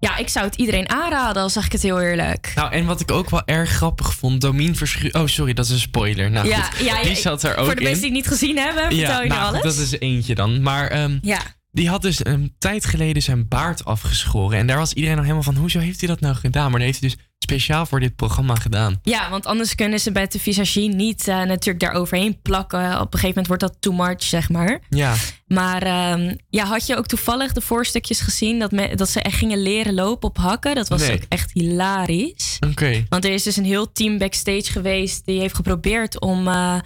Ja, 0.00 0.16
ik 0.16 0.28
zou 0.28 0.46
het 0.46 0.54
iedereen 0.54 0.88
aanraden, 0.88 1.42
al 1.42 1.50
zeg 1.50 1.66
ik 1.66 1.72
het 1.72 1.82
heel 1.82 2.00
eerlijk. 2.00 2.52
Nou, 2.54 2.72
en 2.72 2.84
wat 2.86 3.00
ik 3.00 3.10
ook 3.10 3.30
wel 3.30 3.42
erg 3.44 3.70
grappig 3.70 4.14
vond, 4.14 4.40
Domien 4.40 4.76
Verschu... 4.76 5.08
Oh, 5.08 5.26
sorry, 5.26 5.52
dat 5.52 5.64
is 5.64 5.70
een 5.70 5.78
spoiler. 5.78 6.30
Nou 6.30 6.48
ja, 6.48 6.62
goed, 6.62 6.86
ja, 6.86 7.02
die 7.02 7.10
ja, 7.10 7.16
zat 7.16 7.42
er 7.42 7.56
ook 7.56 7.64
Voor 7.64 7.74
de 7.74 7.82
mensen 7.82 8.02
die 8.02 8.10
het 8.10 8.20
niet 8.20 8.28
gezien 8.28 8.56
hebben, 8.56 8.82
vertel 8.82 9.16
je 9.16 9.22
nu 9.22 9.28
nou, 9.28 9.42
alles. 9.46 9.62
dat 9.62 9.76
is 9.76 9.98
eentje 9.98 10.34
dan. 10.34 10.62
Maar 10.62 10.88
ehm, 10.88 11.18
Ja. 11.22 11.40
die 11.70 11.88
had 11.88 12.02
dus 12.02 12.24
een 12.24 12.54
tijd 12.58 12.84
geleden 12.84 13.22
zijn 13.22 13.48
baard 13.48 13.84
afgeschoren. 13.84 14.58
En 14.58 14.66
daar 14.66 14.78
was 14.78 14.92
iedereen 14.92 15.16
nog 15.16 15.24
helemaal 15.24 15.44
van, 15.52 15.56
hoezo 15.56 15.78
heeft 15.78 16.00
hij 16.00 16.08
dat 16.08 16.20
nou 16.20 16.34
gedaan? 16.34 16.70
Maar 16.70 16.80
dat 16.80 16.88
heeft 16.88 17.00
hij 17.00 17.08
dus 17.08 17.18
speciaal 17.48 17.86
voor 17.86 18.00
dit 18.00 18.16
programma 18.16 18.54
gedaan. 18.54 18.98
Ja, 19.02 19.30
want 19.30 19.46
anders 19.46 19.74
kunnen 19.74 20.00
ze 20.00 20.12
bij 20.12 20.26
de 20.26 20.38
visagie 20.38 20.94
niet 20.94 21.28
eh, 21.28 21.42
natuurlijk 21.42 21.80
daar 21.80 21.92
overheen 21.92 22.40
plakken. 22.42 22.84
Op 23.00 23.14
een 23.14 23.20
gegeven 23.20 23.28
moment 23.28 23.46
wordt 23.46 23.62
dat 23.62 23.76
too 23.80 23.92
much, 23.92 24.22
zeg 24.22 24.48
maar. 24.48 24.80
Ja. 24.88 25.14
Maar 25.46 25.82
ehm, 25.82 26.34
ja, 26.48 26.64
had 26.64 26.86
je 26.86 26.96
ook 26.96 27.06
toevallig 27.06 27.52
de 27.52 27.60
voorstukjes 27.60 28.20
gezien 28.20 28.58
dat, 28.58 28.70
me, 28.70 28.94
dat 28.96 29.08
ze 29.10 29.20
echt 29.22 29.36
gingen 29.38 29.62
leren 29.62 29.94
lopen 29.94 30.28
op 30.28 30.36
hakken? 30.38 30.74
Dat 30.74 30.88
was 30.88 31.00
Nee. 31.00 31.12
ook 31.12 31.22
echt 31.28 31.50
hilarisch. 31.52 32.56
Oké. 32.70 33.04
Want 33.08 33.24
er 33.24 33.32
is 33.32 33.42
dus 33.42 33.56
een 33.56 33.64
heel 33.64 33.92
team 33.92 34.18
backstage 34.18 34.72
geweest 34.72 35.24
die 35.26 35.40
heeft 35.40 35.54
geprobeerd 35.54 36.20
om, 36.20 36.48
eh, 36.48 36.78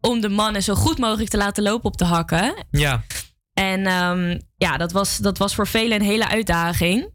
om 0.00 0.20
de 0.20 0.28
mannen 0.28 0.62
zo 0.62 0.74
goed 0.74 0.98
mogelijk 0.98 1.30
te 1.30 1.36
laten 1.36 1.62
lopen 1.62 1.84
op 1.90 1.96
de 1.96 2.04
hakken. 2.04 2.66
Ja. 2.70 3.02
En 3.52 3.86
ehm, 3.86 4.38
ja, 4.56 4.76
dat 4.76 4.92
was, 4.92 5.16
dat 5.16 5.38
was 5.38 5.54
voor 5.54 5.66
velen 5.66 6.00
een 6.00 6.06
hele 6.06 6.28
uitdaging. 6.28 7.08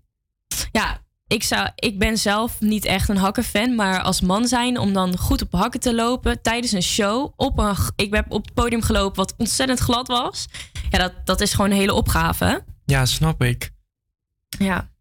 Ja, 0.72 1.02
ik, 1.34 1.44
zou, 1.44 1.70
ik 1.76 2.00
ben 2.00 2.18
zelf 2.18 2.60
niet 2.60 2.86
echt 2.86 3.10
een 3.10 3.18
hakkenfan, 3.18 3.76
maar 3.76 4.02
als 4.02 4.22
man 4.22 4.48
zijn 4.48 4.78
om 4.78 4.94
dan 4.94 5.18
goed 5.18 5.42
op 5.42 5.52
hakken 5.52 5.80
te 5.80 5.96
lopen 5.96 6.42
tijdens 6.42 6.72
een 6.72 6.84
show. 6.84 7.34
Op 7.36 7.58
een, 7.58 7.76
ik 7.96 8.14
heb 8.14 8.32
op 8.32 8.46
het 8.46 8.54
podium 8.54 8.82
gelopen 8.82 9.16
wat 9.16 9.34
ontzettend 9.38 9.80
glad 9.80 10.08
was. 10.08 10.48
Ja, 10.90 10.98
dat, 10.98 11.14
dat 11.26 11.42
is 11.42 11.54
gewoon 11.54 11.72
een 11.72 11.78
hele 11.78 11.94
opgave. 11.94 12.64
Ja, 12.86 13.06
snap 13.06 13.44
ik. 13.44 13.72
Ja. 14.50 14.92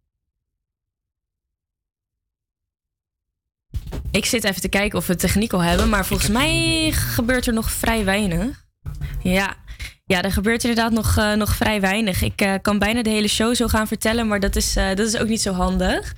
Ik 4.10 4.24
zit 4.24 4.44
even 4.44 4.60
te 4.60 4.68
kijken 4.68 4.98
of 4.98 5.06
we 5.06 5.16
techniek 5.16 5.52
al 5.52 5.62
hebben, 5.62 5.88
maar 5.88 6.06
volgens 6.06 6.28
mij 6.28 6.90
gebeurt 6.92 7.46
er 7.46 7.52
nog 7.52 7.70
vrij 7.70 8.04
weinig. 8.04 8.64
Ja. 9.22 9.56
Ja, 10.12 10.22
er 10.22 10.32
gebeurt 10.32 10.64
inderdaad 10.64 10.92
nog, 10.92 11.16
eh, 11.16 11.32
nog 11.32 11.56
vrij 11.56 11.80
weinig. 11.80 12.22
Ik 12.22 12.40
eh, 12.40 12.54
kan 12.62 12.78
bijna 12.78 13.02
de 13.02 13.10
hele 13.10 13.28
show 13.28 13.54
zo 13.54 13.66
gaan 13.66 13.86
vertellen, 13.86 14.28
maar 14.28 14.40
dat 14.40 14.56
is, 14.56 14.76
eh, 14.76 14.88
dat 14.88 15.06
is 15.06 15.18
ook 15.18 15.28
niet 15.28 15.42
zo 15.42 15.52
handig. 15.52 16.14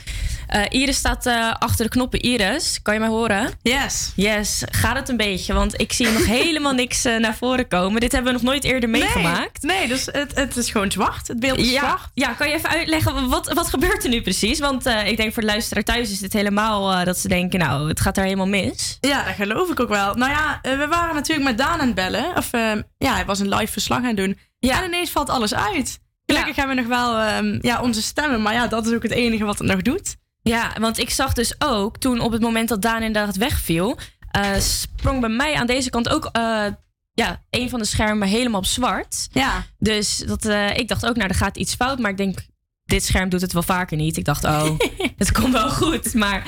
Eh, 0.55 0.81
Iris 0.81 0.97
staat 0.97 1.27
eh, 1.27 1.53
achter 1.59 1.85
de 1.85 1.90
knoppen. 1.90 2.21
Iris, 2.21 2.83
kan 2.83 2.95
je 2.95 3.01
mij 3.01 3.09
horen? 3.09 3.51
Yes. 3.62 4.12
Yes, 4.17 4.62
gaat 4.71 4.97
het 4.97 5.09
een 5.09 5.17
beetje? 5.17 5.53
Want 5.53 5.81
ik 5.81 5.93
zie 5.93 6.11
nog 6.11 6.25
helemaal 6.40 6.73
niks 6.73 7.05
eh, 7.05 7.17
naar 7.17 7.37
voren 7.37 7.69
komen. 7.69 8.01
Dit 8.01 8.12
hebben 8.12 8.33
we 8.33 8.38
nog 8.38 8.49
nooit 8.49 8.64
eerder 8.64 8.88
meegemaakt. 8.88 9.62
Nee, 9.62 9.79
nee 9.79 9.88
dus 9.88 10.07
het, 10.12 10.35
het 10.35 10.57
is 10.57 10.71
gewoon 10.71 10.90
zwart. 10.90 11.29
Het 11.29 11.40
beeld 11.40 11.59
is 11.59 11.71
ja, 11.71 11.79
zwart. 11.79 12.11
Ja, 12.14 12.33
kan 12.33 12.49
je 12.49 12.55
even 12.55 12.69
uitleggen, 12.69 13.29
wat, 13.29 13.53
wat 13.53 13.69
gebeurt 13.69 14.05
er 14.05 14.11
nu 14.11 14.23
precies? 14.23 14.59
Want 14.59 14.87
ik 14.87 15.17
denk 15.17 15.33
voor 15.33 15.43
de 15.43 15.49
luisteraar 15.49 15.85
thuis 15.85 16.11
is 16.11 16.19
dit 16.19 16.33
helemaal 16.33 17.05
dat 17.05 17.19
ze 17.19 17.29
denken, 17.29 17.59
nou, 17.59 17.88
het 17.88 18.01
gaat 18.01 18.17
er 18.17 18.25
helemaal 18.25 18.47
mis. 18.47 18.99
Ja, 19.01 19.25
dat 19.25 19.35
geloof 19.35 19.71
ik 19.71 19.81
ook 19.81 19.88
wel. 19.88 20.14
Nou 20.14 20.31
ja, 20.31 20.59
we 20.62 20.87
waren 20.88 21.14
natuurlijk 21.14 21.49
met 21.49 21.59
Daan 21.59 21.81
aan 21.81 21.87
het 21.87 21.95
bellen. 21.95 22.37
Of 22.37 22.51
ja, 22.99 23.14
hij 23.14 23.25
was 23.27 23.38
een 23.38 23.55
live 23.55 23.73
verslag 23.73 23.99
aan 23.99 24.05
het 24.05 24.17
doen. 24.17 24.38
En 24.61 24.85
ineens 24.85 25.11
valt 25.11 25.31
alles 25.31 25.55
uit. 25.55 25.99
Gelukkig 26.27 26.57
hebben 26.57 26.77
we 26.77 26.83
nog 26.83 26.90
wel 26.90 27.19
ehm, 27.19 27.59
ja, 27.61 27.81
onze 27.81 28.03
stemmen. 28.03 28.43
Maar 28.43 28.55
ja, 28.55 28.67
dat 28.67 28.87
is 28.87 28.93
ook 28.93 29.03
het 29.03 29.12
enige 29.12 29.45
wat 29.45 29.59
het 29.59 29.67
nog 29.67 29.83
doet. 29.83 30.17
Ja, 30.50 30.76
want 30.80 30.98
ik 30.98 31.11
zag 31.11 31.33
dus 31.33 31.54
ook 31.59 31.98
toen 31.98 32.20
op 32.20 32.33
het 32.33 32.40
moment 32.42 32.68
dat 32.68 32.83
Daan 32.83 33.02
inderdaad 33.02 33.37
wegviel, 33.37 33.98
eh, 34.30 34.59
sprong 34.59 35.20
bij 35.20 35.28
mij 35.28 35.54
aan 35.54 35.66
deze 35.66 35.90
kant 35.90 36.09
ook 36.09 36.28
eh, 36.33 36.66
ja, 37.12 37.42
een 37.50 37.68
van 37.68 37.78
de 37.78 37.85
schermen 37.85 38.28
helemaal 38.28 38.61
op 38.61 38.66
zwart. 38.66 39.28
Ja. 39.33 39.66
Dus 39.78 40.16
dat, 40.26 40.44
eh, 40.44 40.76
ik 40.76 40.88
dacht 40.88 41.07
ook, 41.07 41.16
nou, 41.16 41.28
er 41.28 41.35
gaat 41.35 41.57
iets 41.57 41.74
fout. 41.74 41.98
Maar 41.98 42.11
ik 42.11 42.16
denk, 42.16 42.38
dit 42.85 43.04
scherm 43.04 43.28
doet 43.28 43.40
het 43.40 43.52
wel 43.52 43.62
vaker 43.62 43.96
niet. 43.96 44.16
Ik 44.16 44.24
dacht, 44.24 44.44
oh, 44.44 44.70
het 45.16 45.33
komt 45.33 45.52
wel 45.52 45.70
goed. 45.70 46.14
Maar 46.14 46.46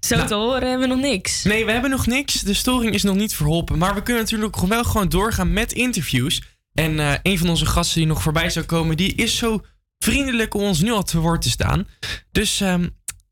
zo 0.00 0.16
Nou. 0.16 0.28
te 0.28 0.34
horen 0.34 0.68
hebben 0.68 0.88
we 0.88 0.94
nog 0.94 1.02
niks. 1.04 1.42
Nee, 1.44 1.64
we 1.64 1.72
hebben 1.72 1.90
nog 1.90 2.06
niks. 2.06 2.40
De 2.40 2.54
storing 2.54 2.94
is 2.94 3.02
nog 3.02 3.16
niet 3.16 3.34
verholpen. 3.34 3.78
Maar 3.78 3.94
we 3.94 4.02
kunnen 4.02 4.22
natuurlijk 4.22 4.54
gewoon 4.54 4.70
wel 4.70 4.84
gewoon 4.84 5.08
doorgaan 5.08 5.52
met 5.52 5.72
interviews. 5.72 6.42
En 6.72 6.98
eh, 7.00 7.12
een 7.22 7.38
van 7.38 7.48
onze 7.48 7.66
gasten 7.66 7.98
die 7.98 8.08
nog 8.08 8.22
voorbij 8.22 8.50
zou 8.50 8.64
komen, 8.64 8.96
die 8.96 9.14
is 9.14 9.36
zo 9.36 9.60
vriendelijk 9.98 10.54
om 10.54 10.62
ons 10.62 10.80
nu 10.80 10.90
al 10.90 11.02
te 11.02 11.18
woord 11.18 11.42
te 11.42 11.50
staan. 11.50 11.88
Dus 12.32 12.60
ehm, 12.60 12.88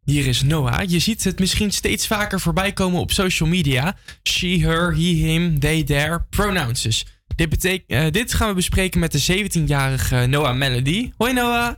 hier 0.07 0.27
is 0.27 0.43
Noah. 0.43 0.89
Je 0.89 0.99
ziet 0.99 1.25
het 1.25 1.39
misschien 1.39 1.71
steeds 1.71 2.07
vaker 2.07 2.41
voorbij 2.41 2.73
komen 2.73 3.01
op 3.01 3.13
social 3.13 3.49
media. 3.49 3.97
She, 4.23 4.47
her, 4.47 4.95
he, 4.95 5.01
him, 5.01 5.59
they, 5.59 5.83
their, 5.85 6.27
pronouns. 6.31 7.05
Dit, 7.37 7.65
eh, 7.87 8.11
dit 8.11 8.35
gaan 8.35 8.49
we 8.49 8.55
bespreken 8.55 9.01
met 9.01 9.13
de 9.13 9.47
17-jarige 9.47 10.27
Noah 10.27 10.57
Melody. 10.57 11.13
Hoi 11.17 11.33
Noah. 11.33 11.75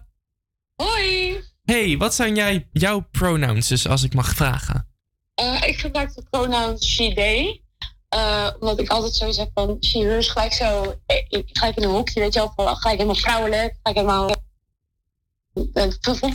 Hoi. 0.75 1.37
Hey, 1.65 1.97
wat 1.97 2.15
zijn 2.15 2.35
jij, 2.35 2.69
jouw 2.73 3.07
pronouns, 3.11 3.87
als 3.87 4.03
ik 4.03 4.15
mag 4.15 4.35
vragen? 4.35 4.89
Eh, 5.35 5.63
ik 5.63 5.79
gebruik 5.79 6.15
de 6.15 6.23
pronoun 6.31 6.83
she, 6.83 7.13
they. 7.15 7.63
Eh, 8.09 8.51
omdat 8.59 8.81
ik 8.81 8.89
altijd 8.89 9.15
zoiets 9.15 9.39
heb 9.39 9.51
van 9.55 9.77
she, 9.81 9.99
her 9.99 10.19
is 10.19 10.29
gelijk 10.29 10.53
zo... 10.53 10.95
Ik 11.07 11.49
gelijk 11.53 11.77
in 11.77 11.83
een 11.83 11.91
hoekje, 11.91 12.21
weet 12.21 12.35
je 12.35 12.39
wel. 12.39 12.53
van 12.57 12.77
Gelijk 12.77 12.97
helemaal 12.97 13.21
vrouwelijk. 13.21 13.77
Gelijk 13.83 13.99
helemaal... 13.99 14.35
Uh, 15.75 16.33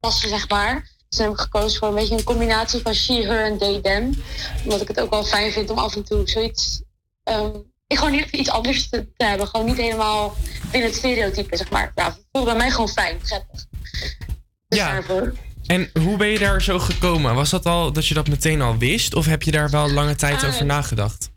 passen, 0.00 0.28
zeg 0.28 0.48
maar. 0.48 0.90
Dus 1.12 1.20
dan 1.20 1.30
heb 1.30 1.36
ik 1.38 1.42
gekozen 1.42 1.78
voor 1.78 1.88
een 1.88 1.94
beetje 1.94 2.16
een 2.16 2.24
combinatie 2.24 2.80
van 2.82 2.94
she, 2.94 3.12
her 3.12 3.44
en 3.44 3.58
they, 3.58 3.80
them. 3.80 4.22
Omdat 4.64 4.80
ik 4.80 4.88
het 4.88 5.00
ook 5.00 5.10
wel 5.10 5.24
fijn 5.24 5.52
vind 5.52 5.70
om 5.70 5.78
af 5.78 5.96
en 5.96 6.04
toe 6.04 6.28
zoiets... 6.28 6.82
ehm, 7.24 7.50
ik 7.86 7.98
gewoon 7.98 8.12
niet 8.12 8.30
iets 8.30 8.50
anders 8.50 8.88
te, 8.88 9.06
te 9.16 9.24
hebben. 9.24 9.46
Gewoon 9.48 9.66
niet 9.66 9.76
helemaal 9.76 10.34
binnen 10.70 10.88
het 10.90 10.98
stereotype, 10.98 11.56
zeg 11.56 11.70
maar. 11.70 11.92
Ja, 11.94 12.04
het 12.04 12.20
voelt 12.32 12.44
bij 12.44 12.56
mij 12.56 12.70
gewoon 12.70 12.88
fijn, 12.88 13.18
prettig. 13.18 13.66
Dus 14.68 14.78
Ja. 14.78 14.92
daarvoor. 14.92 15.32
En 15.66 15.90
hoe 16.00 16.16
ben 16.16 16.28
je 16.28 16.38
daar 16.38 16.62
zo 16.62 16.78
gekomen? 16.78 17.34
Was 17.34 17.50
dat 17.50 17.66
al 17.66 17.92
dat 17.92 18.06
je 18.06 18.14
dat 18.14 18.28
meteen 18.28 18.62
al 18.62 18.76
wist? 18.78 19.14
Of 19.14 19.26
heb 19.26 19.42
je 19.42 19.50
daar 19.50 19.70
wel 19.70 19.90
lange 19.90 20.14
tijd 20.14 20.42
Ah, 20.42 20.48
over 20.48 20.64
nagedacht? 20.64 21.30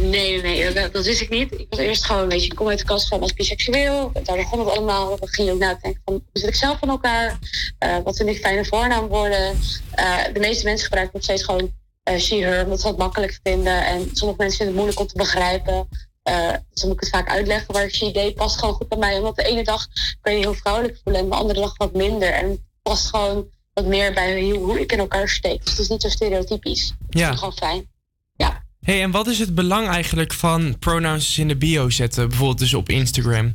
Nee, 0.00 0.42
nee, 0.42 0.42
nee, 0.42 0.72
dat, 0.72 0.92
dat 0.92 1.04
wist 1.04 1.20
ik 1.20 1.28
niet. 1.28 1.52
Ik 1.52 1.66
was 1.70 1.78
eerst 1.78 2.04
gewoon, 2.04 2.28
weet 2.28 2.40
je, 2.40 2.50
ik 2.50 2.56
kom 2.56 2.68
uit 2.68 2.78
de 2.78 2.84
kast 2.84 3.08
van 3.08 3.20
als 3.20 3.34
biseksueel. 3.34 4.12
Daar 4.22 4.36
begon 4.36 4.58
het 4.58 4.68
allemaal. 4.68 5.18
Dan 5.18 5.28
ging 5.28 5.48
je 5.48 5.54
ook 5.54 5.60
nadenken 5.60 6.02
van, 6.04 6.14
hoe 6.14 6.22
zit 6.32 6.48
ik 6.48 6.54
zelf 6.54 6.78
van 6.78 6.88
elkaar? 6.88 7.38
Eh, 7.78 7.96
wat 8.04 8.16
vind 8.16 8.28
ik 8.28 8.38
fijne 8.38 8.64
voornaamwoorden? 8.64 9.58
Eh 9.90 10.24
de 10.32 10.40
meeste 10.40 10.64
mensen 10.64 10.84
gebruiken 10.84 11.14
nog 11.14 11.24
steeds 11.24 11.42
gewoon 11.42 11.72
eh, 12.02 12.18
she, 12.18 12.34
her, 12.34 12.64
omdat 12.64 12.80
ze 12.80 12.86
het 12.86 12.96
makkelijk 12.96 13.40
vinden. 13.42 13.86
En 13.86 14.08
sommige 14.12 14.42
mensen 14.42 14.58
vinden 14.58 14.66
het 14.66 14.74
moeilijk 14.74 15.00
om 15.00 15.06
te 15.06 15.16
begrijpen. 15.16 15.88
Eh, 16.22 16.50
dus 16.50 16.80
dan 16.80 16.88
moet 16.88 16.92
ik 16.92 17.00
het 17.00 17.08
vaak 17.08 17.28
uitleggen. 17.28 17.74
Maar 17.74 17.90
she, 17.90 18.10
they 18.12 18.32
past 18.32 18.58
gewoon 18.58 18.74
goed 18.74 18.88
bij 18.88 18.98
mij. 18.98 19.18
Omdat 19.18 19.36
de 19.36 19.44
ene 19.44 19.64
dag 19.64 19.86
kan 20.20 20.32
je 20.32 20.38
heel 20.38 20.54
vrouwelijk 20.54 20.98
voelen 21.02 21.22
en 21.22 21.28
de 21.28 21.34
andere 21.34 21.60
dag 21.60 21.76
wat 21.76 21.92
minder. 21.92 22.32
En 22.32 22.50
het 22.50 22.60
past 22.82 23.06
gewoon 23.06 23.48
wat 23.72 23.86
meer 23.86 24.12
bij 24.12 24.42
hoe, 24.42 24.58
hoe 24.58 24.80
ik 24.80 24.92
in 24.92 24.98
elkaar 24.98 25.28
steek. 25.28 25.64
Dus 25.64 25.70
het 25.70 25.78
is 25.78 25.88
niet 25.88 26.02
zo 26.02 26.08
stereotypisch. 26.08 26.94
Ja. 27.08 27.24
Het 27.24 27.32
is 27.32 27.38
gewoon 27.38 27.54
fijn. 27.54 27.88
Hey, 28.90 29.02
en 29.02 29.10
wat 29.10 29.26
is 29.26 29.38
het 29.38 29.54
belang 29.54 29.88
eigenlijk 29.88 30.32
van 30.32 30.78
pronouns 30.78 31.38
in 31.38 31.48
de 31.48 31.56
bio 31.56 31.90
zetten? 31.90 32.28
Bijvoorbeeld 32.28 32.58
dus 32.58 32.74
op 32.74 32.88
Instagram. 32.88 33.54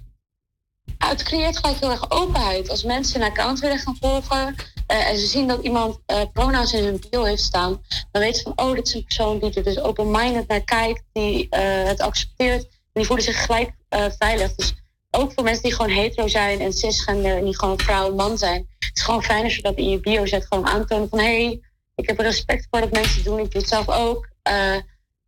Het 0.98 1.24
creëert 1.24 1.58
gelijk 1.58 1.80
heel 1.80 1.91
erg 1.91 2.12
openheid. 2.12 2.69
Als 2.69 2.84
mensen 2.84 3.21
een 3.21 3.28
account 3.28 3.60
willen 3.60 3.80
gaan 3.80 3.98
volgen 4.00 4.56
eh, 4.88 5.10
en 5.10 5.17
ze 5.17 5.26
zien 5.26 5.48
dat 5.48 5.63
iemand 5.63 6.00
eh, 6.06 6.21
pronouns 6.34 6.74
in 6.74 6.84
hun 6.84 7.02
bio 7.10 7.24
heeft 7.24 7.41
staan, 7.41 7.82
dan 8.12 8.21
weten 8.21 8.36
ze 8.36 8.43
van, 8.43 8.65
oh, 8.65 8.76
dit 8.76 8.88
is 8.88 8.93
een 8.93 9.04
persoon 9.04 9.39
die 9.39 9.54
er 9.54 9.63
dus 9.63 9.80
open-minded 9.80 10.48
naar 10.48 10.63
kijkt, 10.63 11.04
die 11.13 11.50
eh, 11.50 11.88
het 11.88 12.00
accepteert 12.00 12.63
en 12.63 12.69
die 12.93 13.06
voelen 13.06 13.26
zich 13.26 13.45
gelijk 13.45 13.71
veilig. 14.17 14.56
Dus 14.56 14.74
ook 15.12 15.34
voor 15.34 15.43
mensen 15.43 15.63
die 15.63 15.74
gewoon 15.74 15.91
hetero 15.91 16.28
zijn 16.28 16.60
en 16.60 16.74
cisgender 16.74 17.38
en 17.38 17.43
die 17.43 17.60
gewoon 17.60 17.80
vrouw 17.80 18.10
en 18.10 18.15
man 18.15 18.38
zijn, 18.38 18.67
het 18.80 18.98
is 18.98 19.02
gewoon 19.02 19.24
fijn 19.24 19.43
als 19.43 19.56
je 19.56 19.62
dat 19.62 19.76
in 19.76 19.89
je 19.89 20.00
bio 20.00 20.26
zet, 20.26 20.45
gewoon 20.45 20.67
aantonen 20.67 21.10
van, 21.10 21.19
hé, 21.19 21.45
hey, 21.45 21.60
ik 21.95 22.08
heb 22.08 22.19
respect 22.19 22.67
voor 22.69 22.80
dat 22.80 22.91
mensen 22.91 23.24
doen, 23.24 23.39
ik 23.39 23.52
doe 23.52 23.62
het 23.62 23.69
zelf 23.69 23.89
ook. 23.89 24.34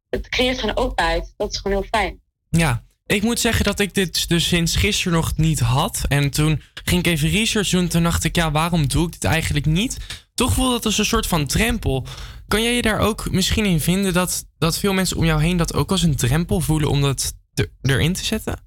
Het 0.10 0.30
creëert 0.30 0.60
gewoon 0.60 0.78
openheid. 0.78 1.34
Dat 1.38 1.52
is 1.52 1.58
gewoon 1.58 1.78
heel 1.78 1.88
fijn. 1.92 2.22
Ja, 2.50 2.84
ik 3.06 3.22
moet 3.24 3.40
zeggen 3.40 3.66
dat 3.66 3.80
ik 3.80 3.94
dit 3.94 4.28
dus 4.30 4.48
sinds 4.48 4.76
gisteren 4.76 5.14
nog 5.14 5.38
niet 5.38 5.60
had. 5.60 6.02
En 6.08 6.30
toen 6.30 6.62
ging 6.84 7.06
ik 7.06 7.12
even 7.12 7.30
research 7.30 7.70
doen. 7.70 7.88
Toen 7.88 8.04
dacht 8.04 8.24
ik, 8.24 8.36
ja, 8.36 8.52
waarom 8.52 8.88
doe 8.88 9.06
ik 9.06 9.12
dit 9.12 9.24
eigenlijk 9.24 9.66
niet? 9.66 9.98
Toch 10.36 10.54
voelde 10.54 10.72
dat 10.72 10.86
als 10.86 10.98
een 10.98 11.06
soort 11.06 11.28
van 11.28 11.48
drempel. 11.48 12.06
Kan 12.48 12.64
jij 12.64 12.74
je 12.74 12.82
daar 12.82 13.00
ook 13.00 13.32
misschien 13.32 13.66
in 13.66 13.80
vinden 13.80 14.14
dat, 14.14 14.46
dat 14.58 14.78
veel 14.78 14.94
mensen 14.94 15.18
om 15.18 15.26
jou 15.26 15.42
heen 15.42 15.58
dat 15.58 15.74
ook 15.74 15.92
als 15.92 16.04
een 16.04 16.16
drempel 16.16 16.60
voelen 16.60 16.90
om 16.90 17.02
dat 17.02 17.34
er- 17.54 17.72
erin 17.82 18.14
te 18.14 18.26
zetten? 18.26 18.66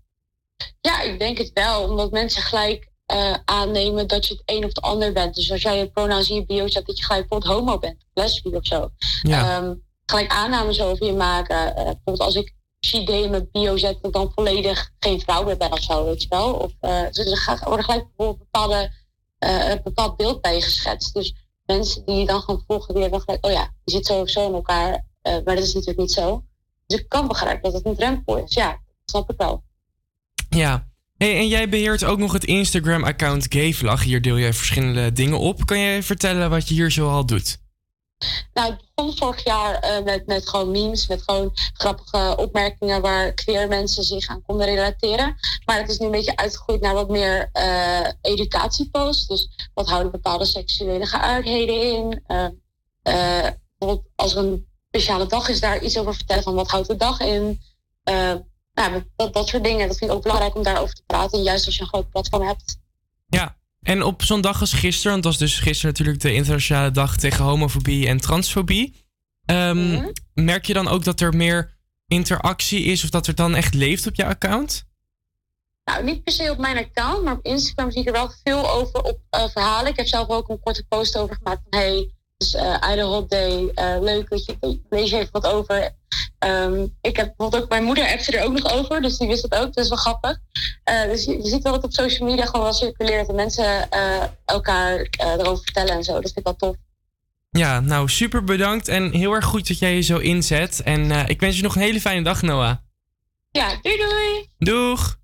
Ja, 0.80 1.02
ik 1.02 1.18
denk 1.18 1.38
het 1.38 1.50
wel. 1.54 1.82
Omdat 1.90 2.10
mensen 2.10 2.42
gelijk 2.42 2.88
eh, 3.06 3.34
aannemen 3.44 4.06
dat 4.08 4.26
je 4.26 4.34
het 4.34 4.42
een 4.44 4.64
of 4.64 4.68
het 4.68 4.80
ander 4.80 5.12
bent. 5.12 5.34
Dus 5.34 5.50
als 5.50 5.62
jij 5.62 5.78
je 5.78 5.90
pronouns 5.90 6.28
in 6.28 6.34
je 6.34 6.46
bio 6.46 6.68
zet, 6.68 6.86
dat 6.86 6.98
je 6.98 7.04
gelijk 7.04 7.28
bijvoorbeeld 7.28 7.58
homo 7.58 7.78
bent. 7.78 8.04
Lesbisch 8.14 8.52
of 8.52 8.66
zo. 8.66 8.90
Ja. 9.22 9.56
Ehm, 9.58 9.74
gelijk 10.10 10.30
aannames 10.30 10.80
over 10.80 11.06
je 11.06 11.12
maken. 11.12 11.76
Eh, 11.76 11.84
bijvoorbeeld 11.84 12.20
als 12.20 12.34
ik 12.34 12.54
they 12.80 13.22
in 13.22 13.30
mijn 13.30 13.48
bio 13.52 13.76
zet, 13.76 13.98
dan 14.10 14.32
volledig 14.34 14.90
geen 14.98 15.20
vrouw 15.20 15.44
meer 15.44 15.56
ben 15.56 15.72
of 15.72 15.82
zo, 15.82 16.04
weet 16.04 16.22
je 16.22 16.28
wel. 16.28 16.52
Of 16.52 16.72
er 16.80 17.36
gaat- 17.36 17.64
worden 17.64 17.84
gelijk 17.84 18.04
bijvoorbeeld 18.06 18.38
bepaalde, 18.38 18.92
eh, 19.38 19.68
een 19.68 19.80
bepaald 19.84 20.16
beeld 20.16 20.40
bij 20.40 20.54
je 20.54 20.62
geschetst. 20.62 21.14
Dus 21.14 21.34
mensen 21.64 22.04
die 22.04 22.16
je 22.16 22.26
dan 22.26 22.40
gaan 22.42 22.64
volgen, 22.66 22.94
die 22.94 23.02
hebben 23.02 23.20
gelijk, 23.20 23.46
oh 23.46 23.52
ja, 23.52 23.70
je 23.84 23.90
zit 23.92 24.06
zo 24.06 24.20
of 24.20 24.28
zo 24.28 24.46
in 24.48 24.54
elkaar. 24.54 25.06
Eh, 25.22 25.32
maar 25.32 25.54
dat 25.54 25.64
is 25.64 25.72
natuurlijk 25.74 25.98
niet 26.00 26.12
zo. 26.12 26.44
Dus 26.86 27.00
ik 27.00 27.08
kan 27.08 27.28
begrijpen 27.28 27.62
dat 27.62 27.72
het 27.72 27.86
een 27.86 27.96
drempel 27.96 28.36
is. 28.36 28.54
Ja, 28.54 28.70
dat 28.70 28.80
snap 29.04 29.30
ik 29.30 29.36
wel. 29.38 29.62
Ja. 30.48 30.88
Hey, 31.16 31.36
en 31.36 31.48
jij 31.48 31.68
beheert 31.68 32.04
ook 32.04 32.18
nog 32.18 32.32
het 32.32 32.44
Instagram-account 32.44 33.46
Gayvlag. 33.48 34.02
Hier 34.02 34.22
deel 34.22 34.36
je 34.36 34.52
verschillende 34.52 35.12
dingen 35.12 35.38
op. 35.38 35.66
Kan 35.66 35.78
jij 35.78 36.02
vertellen 36.02 36.50
wat 36.50 36.68
je 36.68 36.74
hier 36.74 36.90
zo 36.90 37.08
al 37.10 37.26
doet? 37.26 37.58
Nou, 38.52 38.70
het 38.70 38.84
begon 38.94 39.16
vorig 39.16 39.44
jaar 39.44 39.74
eh, 39.74 40.04
met, 40.04 40.26
met 40.26 40.48
gewoon 40.48 40.70
memes, 40.70 41.06
met 41.06 41.22
gewoon 41.22 41.50
grappige 41.72 42.36
opmerkingen 42.36 43.00
waar 43.00 43.32
queer 43.32 43.68
mensen 43.68 44.04
zich 44.04 44.28
aan 44.28 44.42
konden 44.42 44.66
relateren. 44.66 45.36
Maar 45.64 45.78
het 45.78 45.90
is 45.90 45.98
nu 45.98 46.06
een 46.06 46.12
beetje 46.12 46.36
uitgegroeid 46.36 46.80
naar 46.80 46.94
wat 46.94 47.08
meer 47.08 47.48
eh 47.52 48.08
educatieposts. 48.20 49.26
Dus 49.26 49.70
wat 49.74 49.88
houden 49.88 50.12
bepaalde 50.12 50.44
seksuele 50.44 51.06
geaardheden 51.06 51.82
in? 51.82 52.22
Eh, 52.26 52.44
eh, 53.02 53.52
bijvoorbeeld 53.78 54.10
als 54.14 54.34
er 54.34 54.38
een 54.38 54.68
speciale 54.88 55.26
dag 55.26 55.48
is, 55.48 55.60
daar 55.60 55.82
iets 55.82 55.98
over 55.98 56.14
vertellen 56.14 56.42
van 56.42 56.54
wat 56.54 56.70
houdt 56.70 56.88
de 56.88 56.96
dag 56.96 57.20
in? 57.20 57.60
Eh, 58.02 58.34
nou, 58.74 59.04
dat, 59.16 59.48
soort 59.48 59.64
dingen. 59.64 59.88
Dat 59.88 59.96
vind 59.96 60.10
ik 60.10 60.16
ook 60.16 60.22
belangrijk 60.22 60.54
om 60.54 60.62
daarover 60.62 60.94
te 60.94 61.02
praten. 61.06 61.38
En 61.38 61.44
juist 61.44 61.66
als 61.66 61.76
je 61.76 61.82
een 61.82 61.88
groot 61.88 62.10
platform 62.10 62.46
hebt. 62.46 62.78
Ja. 63.26 63.56
En 63.82 64.02
op 64.02 64.22
zo'n 64.22 64.40
dag 64.40 64.60
als 64.60 64.72
gisteren, 64.72 65.12
want 65.12 65.22
dat 65.22 65.32
was 65.32 65.40
dus 65.40 65.58
gisteren 65.58 65.90
natuurlijk 65.90 66.20
de 66.20 66.34
internationale 66.34 66.90
dag 66.90 67.16
tegen 67.16 67.44
homofobie 67.44 68.06
en 68.06 68.20
transfobie. 68.20 68.94
ehm, 69.44 70.08
Merk 70.34 70.66
je 70.66 70.72
dan 70.72 70.88
ook 70.88 71.04
dat 71.04 71.20
er 71.20 71.36
meer 71.36 71.76
interactie 72.06 72.82
is 72.82 73.04
of 73.04 73.10
dat 73.10 73.26
er 73.26 73.34
dan 73.34 73.54
echt 73.54 73.74
leeft 73.74 74.06
op 74.06 74.14
je 74.14 74.24
account? 74.24 74.88
Nou, 75.84 76.04
niet 76.04 76.24
per 76.24 76.32
se 76.32 76.50
op 76.50 76.58
mijn 76.58 76.76
account, 76.76 77.24
maar 77.24 77.34
op 77.34 77.44
Instagram 77.44 77.90
zie 77.90 78.00
ik 78.00 78.06
er 78.06 78.12
wel 78.12 78.32
veel 78.44 78.70
over 78.70 79.02
op 79.02 79.20
eh, 79.30 79.48
verhalen. 79.48 79.90
Ik 79.90 79.96
heb 79.96 80.06
zelf 80.06 80.28
ook 80.28 80.48
een 80.48 80.60
korte 80.60 80.84
post 80.88 81.16
over 81.16 81.36
gemaakt 81.36 81.60
van 81.70 81.80
hey, 81.80 82.10
dus 82.40 82.54
uh, 82.54 83.04
Hot 83.04 83.30
Day, 83.30 83.70
leuk 84.00 84.30
dat 84.30 84.44
je 84.44 84.80
lees 84.88 85.10
je 85.10 85.16
even 85.16 85.32
wat 85.32 85.46
over. 85.46 85.98
Ehm, 86.40 86.86
ik 87.00 87.16
heb 87.16 87.26
bijvoorbeeld 87.26 87.62
ook 87.62 87.68
mijn 87.68 87.84
moeder 87.84 88.12
appte 88.12 88.36
er 88.36 88.44
ook 88.44 88.52
nog 88.52 88.72
over, 88.72 89.02
dus 89.02 89.18
die 89.18 89.28
wist 89.28 89.42
het 89.42 89.54
ook. 89.54 89.74
Dat 89.74 89.84
is 89.84 89.88
wel 89.88 89.98
grappig. 89.98 90.38
Eh, 90.84 91.02
dus 91.02 91.24
je, 91.24 91.42
je 91.42 91.48
ziet 91.48 91.62
wel 91.62 91.72
dat 91.72 91.84
op 91.84 91.92
social 91.92 92.28
media 92.28 92.44
gewoon 92.44 92.62
wel 92.62 92.72
circuleert 92.72 93.28
en 93.28 93.34
mensen 93.34 93.90
eh, 93.90 94.22
elkaar 94.44 95.00
eh, 95.00 95.32
erover 95.32 95.64
vertellen 95.64 95.94
en 95.94 96.04
zo. 96.04 96.12
Dat 96.12 96.22
vind 96.22 96.38
ik 96.38 96.44
wel 96.44 96.56
tof. 96.56 96.76
Ja, 97.50 97.80
nou 97.80 98.08
super 98.08 98.44
bedankt 98.44 98.88
en 98.88 99.10
heel 99.12 99.32
erg 99.32 99.44
goed 99.44 99.68
dat 99.68 99.78
jij 99.78 99.94
je 99.94 100.00
zo 100.00 100.18
inzet. 100.18 100.82
En 100.82 101.10
ik 101.28 101.40
wens 101.40 101.56
je 101.56 101.62
nog 101.62 101.74
een 101.74 101.82
hele 101.82 102.00
fijne 102.00 102.22
dag, 102.22 102.42
Noah. 102.42 102.76
Ja, 103.50 103.68
doei 103.82 103.96
doei! 103.96 104.48
Doeg! 104.58 105.19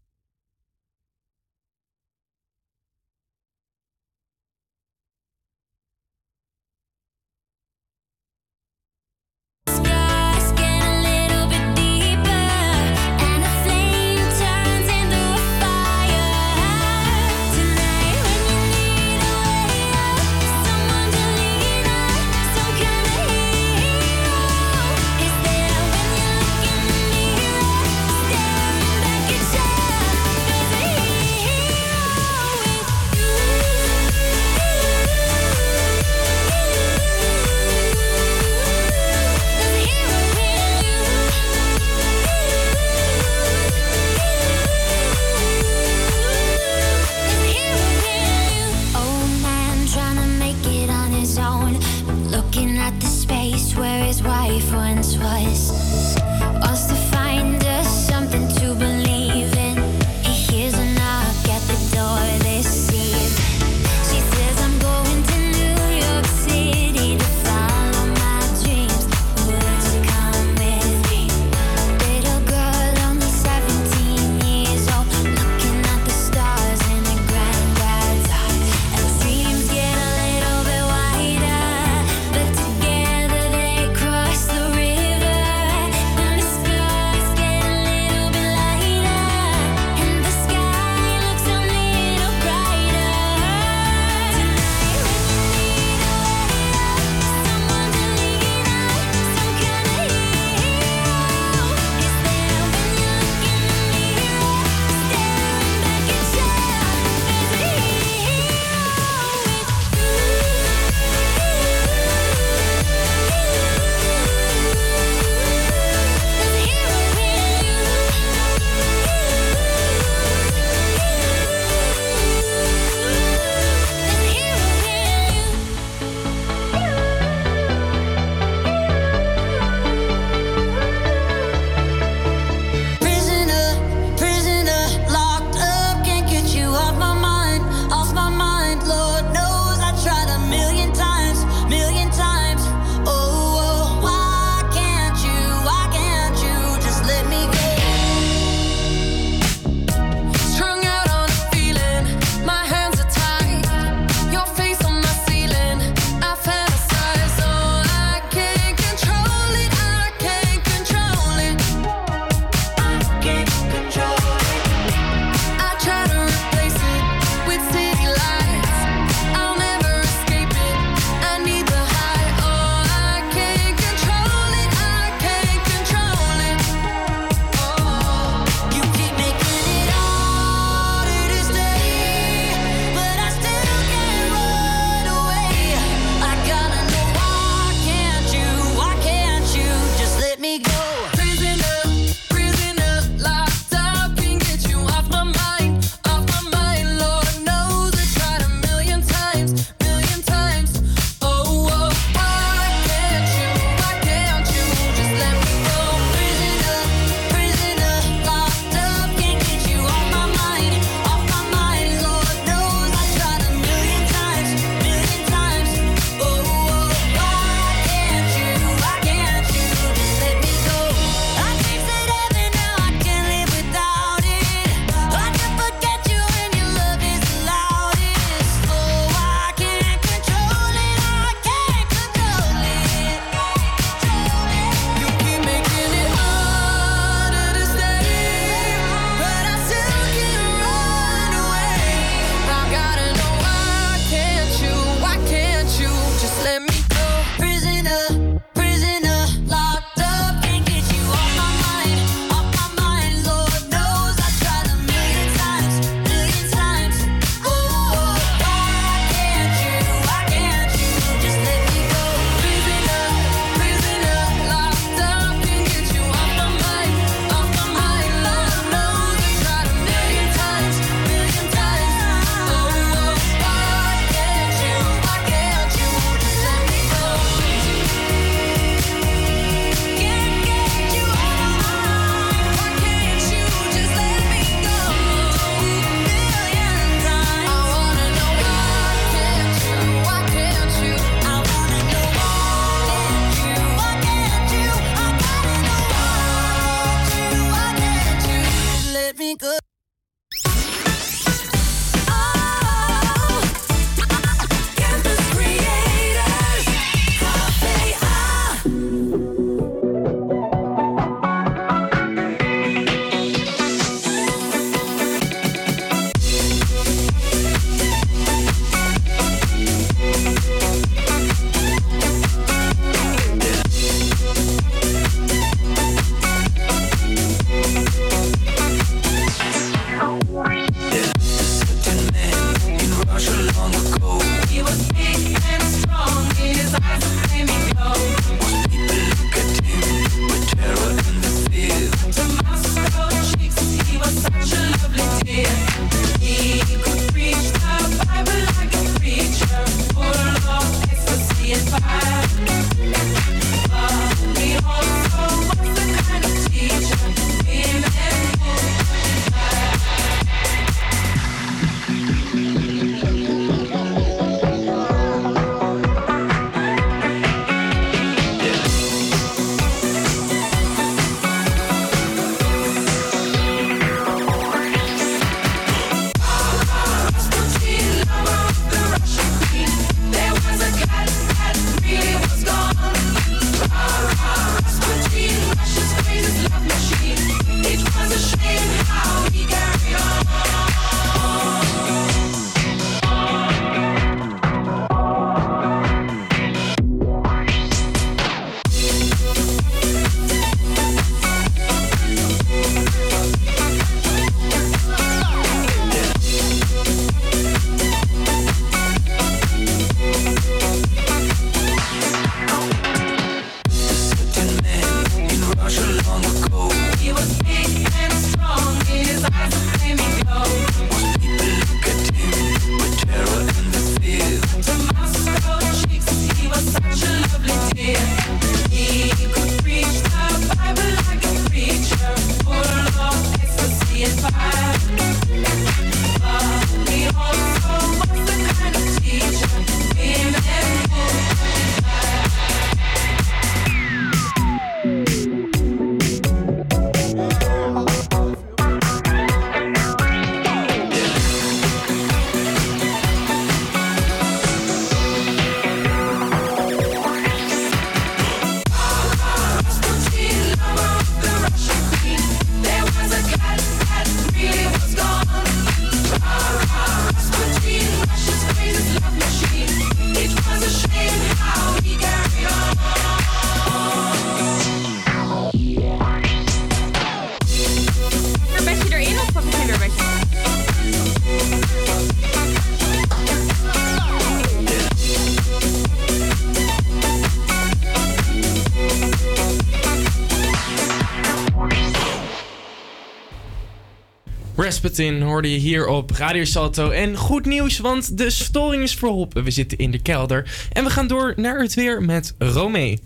Rasputin 494.67 495.23
hoorde 495.23 495.51
je 495.51 495.59
hier 495.59 495.87
op 495.87 496.11
Radio 496.11 496.45
Salto. 496.45 496.91
En 496.91 497.17
goed 497.17 497.45
nieuws, 497.45 497.79
want 497.79 498.19
de 498.19 498.31
storing 498.31 498.83
is 498.83 498.95
verholpen. 498.95 499.45
We 499.45 499.51
zitten 499.51 499.79
in 499.79 499.91
de 499.91 500.03
kelder. 500.03 500.51
En 500.73 500.85
we 500.85 500.91
gaan 500.91 501.07
door 501.07 501.33
naar 501.37 501.61
het 501.61 501.75
weer 501.75 502.03
met 502.03 502.35
Romee. 502.39 503.01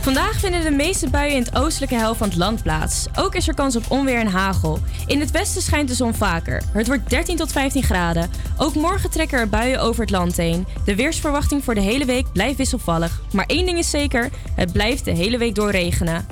Vandaag 0.00 0.40
vinden 0.40 0.62
de 0.62 0.70
meeste 0.70 1.10
buien 1.10 1.34
in 1.34 1.42
het 1.42 1.56
oostelijke 1.56 1.94
helft 1.94 2.18
van 2.18 2.28
het 2.28 2.36
land 2.36 2.62
plaats. 2.62 3.06
Ook 3.16 3.34
is 3.34 3.48
er 3.48 3.54
kans 3.54 3.76
op 3.76 3.84
onweer 3.88 4.18
en 4.18 4.26
hagel. 4.26 4.78
In 5.06 5.20
het 5.20 5.30
westen 5.30 5.62
schijnt 5.62 5.88
de 5.88 5.94
zon 5.94 6.14
vaker. 6.14 6.62
Het 6.72 6.86
wordt 6.86 7.10
13 7.10 7.36
tot 7.36 7.52
15 7.52 7.82
graden. 7.82 8.30
Ook 8.56 8.74
morgen 8.74 9.10
trekken 9.10 9.38
er 9.38 9.48
buien 9.48 9.80
over 9.80 10.00
het 10.00 10.10
land 10.10 10.36
heen. 10.36 10.66
De 10.84 10.94
weersverwachting 10.94 11.64
voor 11.64 11.74
de 11.74 11.80
hele 11.80 12.04
week 12.04 12.32
blijft 12.32 12.56
wisselvallig. 12.56 13.20
Maar 13.32 13.46
één 13.46 13.66
ding 13.66 13.78
is 13.78 13.90
zeker: 13.90 14.30
het 14.54 14.72
blijft 14.72 15.04
de 15.04 15.10
hele 15.10 15.38
week 15.38 15.54
door 15.54 15.70
regenen. 15.70 16.26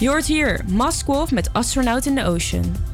Je 0.00 0.08
hoort 0.08 0.26
hier 0.26 0.60
Maskwolf 0.66 1.30
met 1.30 1.52
Astronaut 1.52 2.06
in 2.06 2.14
the 2.14 2.24
Ocean. 2.24 2.87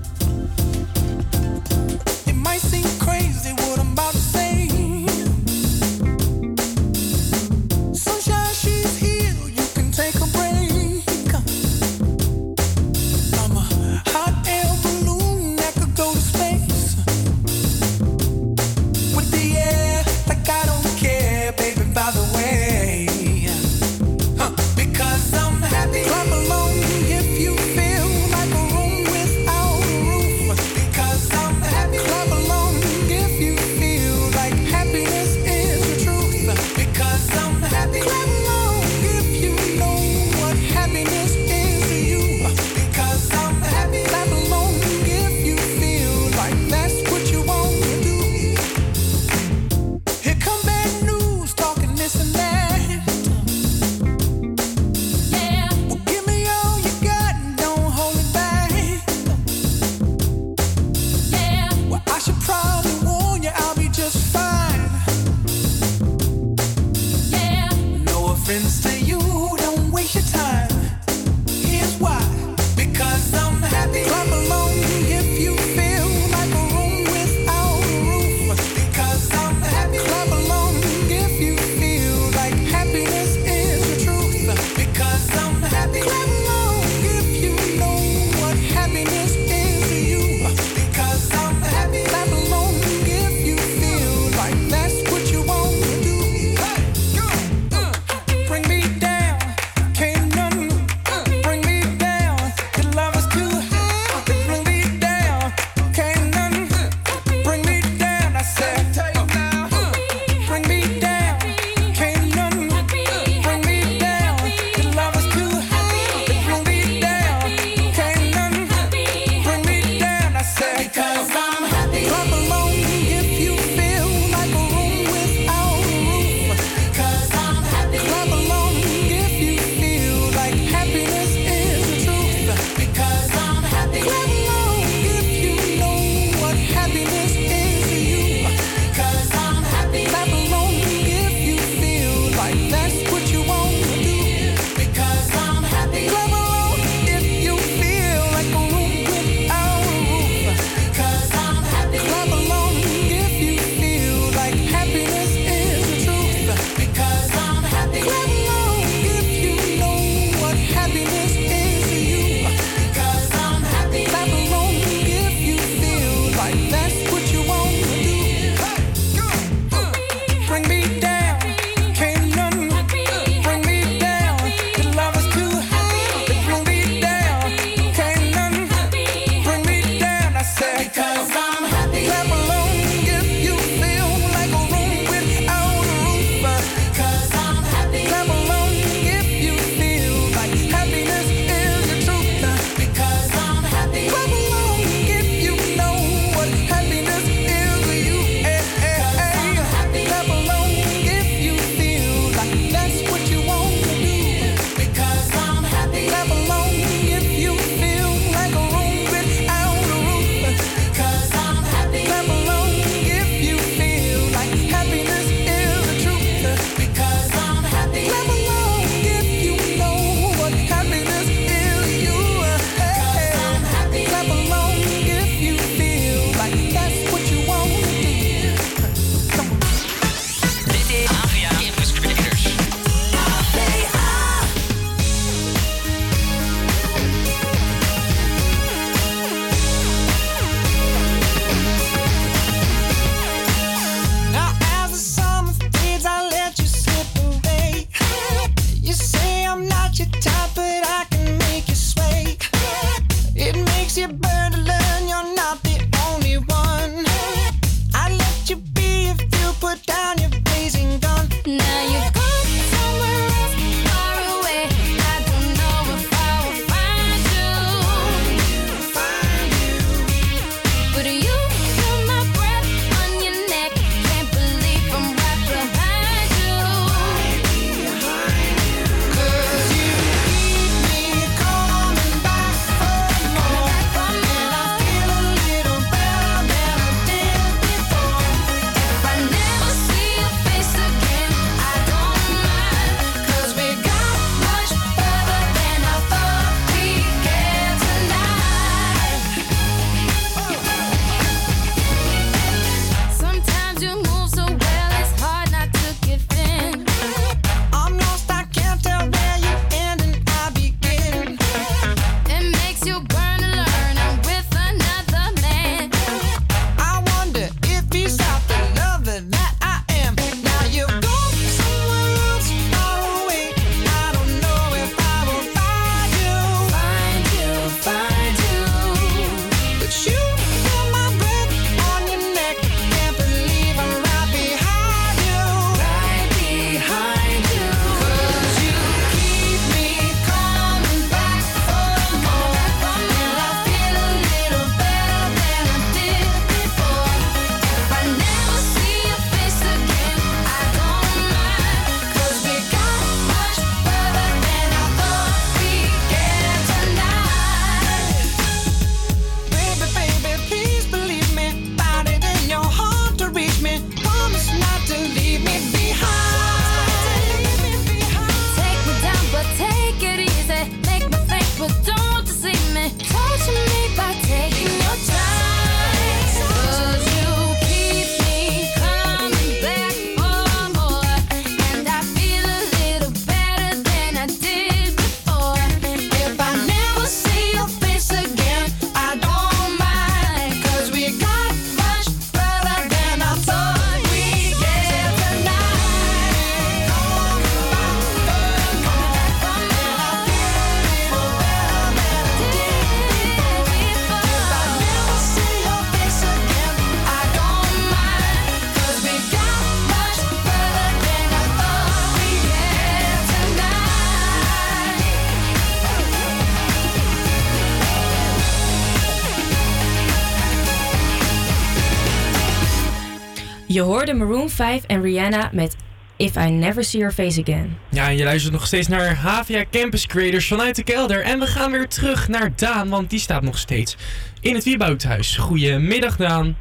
Hoorde 424.05 424.25
Maroon 424.25 424.49
5 424.49 424.85
en 424.85 425.03
Rihanna 425.03 425.51
met 425.53 425.77
If 426.17 426.37
I 426.37 426.51
Never 426.51 426.85
See 426.85 427.01
Your 427.01 427.15
Face 427.15 427.41
Again. 427.41 427.79
Ja, 427.89 428.09
en 428.09 428.17
je 428.17 428.25
luistert 428.25 428.53
nog 428.53 428.67
steeds 428.67 428.89
naar 428.89 429.15
HVA 429.15 429.65
Campus 429.71 430.07
Creators 430.07 430.49
vanuit 430.49 430.77
de 430.77 430.85
kelder. 430.85 431.23
En 431.23 431.39
we 431.39 431.47
gaan 431.47 431.71
weer 431.71 431.89
terug 431.89 432.29
naar 432.29 432.53
Daan, 432.57 432.89
want 432.89 433.11
die 433.11 433.19
staat 433.19 433.43
nog 433.43 433.59
steeds 433.59 433.97
in 434.41 434.55
het 434.55 434.65
Wieboudhuis. 434.65 435.37
Goedemiddag, 435.37 436.17
Daan. 436.17 436.57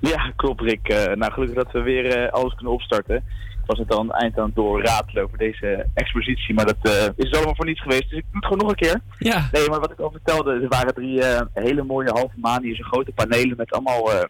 Ja, 0.00 0.32
klopt 0.36 0.60
Rick. 0.60 0.88
Eh, 0.88 1.14
nou, 1.14 1.32
gelukkig 1.32 1.64
dat 1.64 1.72
we 1.72 1.80
weer 1.80 2.06
eh, 2.06 2.32
alles 2.32 2.54
kunnen 2.54 2.72
opstarten. 2.72 3.16
Ik 3.64 3.70
was 3.70 3.78
het 3.78 3.92
al 3.92 3.98
aan 3.98 4.06
het 4.06 4.20
eind 4.20 4.38
aan 4.38 4.44
het 4.44 4.54
doorratelen 4.54 5.22
over 5.22 5.38
deze 5.38 5.86
expositie, 5.94 6.54
maar 6.54 6.66
dat 6.66 6.76
eh, 6.82 7.08
is 7.16 7.32
allemaal 7.32 7.54
voor 7.54 7.66
niets 7.66 7.82
geweest. 7.82 8.10
Dus 8.10 8.18
ik 8.18 8.24
doe 8.24 8.40
het 8.40 8.44
gewoon 8.44 8.58
nog 8.58 8.68
een 8.68 8.88
keer. 8.88 9.00
Ja. 9.18 9.48
Nee, 9.52 9.68
maar 9.68 9.80
wat 9.80 9.90
ik 9.90 10.00
al 10.00 10.10
vertelde, 10.10 10.52
er 10.52 10.68
waren 10.68 10.94
drie 10.94 11.22
eh, 11.22 11.40
hele 11.52 11.82
mooie 11.82 12.10
halve 12.10 12.34
maan, 12.36 12.62
hier 12.62 12.74
zijn 12.74 12.86
grote 12.86 13.12
panelen 13.12 13.56
met 13.56 13.72
allemaal 13.72 14.12
eh, 14.12 14.24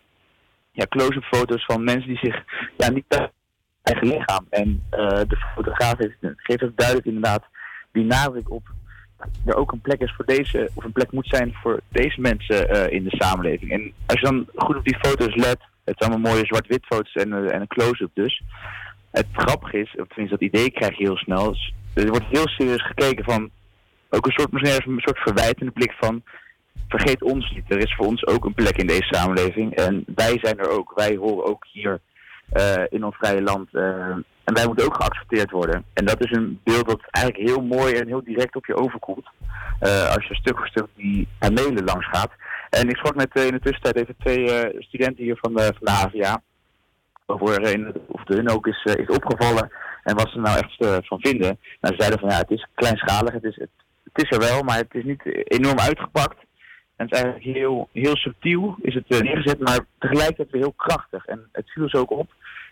ja, 0.74 0.86
close-up 0.88 1.24
foto's 1.24 1.64
van 1.64 1.84
mensen 1.84 2.08
die 2.08 2.18
zich 2.18 2.44
ja, 2.76 2.90
niet 2.90 3.04
thuis 3.08 3.30
eigen 3.84 4.08
lichaam. 4.08 4.46
En 4.50 4.82
eh, 4.90 5.20
de 5.28 5.36
fotograaf 5.54 5.98
heeft, 5.98 6.16
geeft 6.36 6.62
ook 6.62 6.76
duidelijk 6.76 7.06
inderdaad 7.06 7.44
die 7.92 8.04
nadruk 8.04 8.50
op 8.50 8.62
dat 9.16 9.28
er 9.44 9.60
ook 9.60 9.72
een 9.72 9.80
plek 9.80 10.00
is 10.00 10.14
voor 10.16 10.24
deze, 10.24 10.70
of 10.74 10.84
een 10.84 10.92
plek 10.92 11.12
moet 11.12 11.28
zijn 11.28 11.54
voor 11.62 11.80
deze 11.88 12.20
mensen 12.20 12.68
eh, 12.68 12.92
in 12.92 13.04
de 13.04 13.16
samenleving. 13.16 13.70
En 13.70 13.92
als 14.06 14.20
je 14.20 14.26
dan 14.26 14.46
goed 14.54 14.76
op 14.76 14.84
die 14.84 14.98
foto's 14.98 15.34
let, 15.34 15.58
het 15.84 15.98
zijn 15.98 16.10
allemaal 16.10 16.32
mooie 16.32 16.46
zwart-wit 16.46 16.86
foto's 16.86 17.14
en, 17.14 17.32
eh, 17.32 17.54
en 17.54 17.60
een 17.60 17.66
close-up 17.66 18.10
dus. 18.14 18.42
Het 19.10 19.26
grappige 19.32 19.78
is, 19.78 19.94
of 19.96 20.06
tenminste 20.06 20.38
dat 20.38 20.48
idee 20.48 20.70
krijg 20.70 20.98
je 20.98 21.04
heel 21.04 21.16
snel, 21.16 21.52
is, 21.52 21.74
er 21.94 22.08
wordt 22.08 22.26
heel 22.30 22.48
serieus 22.48 22.86
gekeken 22.86 23.24
van, 23.24 23.50
ook 24.10 24.26
een 24.26 24.32
soort, 24.32 24.52
misschien 24.52 24.92
een 24.92 25.00
soort 25.00 25.18
verwijtende 25.18 25.72
blik 25.72 25.92
van, 26.00 26.22
vergeet 26.88 27.22
ons 27.22 27.50
niet, 27.54 27.64
er 27.68 27.78
is 27.78 27.94
voor 27.94 28.06
ons 28.06 28.26
ook 28.26 28.44
een 28.44 28.54
plek 28.54 28.76
in 28.76 28.86
deze 28.86 29.14
samenleving. 29.14 29.74
En 29.74 30.04
wij 30.14 30.38
zijn 30.42 30.58
er 30.58 30.70
ook, 30.70 30.92
wij 30.94 31.16
horen 31.16 31.44
ook 31.44 31.66
hier 31.72 32.00
eh, 32.52 32.82
in 32.88 33.04
ons 33.04 33.16
vrije 33.16 33.42
land. 33.42 33.74
eh, 33.74 34.16
en 34.44 34.54
wij 34.54 34.66
moeten 34.66 34.84
ook 34.86 34.94
geaccepteerd 34.96 35.50
worden. 35.50 35.84
En 35.94 36.04
dat 36.04 36.24
is 36.24 36.30
een 36.30 36.60
beeld 36.64 36.88
dat 36.88 37.00
eigenlijk 37.10 37.48
heel 37.48 37.62
mooi 37.62 37.94
en 37.94 38.06
heel 38.06 38.24
direct 38.24 38.56
op 38.56 38.66
je 38.66 38.76
overkomt. 38.76 39.28
eh, 39.80 40.14
als 40.14 40.26
je 40.26 40.34
stuk 40.34 40.56
voor 40.56 40.68
stuk 40.68 40.86
die 40.96 41.28
panelen 41.38 41.84
langs 41.84 42.06
gaat. 42.08 42.30
En 42.70 42.88
ik 42.88 42.96
sprak 42.96 43.14
met 43.14 43.34
in 43.34 43.50
de 43.52 43.60
tussentijd 43.60 43.96
even 43.96 44.16
twee 44.18 44.46
studenten 44.78 45.24
hier 45.24 45.36
van 45.40 45.54
de, 45.54 45.62
van 45.62 45.80
de 45.80 45.90
HVA. 45.90 46.42
Of 47.26 48.24
de 48.24 48.34
hun 48.34 48.50
ook 48.50 48.66
is, 48.66 48.84
is 48.84 49.16
opgevallen. 49.16 49.70
En 50.02 50.14
wat 50.16 50.28
ze 50.28 50.38
nou 50.38 50.58
echt 50.58 51.06
van 51.06 51.20
vinden. 51.20 51.58
Nou, 51.80 51.94
ze 51.94 52.00
zeiden 52.02 52.18
van 52.18 52.28
ja, 52.28 52.36
het 52.36 52.50
is 52.50 52.66
kleinschalig. 52.74 53.32
Het 53.32 53.44
is, 53.44 53.56
het 53.56 54.24
is 54.24 54.30
er 54.30 54.38
wel, 54.38 54.62
maar 54.62 54.76
het 54.76 54.94
is 54.94 55.04
niet 55.04 55.22
enorm 55.44 55.78
uitgepakt. 55.78 56.36
En 57.04 57.10
het 57.10 57.18
is 57.18 57.22
eigenlijk 57.22 57.56
heel, 57.56 57.88
heel 57.92 58.16
subtiel 58.16 58.76
is 58.82 58.94
het 58.94 59.04
eh, 59.08 59.20
neergezet, 59.20 59.60
maar 59.60 59.80
tegelijkertijd 59.98 60.50
weer 60.50 60.62
heel 60.62 60.74
krachtig. 60.76 61.26
En 61.26 61.48
het 61.52 61.70
viel 61.70 61.88
ze 61.88 61.98
ook 61.98 62.10
op. 62.10 62.30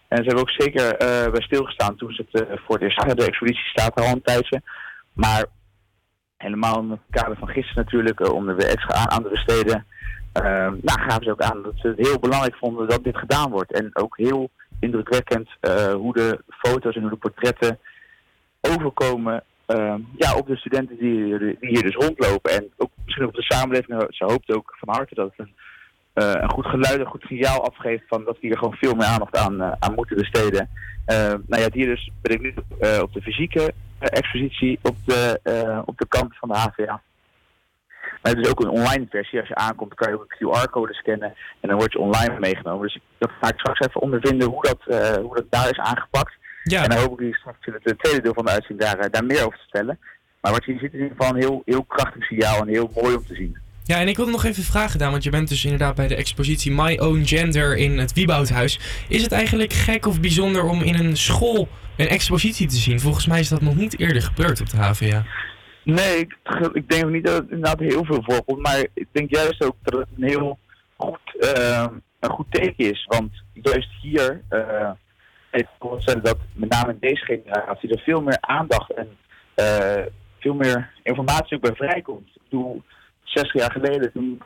En 0.08 0.18
ze 0.18 0.24
hebben 0.24 0.40
ook 0.40 0.50
zeker 0.50 0.96
eh, 0.96 1.30
bij 1.32 1.42
stilgestaan 1.42 1.96
toen 1.96 2.12
ze 2.12 2.24
het 2.30 2.42
eh, 2.48 2.56
voor 2.64 2.74
het 2.74 2.84
eerst. 2.84 3.16
De 3.16 3.24
expositie 3.24 3.68
staat 3.68 3.98
er 3.98 4.04
al 4.04 4.12
een 4.12 4.22
tijdje. 4.22 4.62
Maar 5.12 5.44
helemaal 6.36 6.80
in 6.80 6.90
het 6.90 7.00
kader 7.10 7.36
van 7.36 7.48
gisteren 7.48 7.84
natuurlijk, 7.84 8.32
om 8.32 8.44
weer 8.44 8.66
extra 8.66 9.08
aan, 9.08 9.22
besteden. 9.22 9.86
eh, 10.32 10.42
nou, 10.82 11.00
gaven 11.00 11.24
ze 11.24 11.30
ook 11.30 11.42
aan 11.42 11.62
dat 11.62 11.72
ze 11.76 11.88
het 11.88 12.06
heel 12.06 12.18
belangrijk 12.18 12.56
vonden 12.56 12.88
dat 12.88 13.04
dit 13.04 13.16
gedaan 13.16 13.50
wordt. 13.50 13.72
En 13.72 13.90
ook 13.92 14.16
heel 14.16 14.50
indrukwekkend 14.80 15.48
hoe 15.92 16.12
de 16.12 16.40
foto's 16.48 16.94
en 16.94 17.00
hoe 17.00 17.10
de 17.10 17.16
portretten 17.16 17.78
overkomen 18.60 19.44
eh, 19.74 19.94
ja, 20.16 20.36
op 20.36 20.46
de 20.46 20.56
studenten 20.56 20.96
die, 20.98 21.38
die 21.38 21.56
hier 21.60 21.82
dus 21.82 21.94
rondlopen. 21.94 22.52
En 22.52 22.70
ook 22.76 22.90
misschien 23.04 23.26
op 23.26 23.34
de 23.34 23.42
samenleving. 23.42 24.06
Ze 24.08 24.24
hoopt 24.24 24.54
ook 24.54 24.74
van 24.78 24.94
harte 24.94 25.14
dat 25.14 25.32
het 25.36 25.46
een, 25.46 25.54
eh, 26.12 26.42
een 26.42 26.50
goed 26.50 26.66
geluid, 26.66 27.00
een 27.00 27.06
goed 27.06 27.24
signaal 27.26 27.64
afgeeft 27.64 28.04
van 28.08 28.24
dat 28.24 28.38
we 28.40 28.46
hier 28.46 28.58
gewoon 28.58 28.74
veel 28.74 28.94
meer 28.94 29.06
aandacht 29.06 29.36
aan, 29.36 29.60
eh, 29.60 29.72
aan 29.78 29.94
moeten 29.94 30.16
besteden. 30.16 30.68
Eh, 31.04 31.34
nou 31.46 31.62
ja, 31.62 31.68
hier 31.72 31.86
dus 31.86 32.10
ben 32.22 32.32
ik 32.32 32.40
nu 32.40 32.54
eh, 32.80 32.98
op 33.02 33.12
de 33.12 33.22
fysieke 33.22 33.72
eh, 33.98 34.18
expositie 34.18 34.78
op 34.82 34.96
de, 35.04 35.40
eh, 35.42 35.82
op 35.84 35.98
de 35.98 36.08
campus 36.08 36.38
van 36.38 36.48
de 36.48 36.54
HVA. 36.54 37.02
Maar 38.22 38.32
het 38.32 38.46
is 38.46 38.50
ook 38.50 38.60
een 38.60 38.68
online 38.68 39.06
versie. 39.10 39.38
Als 39.38 39.48
je 39.48 39.54
aankomt, 39.54 39.94
kan 39.94 40.10
je 40.10 40.14
ook 40.14 40.26
een 40.28 40.48
QR-code 40.48 40.94
scannen 40.94 41.34
en 41.60 41.68
dan 41.68 41.78
word 41.78 41.92
je 41.92 41.98
online 41.98 42.38
meegenomen. 42.38 42.82
Dus 42.82 42.98
dat 43.18 43.30
ga 43.40 43.48
ik 43.48 43.58
straks 43.58 43.80
even 43.80 44.00
ondervinden 44.00 44.48
hoe 44.48 44.62
dat, 44.62 44.86
eh, 44.86 45.14
hoe 45.14 45.34
dat 45.34 45.50
daar 45.50 45.70
is 45.70 45.78
aangepakt. 45.78 46.34
Ja. 46.64 46.82
En 46.82 46.88
dan 46.88 46.98
hoop 46.98 47.12
ik 47.12 47.18
jullie 47.18 47.36
straks 47.36 47.66
in 47.66 47.72
het 47.72 47.86
eh, 47.86 47.94
tweede 47.96 48.22
deel 48.22 48.34
van 48.34 48.44
de 48.44 48.50
uitzending 48.50 48.88
daar, 48.88 48.98
eh, 48.98 49.10
daar 49.10 49.24
meer 49.24 49.46
over 49.46 49.58
te 49.58 49.64
vertellen. 49.70 49.98
Maar 50.40 50.52
wat 50.52 50.64
je 50.64 50.70
hier 50.70 50.80
ziet 50.80 50.92
is 50.92 50.98
in 50.98 51.02
ieder 51.02 51.16
geval 51.16 51.34
een 51.34 51.40
heel, 51.40 51.62
heel 51.64 51.84
krachtig 51.84 52.24
signaal 52.24 52.60
en 52.60 52.68
heel 52.68 52.90
mooi 52.94 53.14
om 53.14 53.26
te 53.26 53.34
zien. 53.34 53.56
Ja, 53.84 54.00
en 54.00 54.08
ik 54.08 54.16
wilde 54.16 54.30
nog 54.30 54.44
even 54.44 54.62
vragen, 54.62 54.98
Daan, 54.98 55.10
want 55.10 55.24
je 55.24 55.30
bent 55.30 55.48
dus 55.48 55.64
inderdaad 55.64 55.94
bij 55.94 56.08
de 56.08 56.14
expositie 56.14 56.72
My 56.72 56.98
Own 56.98 57.22
Gender 57.24 57.76
in 57.76 57.98
het 57.98 58.12
Wieboudhuis. 58.12 59.04
Is 59.08 59.22
het 59.22 59.32
eigenlijk 59.32 59.72
gek 59.72 60.06
of 60.06 60.20
bijzonder 60.20 60.64
om 60.64 60.82
in 60.82 60.94
een 60.94 61.16
school 61.16 61.68
een 61.96 62.08
expositie 62.08 62.66
te 62.66 62.76
zien? 62.76 63.00
Volgens 63.00 63.26
mij 63.26 63.40
is 63.40 63.48
dat 63.48 63.60
nog 63.60 63.74
niet 63.74 63.98
eerder 63.98 64.22
gebeurd 64.22 64.60
op 64.60 64.70
de 64.70 64.76
HVA. 64.76 65.24
Nee, 65.84 66.18
ik, 66.18 66.36
ik 66.72 66.88
denk 66.88 67.10
niet 67.10 67.26
dat 67.26 67.34
het 67.34 67.50
inderdaad 67.50 67.78
heel 67.78 68.04
veel 68.04 68.22
voorkomt. 68.22 68.62
Maar 68.62 68.86
ik 68.94 69.06
denk 69.12 69.30
juist 69.30 69.64
ook 69.64 69.76
dat 69.82 70.00
het 70.00 70.08
een 70.16 70.28
heel 70.28 70.58
goed, 70.96 71.36
eh, 71.40 71.86
een 72.20 72.30
goed 72.30 72.46
teken 72.50 72.90
is. 72.90 73.04
Want 73.08 73.30
juist 73.52 73.90
hier 74.00 74.42
uh, 74.50 74.90
heeft 75.52 75.68
voorstellen 75.78 76.22
dat 76.22 76.38
met 76.54 76.68
name 76.68 76.92
in 76.92 76.98
deze 77.00 77.24
generatie 77.24 77.90
er 77.90 78.02
veel 78.02 78.22
meer 78.22 78.38
aandacht 78.40 78.92
en 78.92 79.08
eh, 79.54 80.04
veel 80.38 80.54
meer 80.54 80.90
informatie 81.02 81.56
ook 81.56 81.62
bij 81.62 81.74
vrijkomt. 81.74 82.28
Ik 82.34 82.40
bedoel, 82.48 82.82
60 83.22 83.52
jaar 83.52 83.72
geleden, 83.72 84.12
toen, 84.12 84.42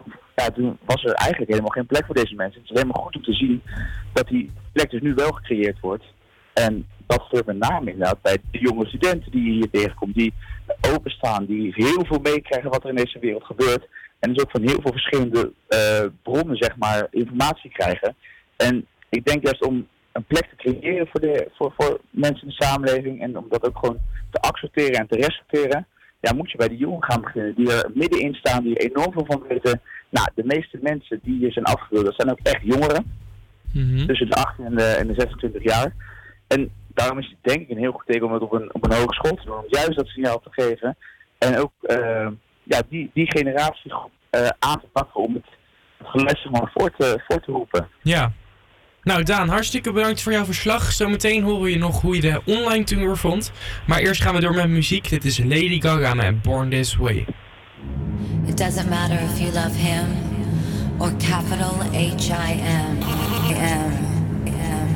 was 0.85 1.05
er 1.05 1.13
eigenlijk 1.13 1.51
helemaal 1.51 1.71
geen 1.71 1.87
plek 1.87 2.07
voor 2.07 2.15
deze 2.15 2.35
mensen. 2.35 2.61
Het 2.61 2.71
is 2.71 2.77
helemaal 2.77 3.03
goed 3.03 3.17
om 3.17 3.23
te 3.23 3.33
zien 3.33 3.63
dat 4.13 4.29
die 4.29 4.53
plek 4.73 4.91
dus 4.91 5.01
nu 5.01 5.15
wel 5.15 5.33
gecreëerd 5.33 5.81
wordt. 5.81 6.05
En 6.53 6.87
dat 7.07 7.23
gebeurt 7.23 7.47
met 7.47 7.71
name 7.71 7.91
inderdaad 7.91 8.23
bij 8.23 8.39
de 8.51 8.59
jonge 8.59 8.87
studenten 8.87 9.31
die 9.31 9.53
hier 9.53 9.71
tegenkomt, 9.71 10.15
die 10.15 10.35
openstaan, 10.95 11.45
die 11.45 11.73
heel 11.75 12.05
veel 12.05 12.19
meekrijgen 12.23 12.71
wat 12.71 12.83
er 12.83 12.89
in 12.89 12.97
deze 12.97 13.19
wereld 13.19 13.45
gebeurt. 13.45 13.89
En 14.19 14.33
dus 14.33 14.43
ook 14.43 14.51
van 14.51 14.63
heel 14.63 14.81
veel 14.81 14.93
verschillende 14.93 15.53
uh, 15.69 16.07
bronnen, 16.23 16.57
zeg 16.57 16.77
maar, 16.77 17.07
informatie 17.11 17.71
krijgen. 17.71 18.17
En 18.57 18.87
ik 19.09 19.25
denk 19.25 19.43
juist 19.43 19.65
om 19.65 19.87
een 20.17 20.25
plek 20.25 20.47
te 20.49 20.57
creëren 20.57 21.07
voor, 21.07 21.21
de, 21.21 21.51
voor, 21.55 21.73
voor 21.77 22.01
mensen 22.11 22.43
in 22.43 22.55
de 22.57 22.65
samenleving 22.65 23.21
en 23.21 23.39
om 23.39 23.47
dat 23.49 23.67
ook 23.67 23.79
gewoon 23.79 23.99
te 24.31 24.41
accepteren 24.41 24.99
en 24.99 25.07
te 25.07 25.17
respecteren, 25.17 25.87
ja, 26.21 26.33
moet 26.33 26.51
je 26.51 26.57
bij 26.57 26.69
de 26.69 26.77
jongen 26.77 27.05
gaan 27.05 27.21
beginnen, 27.21 27.55
die 27.55 27.73
er 27.73 27.91
middenin 27.95 28.35
staan, 28.35 28.63
die 28.63 28.77
er 28.77 28.91
enorm 28.91 29.13
veel 29.13 29.27
van 29.27 29.45
weten. 29.49 29.81
Nou, 30.09 30.29
de 30.35 30.45
meeste 30.45 30.79
mensen 30.81 31.21
die 31.23 31.39
hier 31.39 31.53
zijn 31.53 31.65
afgebeeld, 31.65 32.05
dat 32.05 32.15
zijn 32.15 32.31
ook 32.31 32.41
echt 32.43 32.63
jongeren. 32.63 33.15
Mhm. 33.73 34.07
Tussen 34.07 34.31
de 34.31 34.37
18 34.37 34.65
en 34.65 34.77
de, 34.77 34.85
en 34.85 35.07
de 35.07 35.15
26 35.17 35.63
jaar. 35.63 35.95
En 36.47 36.71
daarom 36.89 37.19
is 37.19 37.29
het 37.29 37.39
denk 37.41 37.61
ik 37.61 37.71
een 37.71 37.83
heel 37.83 37.93
goed 37.93 38.07
teken 38.07 38.27
om 38.27 38.33
het 38.33 38.43
op 38.43 38.53
een, 38.53 38.75
op 38.75 38.85
een 38.85 38.97
hogeschool 38.97 39.35
te 39.35 39.45
doen. 39.45 39.59
Om 39.59 39.65
juist 39.69 39.97
dat 39.97 40.07
signaal 40.07 40.41
te 40.41 40.51
geven. 40.51 40.97
En 41.39 41.59
ook 41.59 41.73
uh, 41.83 42.29
ja, 42.63 42.83
die, 42.89 43.11
die 43.15 43.31
generatie 43.31 43.93
uh, 43.93 44.49
aan 44.59 44.81
te 44.81 44.87
pakken 44.93 45.21
om 45.21 45.35
het, 45.35 45.47
het 45.97 46.09
geluid 46.09 46.39
zeg 46.39 46.53
maar, 46.53 46.71
voor, 46.75 46.91
te, 46.97 47.23
voor 47.29 47.41
te 47.41 47.53
roepen. 47.53 47.89
Ja. 48.03 48.33
Nou 49.07 49.23
Daan, 49.23 49.49
hartstikke 49.49 49.93
bedankt 49.93 50.23
voor 50.23 50.33
jouw 50.33 50.45
verslag. 50.45 50.93
Zometeen 50.93 51.43
horen 51.43 51.71
je 51.71 51.79
nog 51.79 52.01
hoe 52.01 52.15
je 52.15 52.21
de 52.21 52.41
online 52.45 52.85
tour 52.85 53.17
vond. 53.17 53.53
Maar 53.87 53.99
eerst 53.99 54.23
gaan 54.23 54.35
we 54.35 54.41
door 54.41 54.55
met 54.55 54.69
muziek. 54.69 55.09
Dit 55.09 55.25
is 55.25 55.39
Lady 55.39 55.81
Gaga 55.81 56.15
met 56.15 56.43
Born 56.43 56.71
This 56.71 56.97
Way. 56.97 57.27
It 58.47 58.57
doesn't 58.57 58.89
matter 58.89 59.19
if 59.21 59.39
you 59.39 59.53
love 59.53 59.79
him 59.79 60.07
or 60.99 61.13
capital 61.19 61.75
H-I-M. 61.93 62.99
M, 63.49 63.93
M, 64.45 64.89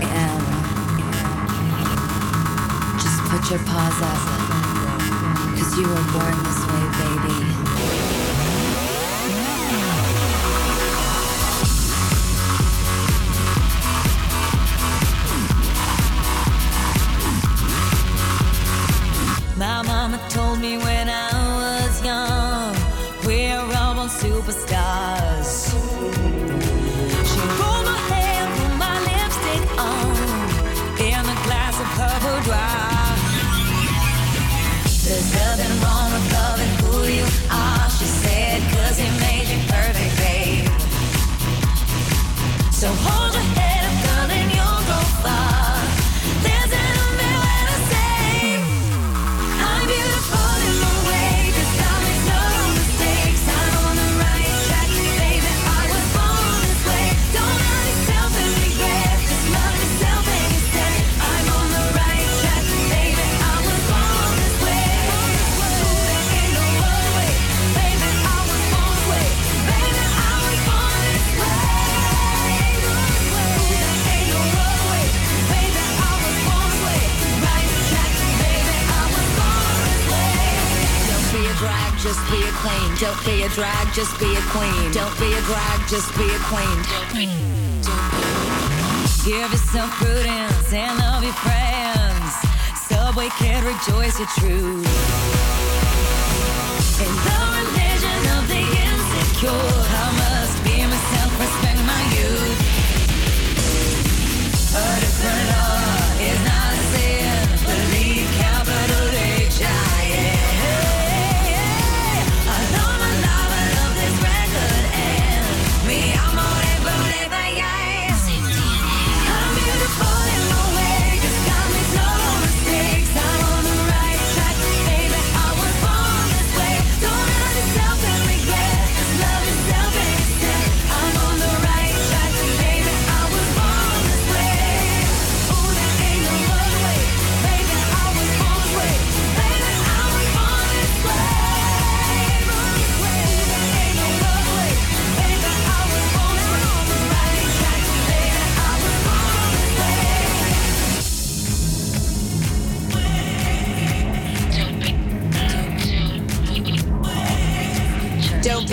M. 0.00 0.40
Just 3.02 3.22
put 3.30 3.48
your 3.48 3.62
paws 3.64 4.00
up. 4.00 4.20
Cause 5.58 5.78
you 5.78 5.86
were 5.88 6.06
born 6.12 6.36
this 6.42 6.60
way, 6.66 6.83
My 19.56 19.82
mama 19.82 20.18
told 20.30 20.58
me 20.58 20.78
when 20.78 21.08
I 21.08 21.33
queen. 82.64 82.96
Don't 82.96 83.24
be 83.26 83.42
a 83.42 83.48
drag, 83.50 83.92
just 83.92 84.18
be 84.18 84.34
a 84.36 84.40
queen. 84.48 84.90
Don't 84.92 85.16
be 85.20 85.32
a 85.34 85.42
drag, 85.42 85.78
just 85.86 86.08
be 86.16 86.24
a 86.24 86.40
queen. 86.48 86.78
Give 89.24 89.50
yourself 89.52 89.90
prudence 90.00 90.72
and 90.72 90.98
love 90.98 91.22
your 91.22 91.36
friends. 91.44 92.32
Subway 92.88 93.28
can 93.40 93.64
rejoice 93.64 94.18
your 94.18 94.28
truth. 94.38 94.88
In 97.04 97.14
the 97.26 97.38
religion 97.58 98.20
of 98.36 98.48
the 98.48 98.62
insecure. 98.88 99.93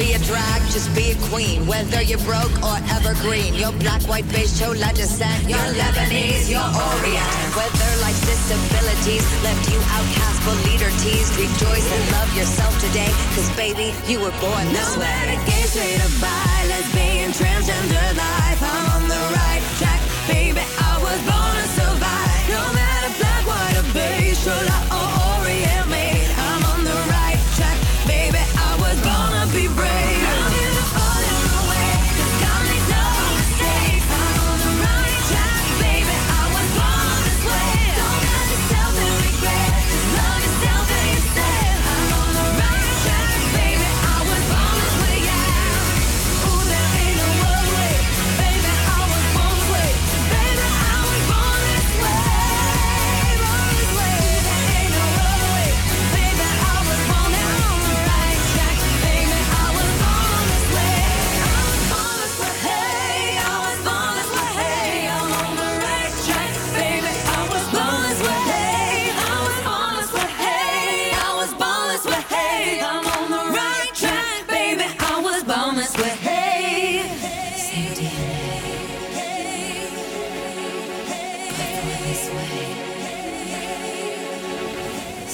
be 0.01 0.13
a 0.13 0.19
drag, 0.25 0.61
just 0.73 0.89
be 0.97 1.13
a 1.13 1.17
queen. 1.29 1.67
Whether 1.69 2.01
you're 2.01 2.25
broke 2.25 2.55
or 2.65 2.77
evergreen, 2.97 3.53
you're 3.53 3.75
black, 3.83 4.01
white, 4.09 4.25
beige, 4.33 4.57
chola 4.57 4.89
descent, 4.97 5.45
you're 5.45 5.69
Lebanese, 5.77 6.49
you're 6.49 6.71
Orient. 6.89 7.29
Whether 7.53 7.89
life's 8.01 8.25
disabilities 8.25 9.25
left 9.45 9.63
you 9.69 9.77
outcast 9.93 10.37
but 10.41 10.57
leader 10.65 10.89
teased, 11.05 11.37
rejoice 11.37 11.85
and 11.85 12.03
love 12.17 12.29
yourself 12.33 12.73
today, 12.81 13.13
cause 13.37 13.49
baby, 13.53 13.93
you 14.09 14.17
were 14.17 14.33
born 14.41 14.65
this 14.73 14.89
no 14.97 15.01
way. 15.01 15.05
No 15.05 15.37
matter 15.37 15.37
gay, 15.45 15.65
straight 15.69 16.01
or 16.01 16.13
bi, 16.17 16.57
lesbian, 16.71 17.29
transgender 17.37 18.09
life, 18.17 18.61
I'm 18.73 18.85
on 18.97 19.03
the 19.05 19.21
right 19.37 19.63
track, 19.77 20.01
baby, 20.25 20.65
I 20.81 20.93
was 21.05 21.19
born 21.29 21.53
to 21.61 21.67
survive. 21.77 22.41
No 22.49 22.63
matter 22.73 23.11
black, 23.21 23.43
white, 23.45 23.77
or 23.77 23.87
beige, 23.93 24.41
chola 24.41 24.77
or 24.97 25.30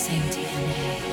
same 0.08 0.22
DNA. 0.32 1.07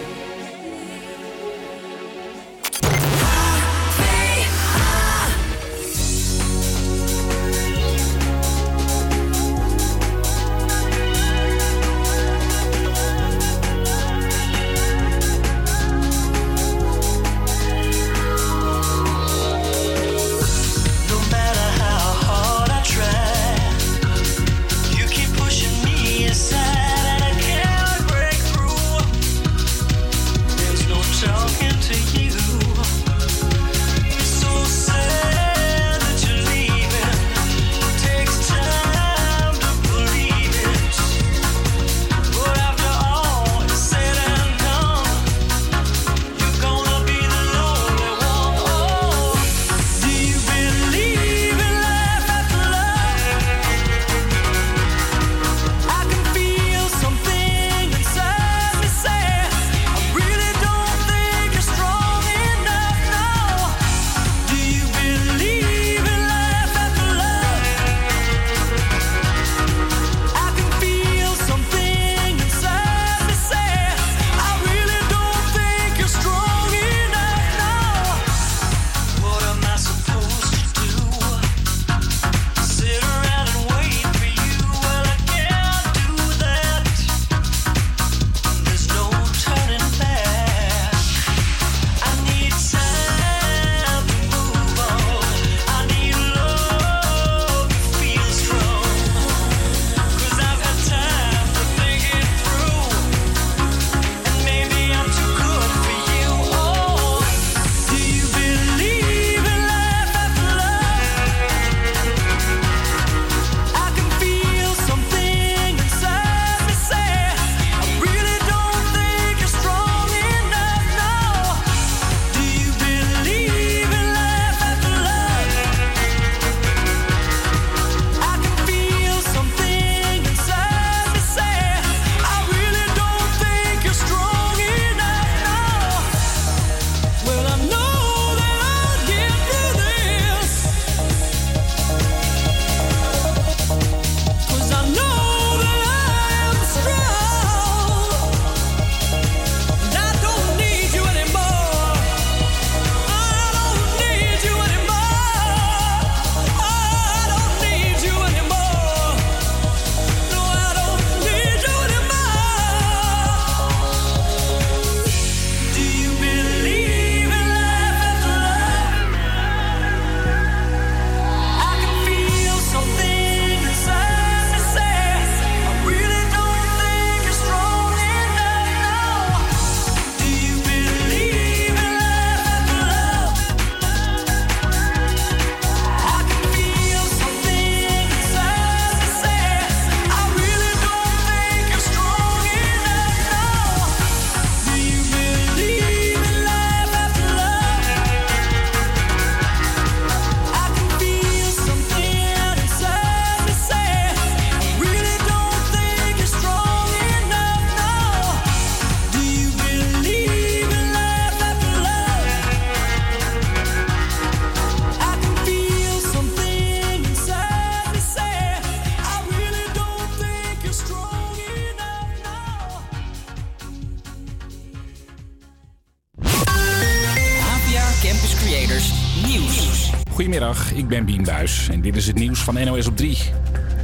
Goedemiddag, 230.14 230.72
ik 230.72 230.88
ben 230.88 231.04
Bien 231.04 231.22
Buis 231.22 231.68
en 231.68 231.80
dit 231.80 231.96
is 231.96 232.06
het 232.06 232.16
nieuws 232.16 232.38
van 232.38 232.64
NOS 232.64 232.86
op 232.86 232.96
3. 232.96 233.18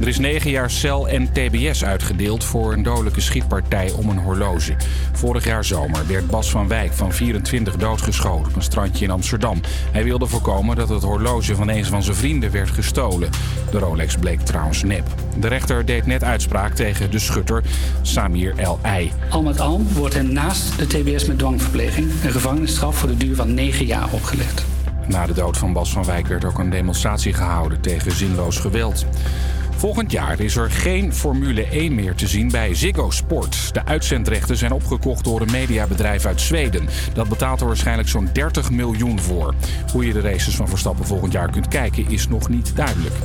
Er 0.01 0.07
is 0.07 0.19
9 0.19 0.51
jaar 0.51 0.69
cel 0.69 1.07
en 1.07 1.31
tbs 1.31 1.83
uitgedeeld 1.83 2.43
voor 2.43 2.73
een 2.73 2.83
dodelijke 2.83 3.21
schietpartij 3.21 3.91
om 3.91 4.09
een 4.09 4.17
horloge. 4.17 4.75
Vorig 5.13 5.43
jaar 5.43 5.65
zomer 5.65 6.07
werd 6.07 6.27
Bas 6.27 6.49
van 6.49 6.67
Wijk 6.67 6.93
van 6.93 7.11
24 7.13 7.75
doodgeschoten 7.75 8.47
op 8.47 8.55
een 8.55 8.61
strandje 8.61 9.05
in 9.05 9.11
Amsterdam. 9.11 9.61
Hij 9.91 10.03
wilde 10.03 10.27
voorkomen 10.27 10.75
dat 10.75 10.89
het 10.89 11.03
horloge 11.03 11.55
van 11.55 11.69
een 11.69 11.85
van 11.85 12.03
zijn 12.03 12.15
vrienden 12.15 12.51
werd 12.51 12.69
gestolen. 12.69 13.29
De 13.71 13.79
Rolex 13.79 14.15
bleek 14.15 14.39
trouwens 14.39 14.83
nep. 14.83 15.07
De 15.39 15.47
rechter 15.47 15.85
deed 15.85 16.05
net 16.05 16.23
uitspraak 16.23 16.73
tegen 16.73 17.11
de 17.11 17.19
schutter 17.19 17.63
Samir 18.01 18.53
El 18.55 18.79
Ei. 18.81 19.11
Al 19.29 19.43
met 19.43 19.59
al 19.59 19.81
wordt 19.93 20.13
hen 20.13 20.33
naast 20.33 20.77
de 20.77 20.87
TBS 20.87 21.25
met 21.25 21.37
dwangverpleging 21.37 22.07
een 22.23 22.31
gevangenisstraf 22.31 22.97
voor 22.97 23.09
de 23.09 23.17
duur 23.17 23.35
van 23.35 23.53
9 23.53 23.85
jaar 23.85 24.07
opgelegd. 24.11 24.70
Na 25.11 25.25
de 25.25 25.33
dood 25.33 25.57
van 25.57 25.73
Bas 25.73 25.91
van 25.91 26.05
Wijk 26.05 26.27
werd 26.27 26.45
ook 26.45 26.59
een 26.59 26.69
demonstratie 26.69 27.33
gehouden 27.33 27.81
tegen 27.81 28.11
zinloos 28.11 28.57
geweld. 28.57 29.05
Volgend 29.75 30.11
jaar 30.11 30.39
is 30.39 30.55
er 30.55 30.71
geen 30.71 31.13
Formule 31.13 31.67
1 31.67 31.95
meer 31.95 32.15
te 32.15 32.27
zien 32.27 32.51
bij 32.51 32.75
Ziggo 32.75 33.09
Sport. 33.09 33.73
De 33.73 33.85
uitzendrechten 33.85 34.57
zijn 34.57 34.71
opgekocht 34.71 35.23
door 35.23 35.41
een 35.41 35.51
mediabedrijf 35.51 36.25
uit 36.25 36.41
Zweden. 36.41 36.87
Dat 37.13 37.29
betaalt 37.29 37.61
er 37.61 37.67
waarschijnlijk 37.67 38.09
zo'n 38.09 38.29
30 38.33 38.71
miljoen 38.71 39.19
voor. 39.19 39.53
Hoe 39.91 40.05
je 40.05 40.13
de 40.13 40.21
races 40.21 40.55
van 40.55 40.67
Verstappen 40.67 41.05
volgend 41.05 41.31
jaar 41.31 41.51
kunt 41.51 41.67
kijken 41.67 42.09
is 42.09 42.27
nog 42.27 42.49
niet 42.49 42.75
duidelijk. 42.75 43.15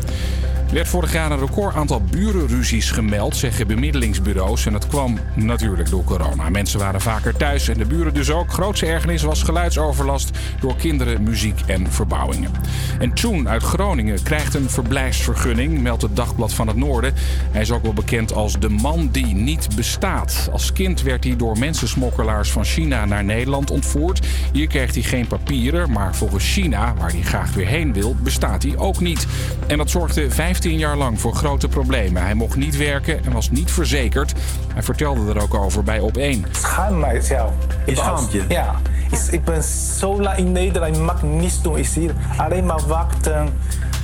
Er 0.68 0.74
werd 0.74 0.88
vorig 0.88 1.12
jaar 1.12 1.30
een 1.30 1.38
record 1.38 1.74
aantal 1.74 2.02
burenruzies 2.10 2.90
gemeld, 2.90 3.36
zeggen 3.36 3.66
bemiddelingsbureaus. 3.66 4.66
En 4.66 4.72
dat 4.72 4.86
kwam 4.86 5.18
natuurlijk 5.34 5.90
door 5.90 6.04
corona. 6.04 6.50
Mensen 6.50 6.78
waren 6.78 7.00
vaker 7.00 7.36
thuis 7.36 7.68
en 7.68 7.78
de 7.78 7.84
buren 7.84 8.14
dus 8.14 8.30
ook. 8.30 8.52
Grootste 8.52 8.86
ergernis 8.86 9.22
was 9.22 9.42
geluidsoverlast 9.42 10.38
door 10.60 10.76
kinderen, 10.76 11.22
muziek 11.22 11.60
en 11.66 11.92
verbouwingen. 11.92 12.50
En 12.98 13.14
Tjoen 13.14 13.48
uit 13.48 13.62
Groningen 13.62 14.22
krijgt 14.22 14.54
een 14.54 14.70
verblijfsvergunning, 14.70 15.82
meldt 15.82 16.02
het 16.02 16.16
Dagblad 16.16 16.52
van 16.52 16.66
het 16.66 16.76
Noorden. 16.76 17.14
Hij 17.50 17.60
is 17.60 17.70
ook 17.70 17.82
wel 17.82 17.92
bekend 17.92 18.32
als 18.32 18.58
de 18.58 18.68
man 18.68 19.08
die 19.12 19.34
niet 19.34 19.68
bestaat. 19.76 20.48
Als 20.52 20.72
kind 20.72 21.02
werd 21.02 21.24
hij 21.24 21.36
door 21.36 21.58
mensensmokkelaars 21.58 22.50
van 22.50 22.64
China 22.64 23.04
naar 23.04 23.24
Nederland 23.24 23.70
ontvoerd. 23.70 24.26
Hier 24.52 24.66
kreeg 24.66 24.94
hij 24.94 25.02
geen 25.02 25.26
papieren, 25.26 25.90
maar 25.90 26.14
volgens 26.14 26.52
China, 26.52 26.94
waar 26.98 27.10
hij 27.10 27.22
graag 27.22 27.54
weer 27.54 27.66
heen 27.66 27.92
wil, 27.92 28.16
bestaat 28.22 28.62
hij 28.62 28.76
ook 28.76 29.00
niet. 29.00 29.26
En 29.66 29.78
dat 29.78 29.90
zorgde 29.90 30.30
15 30.30 30.54
jaar 30.64 30.96
lang 30.96 31.20
voor 31.20 31.34
grote 31.34 31.68
problemen. 31.68 32.22
Hij 32.22 32.34
mocht 32.34 32.57
niet 32.57 32.76
werken 32.76 33.24
en 33.24 33.32
was 33.32 33.50
niet 33.50 33.70
verzekerd. 33.70 34.32
Hij 34.72 34.82
vertelde 34.82 35.34
er 35.34 35.42
ook 35.42 35.54
over 35.54 35.82
bij 35.82 36.00
Op1. 36.00 36.50
schaam 36.50 36.98
mijzelf. 36.98 37.52
Je 37.86 37.96
schaamt 37.96 38.32
je? 38.32 38.44
Ja. 38.48 38.74
Ik, 39.11 39.18
ik 39.30 39.44
ben 39.44 39.62
zo 39.98 40.20
lang 40.20 40.38
in 40.38 40.52
Nederland, 40.52 40.96
ik 40.96 41.02
mag 41.02 41.22
niets 41.22 41.62
doen. 41.62 41.78
Ik 41.78 41.86
zie 41.86 42.11
alleen 42.36 42.66
maar 42.66 42.86
wachten, 42.86 43.48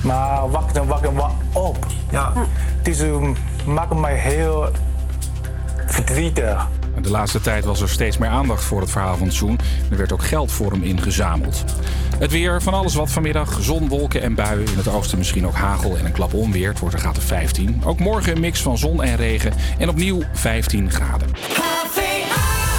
maar 0.03 0.49
wachten, 0.49 0.87
wachten, 0.87 1.13
wachten 1.13 1.37
op. 1.53 1.85
Ja. 2.09 2.33
Dus 2.81 2.99
um, 2.99 3.35
maakt 3.65 3.93
mij 3.93 4.15
heel 4.15 4.69
verdrietig. 5.85 6.67
De 7.03 7.09
laatste 7.09 7.41
tijd 7.41 7.65
was 7.65 7.81
er 7.81 7.89
steeds 7.89 8.17
meer 8.17 8.29
aandacht 8.29 8.63
voor 8.63 8.81
het 8.81 8.91
verhaal 8.91 9.17
van 9.17 9.29
Tjoen. 9.29 9.59
Er 9.91 9.97
werd 9.97 10.11
ook 10.11 10.23
geld 10.23 10.51
voor 10.51 10.71
hem 10.71 10.83
ingezameld. 10.83 11.63
Het 12.17 12.31
weer, 12.31 12.61
van 12.61 12.73
alles 12.73 12.93
wat 12.93 13.11
vanmiddag. 13.11 13.57
Zon, 13.61 13.87
wolken 13.87 14.21
en 14.21 14.35
buien. 14.35 14.67
In 14.67 14.77
het 14.77 14.87
oosten 14.87 15.17
misschien 15.17 15.47
ook 15.47 15.55
hagel 15.55 15.97
en 15.97 16.05
een 16.05 16.11
klap 16.11 16.33
onweer. 16.33 16.69
Het 16.69 16.79
wordt 16.79 16.95
er 16.95 17.01
gaat 17.01 17.23
15. 17.23 17.81
Ook 17.85 17.99
morgen 17.99 18.35
een 18.35 18.41
mix 18.41 18.61
van 18.61 18.77
zon 18.77 19.03
en 19.03 19.15
regen. 19.15 19.53
En 19.77 19.89
opnieuw 19.89 20.23
15 20.33 20.91
graden. 20.91 21.27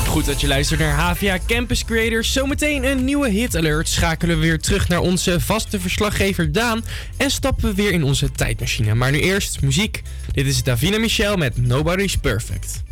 Goed 0.09 0.27
dat 0.27 0.41
je 0.41 0.47
luistert 0.47 0.81
naar 0.81 0.99
HVA 0.99 1.39
Campus 1.47 1.85
Creators. 1.85 2.33
Zometeen 2.33 2.85
een 2.85 3.05
nieuwe 3.05 3.29
hit 3.29 3.57
alert. 3.57 3.89
Schakelen 3.89 4.37
we 4.37 4.43
weer 4.43 4.59
terug 4.59 4.89
naar 4.89 5.01
onze 5.01 5.41
vaste 5.41 5.81
verslaggever 5.81 6.53
Daan. 6.53 6.85
En 7.17 7.31
stappen 7.31 7.69
we 7.69 7.75
weer 7.75 7.93
in 7.93 8.05
onze 8.05 8.31
tijdmachine. 8.31 8.95
Maar 8.95 9.11
nu 9.11 9.21
eerst 9.21 9.63
muziek. 9.63 10.03
Dit 10.33 10.47
is 10.47 10.63
Davina 10.63 10.99
Michel 10.99 11.37
met 11.37 11.67
Nobody's 11.67 12.17
Perfect. 12.17 12.84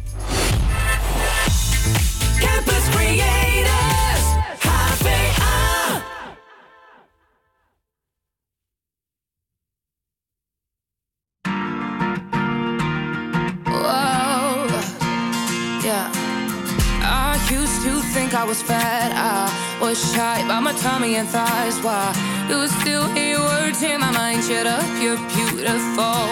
Was 19.92 20.14
shy 20.14 20.42
by 20.48 20.58
my 20.58 20.72
tummy 20.72 21.16
and 21.16 21.28
thighs. 21.28 21.76
Why 21.84 22.14
I 22.48 22.66
still 22.80 23.06
hear 23.12 23.38
words 23.38 23.82
in 23.82 24.00
my 24.00 24.10
mind? 24.10 24.42
Shut 24.42 24.66
up, 24.66 24.88
you're 25.02 25.20
beautiful. 25.36 26.30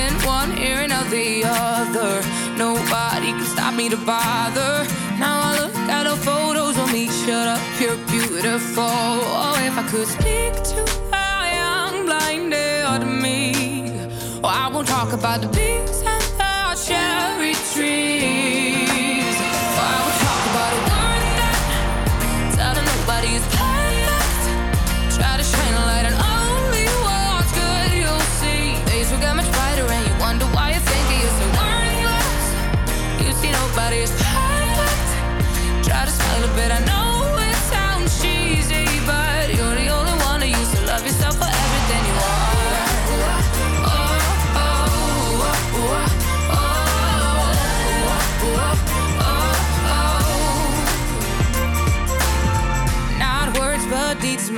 In 0.00 0.12
one 0.24 0.50
ear 0.56 0.78
and 0.84 0.92
out 0.92 1.10
the 1.10 1.44
other. 1.44 2.22
Nobody 2.56 3.32
can 3.36 3.44
stop 3.44 3.74
me 3.74 3.90
to 3.90 3.98
bother. 3.98 4.72
Now 5.18 5.36
I 5.48 5.58
look 5.60 5.76
at 5.96 6.04
the 6.04 6.16
photos 6.16 6.78
of 6.78 6.90
me. 6.90 7.08
Shut 7.22 7.46
up, 7.54 7.60
you're 7.78 8.00
beautiful. 8.08 8.94
Oh, 9.42 9.54
if 9.68 9.76
I 9.76 9.84
could 9.90 10.08
speak 10.08 10.54
to 10.72 10.80
a 11.12 11.40
young 11.60 12.06
blinded 12.06 13.06
me. 13.24 14.08
Oh, 14.42 14.48
I 14.48 14.70
won't 14.72 14.88
talk 14.88 15.12
about 15.12 15.42
the 15.42 15.48
bees 15.48 16.00
and 16.14 16.24
the 16.40 16.82
cherry 16.82 17.54
trees. 17.74 18.79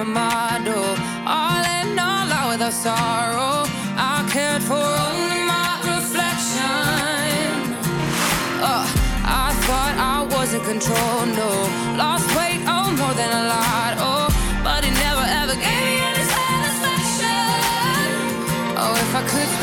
My 0.05 0.59
motto. 0.59 0.81
All 1.27 1.65
in 1.79 1.99
all, 1.99 2.33
out 2.33 2.51
without 2.51 2.73
sorrow. 2.73 3.65
I 3.97 4.27
cared 4.31 4.63
for 4.63 4.75
only 4.75 5.43
my 5.47 5.79
reflection. 5.95 6.67
Uh, 8.59 8.85
I 9.25 9.53
thought 9.67 9.95
I 9.99 10.27
was 10.35 10.55
in 10.55 10.63
control, 10.63 11.27
no. 11.27 11.51
Lost 11.97 12.27
weight, 12.37 12.63
oh, 12.67 12.91
more 12.99 13.15
than 13.15 13.31
a 13.31 13.45
lot, 13.55 13.95
oh. 13.99 14.27
But 14.65 14.85
it 14.85 14.95
never 15.07 15.25
ever 15.41 15.55
gave 15.55 15.83
me 15.87 15.95
any 16.11 16.25
satisfaction. 16.35 17.47
Oh, 18.83 18.95
if 18.99 19.15
I 19.15 19.23
could 19.31 19.62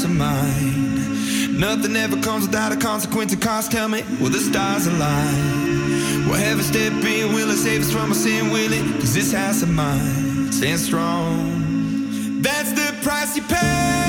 house 0.00 0.04
of 0.04 0.16
mine, 0.16 1.60
nothing 1.60 1.96
ever 1.96 2.16
comes 2.22 2.46
without 2.46 2.72
a 2.72 2.76
consequence 2.76 3.32
and 3.32 3.42
cost. 3.42 3.70
Tell 3.70 3.88
me, 3.88 4.02
will 4.20 4.30
the 4.30 4.38
stars 4.38 4.86
align? 4.86 6.26
Will 6.26 6.34
heaven 6.34 6.62
step 6.62 6.92
in? 6.92 7.34
Will 7.34 7.50
it 7.50 7.56
save 7.56 7.82
us 7.82 7.92
from 7.92 8.10
our 8.10 8.14
sin? 8.14 8.50
Will 8.50 8.72
it? 8.72 9.00
Cause 9.00 9.14
this 9.14 9.32
house 9.32 9.62
of 9.62 9.68
mine 9.68 10.52
stands 10.52 10.84
strong. 10.84 12.40
That's 12.40 12.72
the 12.72 12.96
price 13.02 13.36
you 13.36 13.42
pay. 13.42 13.99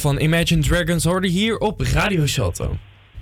Van 0.00 0.20
Imagine 0.20 0.62
Dragons 0.62 1.04
hoorde 1.04 1.28
hier 1.28 1.58
op 1.58 1.80
Radio 1.80 2.26
Salto. 2.26 2.76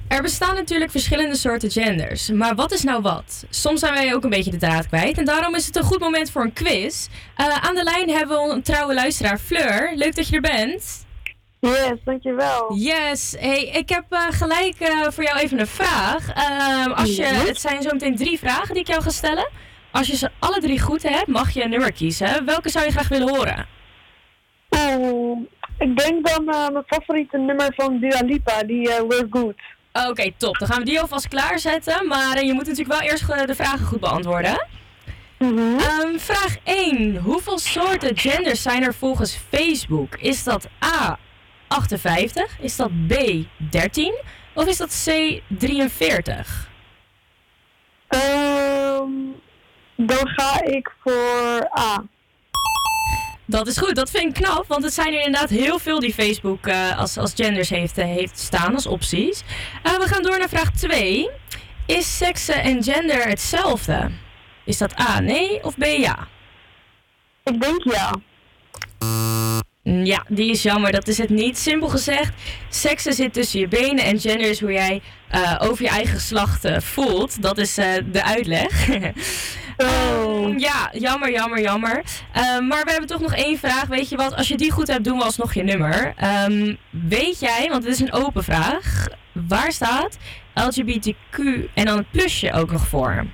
Er 0.09 0.23
bestaan 0.23 0.55
natuurlijk 0.55 0.91
verschillende 0.91 1.37
soorten 1.37 1.71
genders. 1.71 2.31
Maar 2.31 2.55
wat 2.55 2.73
is 2.73 2.83
nou 2.83 3.03
wat? 3.03 3.45
Soms 3.51 3.81
zijn 3.81 3.93
wij 3.93 4.15
ook 4.15 4.25
een 4.25 4.31
beetje 4.31 4.51
de 4.51 4.57
draad 4.57 4.87
kwijt. 4.87 5.19
En 5.19 5.25
daarom 5.25 5.55
is 5.55 5.67
het 5.67 5.77
een 5.77 5.83
goed 5.83 6.01
moment 6.01 6.31
voor 6.31 6.43
een 6.43 6.53
quiz. 6.53 7.07
Eh, 7.37 7.47
aan 7.47 7.75
de 7.75 7.83
lijn 7.85 8.11
hebben 8.11 8.43
we 8.43 8.53
een 8.53 8.63
trouwe 8.63 8.95
luisteraar, 8.95 9.39
Fleur. 9.39 9.93
Leuk 9.95 10.15
dat 10.15 10.29
je 10.29 10.35
er 10.35 10.41
bent. 10.41 11.07
Yes, 11.61 11.99
dankjewel. 12.05 12.75
Yes. 12.77 13.35
Hey, 13.39 13.65
ik 13.65 13.89
heb 13.89 14.05
eh, 14.09 14.27
gelijk 14.31 14.75
eh, 14.79 15.07
voor 15.11 15.25
jou 15.25 15.39
even 15.39 15.61
een 15.61 15.67
vraag. 15.67 16.33
Ehm, 16.33 16.91
als 16.91 17.17
je, 17.17 17.25
het 17.25 17.61
zijn 17.61 17.83
zo 17.83 17.93
meteen 17.93 18.17
drie 18.17 18.39
vragen 18.39 18.75
die 18.75 18.83
ik 18.83 18.89
jou 18.89 19.03
ga 19.03 19.11
stellen. 19.11 19.49
Als 19.91 20.07
je 20.07 20.17
ze 20.17 20.31
alle 20.39 20.61
drie 20.61 20.81
goed 20.81 21.03
hebt, 21.03 21.27
mag 21.27 21.51
je 21.51 21.65
een 21.65 21.71
nummer 21.71 21.93
kiezen. 21.93 22.45
Welke 22.45 22.69
zou 22.69 22.85
je 22.85 22.91
graag 22.91 23.09
willen 23.09 23.29
horen? 23.29 23.67
Oeh, 24.71 25.39
ik 25.79 25.97
denk 25.97 26.27
dan 26.29 26.49
eh, 26.49 26.69
mijn 26.69 26.85
favoriete 26.87 27.39
nummer 27.39 27.73
van 27.77 27.99
Dua 27.99 28.21
Lipa, 28.21 28.63
die 28.63 28.89
We're 28.89 29.27
Good. 29.31 29.57
Oké, 29.93 30.31
top. 30.37 30.59
Dan 30.59 30.69
gaan 30.69 30.79
we 30.79 30.85
die 30.85 31.01
alvast 31.01 31.29
klaarzetten. 31.29 32.07
Maar 32.07 32.37
eh, 32.37 32.47
je 32.47 32.53
moet 32.53 32.67
natuurlijk 32.67 33.01
wel 33.01 33.11
eerst 33.11 33.47
de 33.47 33.55
vragen 33.55 33.87
goed 33.87 34.01
beantwoorden. 34.01 34.67
Ehm, 35.39 36.17
vraag 36.17 36.57
1. 36.65 37.17
Hoeveel 37.17 37.59
soorten 37.59 38.17
genders 38.17 38.63
zijn 38.63 38.83
er 38.83 38.95
volgens 38.95 39.39
Facebook? 39.51 40.17
Is 40.17 40.45
dat 40.45 40.69
A 40.85 41.19
58? 41.69 42.61
Is 42.61 42.77
dat 42.77 42.91
B 43.07 43.15
13? 43.71 44.15
Of 44.55 44.67
is 44.67 44.77
dat 44.77 45.05
C 45.05 45.41
43? 45.49 46.71
Ehm, 48.09 49.11
dan 49.97 50.29
ga 50.29 50.65
ik 50.65 50.93
voor 51.03 51.71
A. 51.79 52.05
Dat 53.51 53.67
is 53.67 53.79
goed, 53.79 53.95
dat 53.95 54.11
vind 54.11 54.37
ik 54.37 54.43
knap, 54.43 54.65
want 54.67 54.85
het 54.85 54.93
zijn 54.93 55.13
er 55.15 55.25
inderdaad 55.25 55.51
heel 55.51 55.79
veel 55.79 56.01
die 56.01 56.15
Facebook 56.15 56.67
eh, 56.67 56.99
als, 56.99 57.17
als 57.17 57.33
genders 57.35 57.69
heeft, 57.69 57.99
eh, 57.99 58.05
heeft 58.05 58.39
staan 58.39 58.75
als 58.75 58.87
opties. 58.87 59.43
Eh, 59.83 59.99
we 59.99 60.09
gaan 60.09 60.23
door 60.23 60.39
naar 60.39 60.49
vraag 60.49 60.71
2. 60.71 61.31
Is 61.87 62.17
seksen 62.17 62.63
en 62.63 62.83
gender 62.83 63.29
hetzelfde? 63.29 64.11
Is 64.65 64.79
dat 64.79 65.01
A 65.01 65.21
nee 65.21 65.65
of 65.65 65.77
B 65.77 65.85
ja? 65.85 66.29
Ik 67.45 67.61
denk 67.61 67.85
ja. 67.85 68.15
Mm, 69.83 70.05
Ja, 70.05 70.25
die 70.29 70.51
is 70.51 70.63
jammer. 70.63 70.93
Dat 70.93 71.09
is 71.09 71.19
het 71.19 71.29
niet. 71.29 71.59
Simpel 71.59 71.89
gezegd, 71.89 72.35
seksen 72.69 73.13
zit 73.13 73.33
tussen 73.33 73.61
je 73.61 73.69
benen 73.69 74.05
en 74.05 74.21
gender 74.21 74.51
is 74.51 74.61
hoe 74.61 74.73
jij 74.73 75.03
eh, 75.29 75.57
over 75.59 75.83
je 75.85 75.91
eigen 75.91 76.15
geslacht 76.15 76.65
eh, 76.65 76.81
voelt. 76.81 77.43
Dat 77.43 77.59
is 77.59 77.79
eh, 77.79 77.95
de 78.13 78.25
uitleg. 78.25 78.89
Ehm, 79.79 80.59
ja, 80.59 80.91
jammer, 80.93 81.31
jammer, 81.31 81.61
jammer. 81.61 82.03
Ehm, 82.33 82.67
maar 82.67 82.85
we 82.85 82.91
hebben 82.91 83.09
toch 83.09 83.21
nog 83.21 83.35
één 83.35 83.59
vraag. 83.59 83.87
Weet 83.87 84.09
je 84.09 84.17
wat? 84.17 84.35
Als 84.35 84.49
je 84.49 84.57
die 84.57 84.71
goed 84.71 84.87
hebt, 84.89 85.05
doen 85.05 85.19
we 85.19 85.25
alsnog 85.25 85.55
je 85.55 85.63
nummer. 85.63 86.13
Ehm, 86.17 86.75
weet 86.91 87.41
jij, 87.41 87.69
want 87.71 87.85
het 87.85 87.93
is 87.93 88.01
een 88.01 88.13
open 88.13 88.45
vraag, 88.45 89.07
waar 89.33 89.73
staat 89.73 90.19
LGBTQ 90.55 91.39
en 91.75 91.85
dan 91.85 91.97
het 91.97 92.11
plusje 92.11 92.53
ook 92.53 92.71
nog 92.73 92.87
voor? 92.87 93.27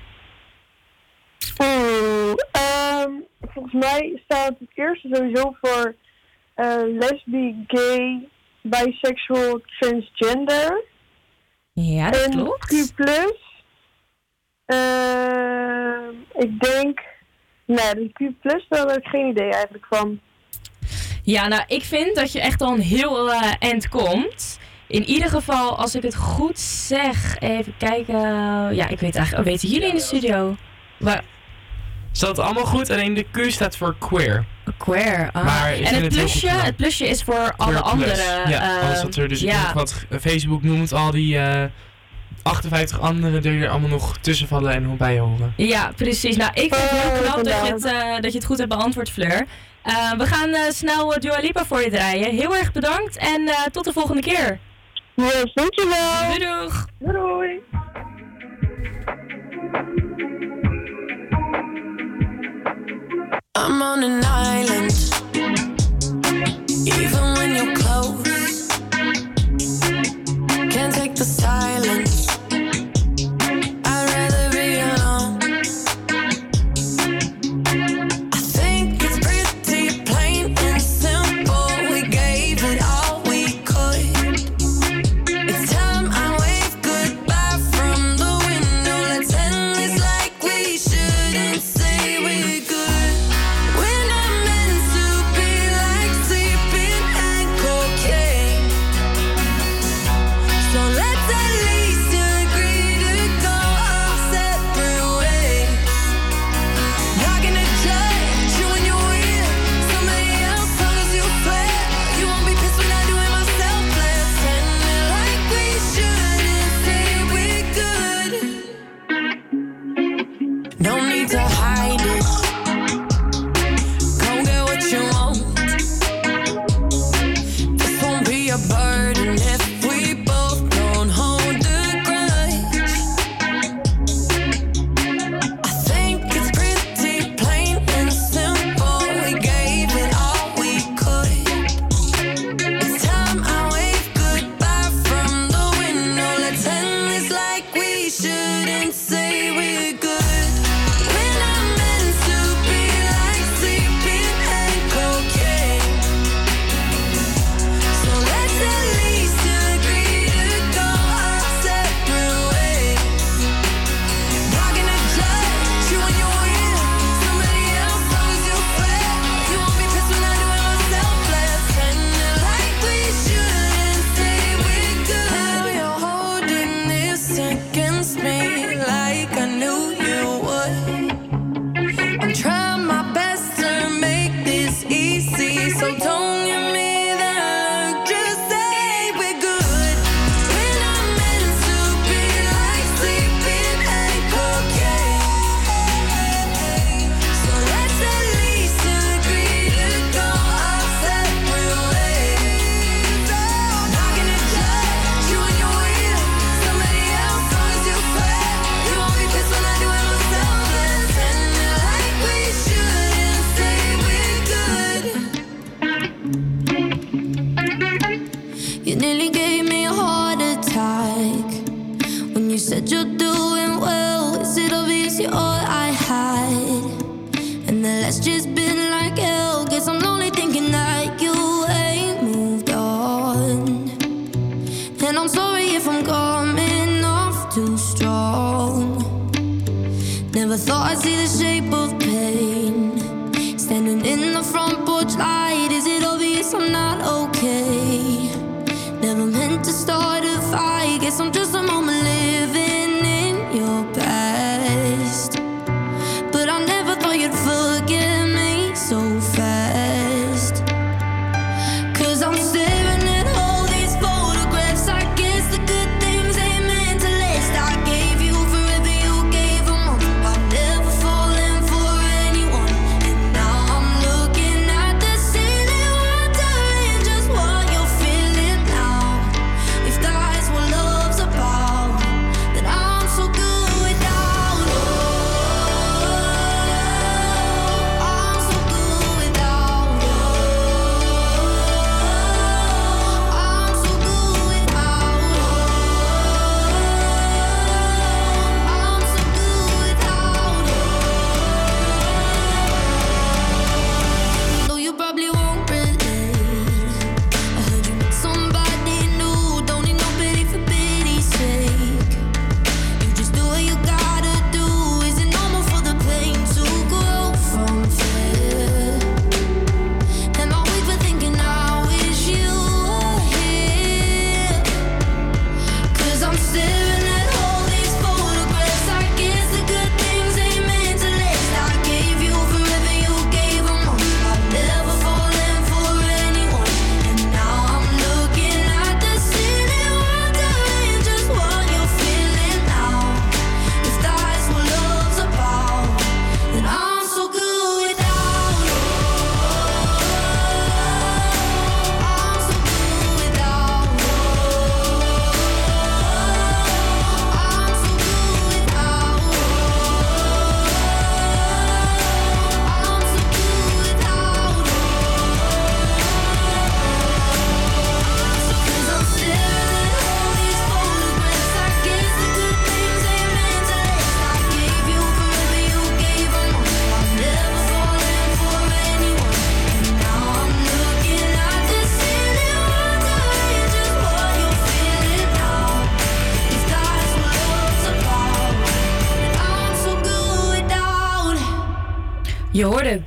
Ehm, 1.56 3.10
volgens 3.40 3.74
mij 3.74 4.20
staat 4.24 4.54
het 4.58 4.70
eerste 4.74 5.08
sowieso 5.12 5.56
voor 5.60 5.94
uh, 6.56 7.58
gay, 7.66 8.28
bisexual, 8.62 9.60
transgender. 9.80 10.84
Ja, 11.72 12.10
dat 12.10 12.24
en 12.24 12.30
klopt. 12.30 12.66
Q+. 12.66 13.02
Eh, 14.64 16.08
ik 16.32 16.60
denk... 16.60 17.00
Nee, 17.66 17.94
de 17.94 18.10
Q+, 18.12 18.32
daar 18.68 18.86
heb 18.86 18.96
ik 18.96 19.06
geen 19.06 19.26
idee 19.26 19.52
eigenlijk 19.52 19.86
van. 19.90 20.20
Ja, 21.22 21.48
nou, 21.48 21.62
ik 21.66 21.82
vind 21.82 22.16
dat 22.16 22.32
je 22.32 22.40
echt 22.40 22.60
al 22.60 22.72
een 22.72 22.80
heel 22.80 23.32
eh, 23.32 23.52
end 23.58 23.88
komt. 23.88 24.58
In 24.88 25.04
ieder 25.04 25.28
geval, 25.28 25.78
als 25.78 25.94
ik 25.94 26.02
het 26.02 26.16
goed 26.16 26.58
zeg, 26.58 27.38
even 27.38 27.76
kijken. 27.76 28.20
Ja, 28.74 28.88
ik 28.88 29.00
weet 29.00 29.16
eigenlijk. 29.16 29.46
Oh, 29.46 29.52
weten 29.52 29.68
jullie 29.68 29.88
in 29.88 29.94
de 29.94 30.00
studio? 30.00 30.56
Waar... 30.98 31.24
Staat 32.12 32.38
allemaal 32.38 32.64
goed, 32.64 32.90
alleen 32.90 33.14
de 33.14 33.26
Q 33.30 33.50
staat 33.50 33.76
voor 33.76 33.96
queer. 33.98 34.44
Ah. 35.32 35.44
Maar 35.44 35.72
en 35.72 36.02
het 36.02 36.08
plusje, 36.08 36.48
het, 36.48 36.76
plusje 36.76 37.08
is 37.08 37.22
voor 37.22 37.54
alle 37.56 37.80
andere 37.80 38.10
anderen. 38.10 38.50
Ja, 38.50 38.76
als 38.76 38.86
alles 38.86 39.02
wat 39.02 39.16
er 39.16 39.28
dus 39.28 39.40
ja. 39.40 39.72
wat 39.74 40.06
Facebook 40.20 40.62
noemt, 40.62 40.92
al 40.92 41.10
die 41.10 41.36
uh, 41.36 41.64
58 42.42 43.00
anderen 43.00 43.42
die 43.42 43.60
er 43.62 43.68
allemaal 43.68 43.88
nog 43.88 44.18
tussen 44.18 44.48
vallen 44.48 44.72
en 44.72 44.84
hoe 44.84 44.96
bij 44.96 45.18
horen. 45.18 45.52
Ja, 45.56 45.92
precies. 45.96 46.36
Nou, 46.36 46.50
ik 46.54 46.74
vind 46.74 46.90
het 46.90 47.00
heel 47.00 47.10
oh, 47.10 47.18
knap 47.18 47.44
dat 47.44 47.66
je 47.66 47.72
het, 47.72 47.84
eh, 47.84 48.20
dat 48.20 48.32
je 48.32 48.38
het 48.38 48.46
goed 48.46 48.58
hebt 48.58 48.68
beantwoord, 48.68 49.10
Fleur. 49.10 49.46
Eh, 49.82 50.12
we 50.12 50.26
gaan 50.26 50.72
snel 50.72 51.20
Dua 51.20 51.38
Lipa 51.40 51.64
voor 51.64 51.82
je 51.82 51.90
draaien. 51.90 52.34
Heel 52.36 52.56
erg 52.56 52.72
bedankt 52.72 53.16
en 53.16 53.50
tot 53.72 53.84
de 53.84 53.92
volgende 53.92 54.22
keer. 54.22 54.58
Yes, 55.14 55.52
dankjewel. 55.54 56.26
Doei 56.26 56.38
doeg. 56.38 56.86
Doei. 56.98 57.60
doei. 59.72 60.03
I'm 63.66 63.80
on 63.80 64.04
an 64.04 64.22
island. 64.26 64.92
Even 66.86 67.24
when 67.34 67.54
you're 67.56 67.74
close, 67.74 68.68
can't 70.70 70.92
take 70.92 71.14
the 71.14 71.24
silence. 71.24 72.43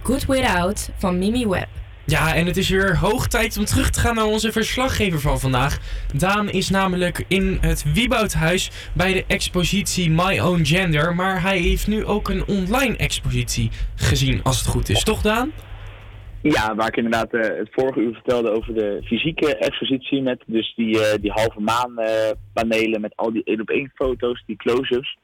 Good 0.08 0.26
Without 0.26 0.90
van 0.98 1.18
Mimi 1.18 1.48
Webb. 1.48 1.68
Ja, 2.06 2.36
en 2.36 2.46
het 2.46 2.58
is 2.58 2.70
weer 2.70 2.98
hoog 2.98 3.28
tijd 3.28 3.58
om 3.58 3.66
terug 3.66 3.90
te 3.90 4.00
gaan 4.00 4.16
naar 4.16 4.26
onze 4.26 4.52
verslaggever 4.52 5.20
van 5.20 5.40
vandaag. 5.40 5.78
Daan 6.18 6.50
is 6.50 6.70
namelijk 6.70 7.26
in 7.28 7.58
het 7.62 7.94
Wieboudhuis 7.94 8.72
bij 8.94 9.14
de 9.14 9.24
expositie 9.28 10.10
My 10.10 10.40
Own 10.40 10.66
Gender. 10.66 11.16
Maar 11.16 11.42
hij 11.42 11.58
heeft 11.58 11.88
nu 11.88 12.06
ook 12.06 12.30
een 12.30 12.46
online 12.48 12.98
expositie 12.98 13.70
gezien, 13.96 14.44
als 14.44 14.60
het 14.60 14.68
goed 14.68 14.90
is. 14.90 15.04
Toch, 15.04 15.22
Daan? 15.22 15.52
Ja, 16.42 16.76
waar 16.76 16.88
ik 16.88 16.96
inderdaad 16.96 17.34
eh, 17.34 17.58
het 17.58 17.70
vorige 17.72 18.00
uur 18.00 18.14
vertelde 18.14 18.52
over 18.52 18.74
de 18.74 19.02
fysieke 19.04 19.58
expositie 19.58 20.22
met 20.22 20.44
dus 20.46 20.74
die, 20.76 21.06
eh, 21.06 21.22
die 21.22 21.32
halve 21.32 21.60
maan 21.60 22.00
eh, 22.00 22.32
panelen 22.54 23.02
met 23.02 23.16
al 23.16 23.32
die 23.32 23.44
één 23.44 23.62
op 23.62 23.70
één 23.70 23.92
foto's, 23.96 24.44
die 24.46 24.56
close-ups. 24.56 25.18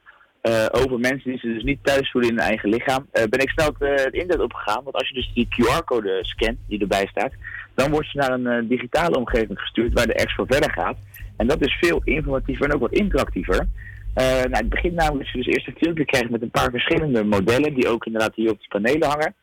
Eh, 0.44 0.66
over 0.70 0.98
mensen 0.98 1.30
die 1.30 1.38
zich 1.38 1.54
dus 1.54 1.62
niet 1.62 1.78
thuis 1.82 2.10
voelen 2.10 2.30
in 2.30 2.36
hun 2.36 2.46
eigen 2.46 2.68
lichaam. 2.68 3.06
eh, 3.12 3.24
ben 3.24 3.40
ik 3.40 3.50
snel 3.50 3.66
het, 3.66 3.82
eh, 3.82 4.20
internet 4.20 4.40
opgegaan. 4.40 4.84
Want 4.84 4.96
als 4.96 5.08
je 5.08 5.14
dus 5.14 5.30
die 5.34 5.48
QR-code 5.48 6.18
scant 6.22 6.58
die 6.68 6.80
erbij 6.80 7.06
staat, 7.06 7.32
dan 7.74 7.90
word 7.90 8.10
je 8.10 8.18
naar 8.18 8.30
een 8.30 8.68
digitale 8.68 9.16
omgeving 9.16 9.58
gestuurd 9.58 9.92
waar 9.92 10.06
de 10.06 10.14
expo 10.14 10.44
verder 10.44 10.70
gaat. 10.72 10.96
En 11.36 11.46
dat 11.46 11.60
is 11.60 11.78
veel 11.80 12.00
informatiever 12.04 12.66
en 12.66 12.74
ook 12.74 12.80
wat 12.80 12.92
interactiever. 12.92 13.68
Nou, 14.14 14.50
het 14.50 14.68
begint 14.68 14.94
namelijk 14.94 15.24
dat 15.24 15.32
je 15.32 15.42
dus 15.42 15.54
eerst 15.54 15.66
een 15.66 15.82
filmpje 15.82 16.04
krijgt 16.04 16.30
met 16.30 16.42
een 16.42 16.50
paar 16.50 16.70
verschillende 16.70 17.24
modellen 17.24 17.74
die 17.74 17.88
ook 17.88 18.04
inderdaad 18.04 18.34
hier 18.34 18.50
op 18.50 18.60
de 18.60 18.68
panelen 18.68 19.08
hangen. 19.08 19.34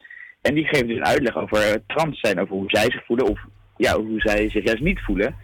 En 0.41 0.53
die 0.53 0.65
geven 0.65 0.87
dus 0.87 0.97
een 0.97 1.05
uitleg 1.05 1.35
over 1.35 1.83
trans 1.87 2.19
zijn, 2.19 2.39
over 2.39 2.55
hoe 2.55 2.69
zij 2.69 2.91
zich 2.91 3.05
voelen 3.05 3.27
of 3.27 3.39
ja, 3.77 3.95
hoe 3.95 4.19
zij 4.19 4.49
zich 4.49 4.63
juist 4.63 4.83
niet 4.83 4.99
voelen. 4.99 5.35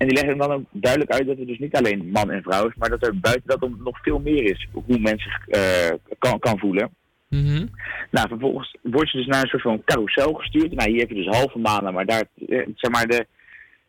En 0.00 0.08
die 0.08 0.16
leggen 0.16 0.38
dan 0.38 0.52
ook 0.52 0.64
duidelijk 0.70 1.12
uit 1.12 1.26
dat 1.26 1.38
het 1.38 1.46
dus 1.46 1.58
niet 1.58 1.76
alleen 1.76 2.10
man 2.10 2.30
en 2.30 2.42
vrouw 2.42 2.68
is, 2.68 2.74
maar 2.76 2.88
dat 2.88 3.06
er 3.06 3.20
buiten 3.20 3.46
dat 3.46 3.62
om 3.62 3.80
nog 3.84 3.98
veel 4.02 4.18
meer 4.18 4.42
is 4.42 4.68
hoe 4.72 4.98
men 4.98 5.18
zich 5.18 5.48
eh, 5.48 5.94
kan, 6.18 6.38
kan 6.38 6.58
voelen. 6.58 6.90
Nou, 8.10 8.28
vervolgens 8.28 8.76
word 8.82 9.10
je 9.10 9.18
dus 9.18 9.26
naar 9.26 9.42
een 9.42 9.48
soort 9.48 9.62
van 9.62 9.84
carousel 9.84 10.32
gestuurd. 10.32 10.72
Nou, 10.72 10.90
hier 10.90 11.00
heb 11.00 11.08
je 11.08 11.14
dus 11.14 11.36
halve 11.36 11.58
maanden, 11.58 11.94
maar 11.94 12.06
daar, 12.06 12.24
eh, 12.48 12.66
zeg 12.74 12.90
maar, 12.90 13.06
de, 13.06 13.26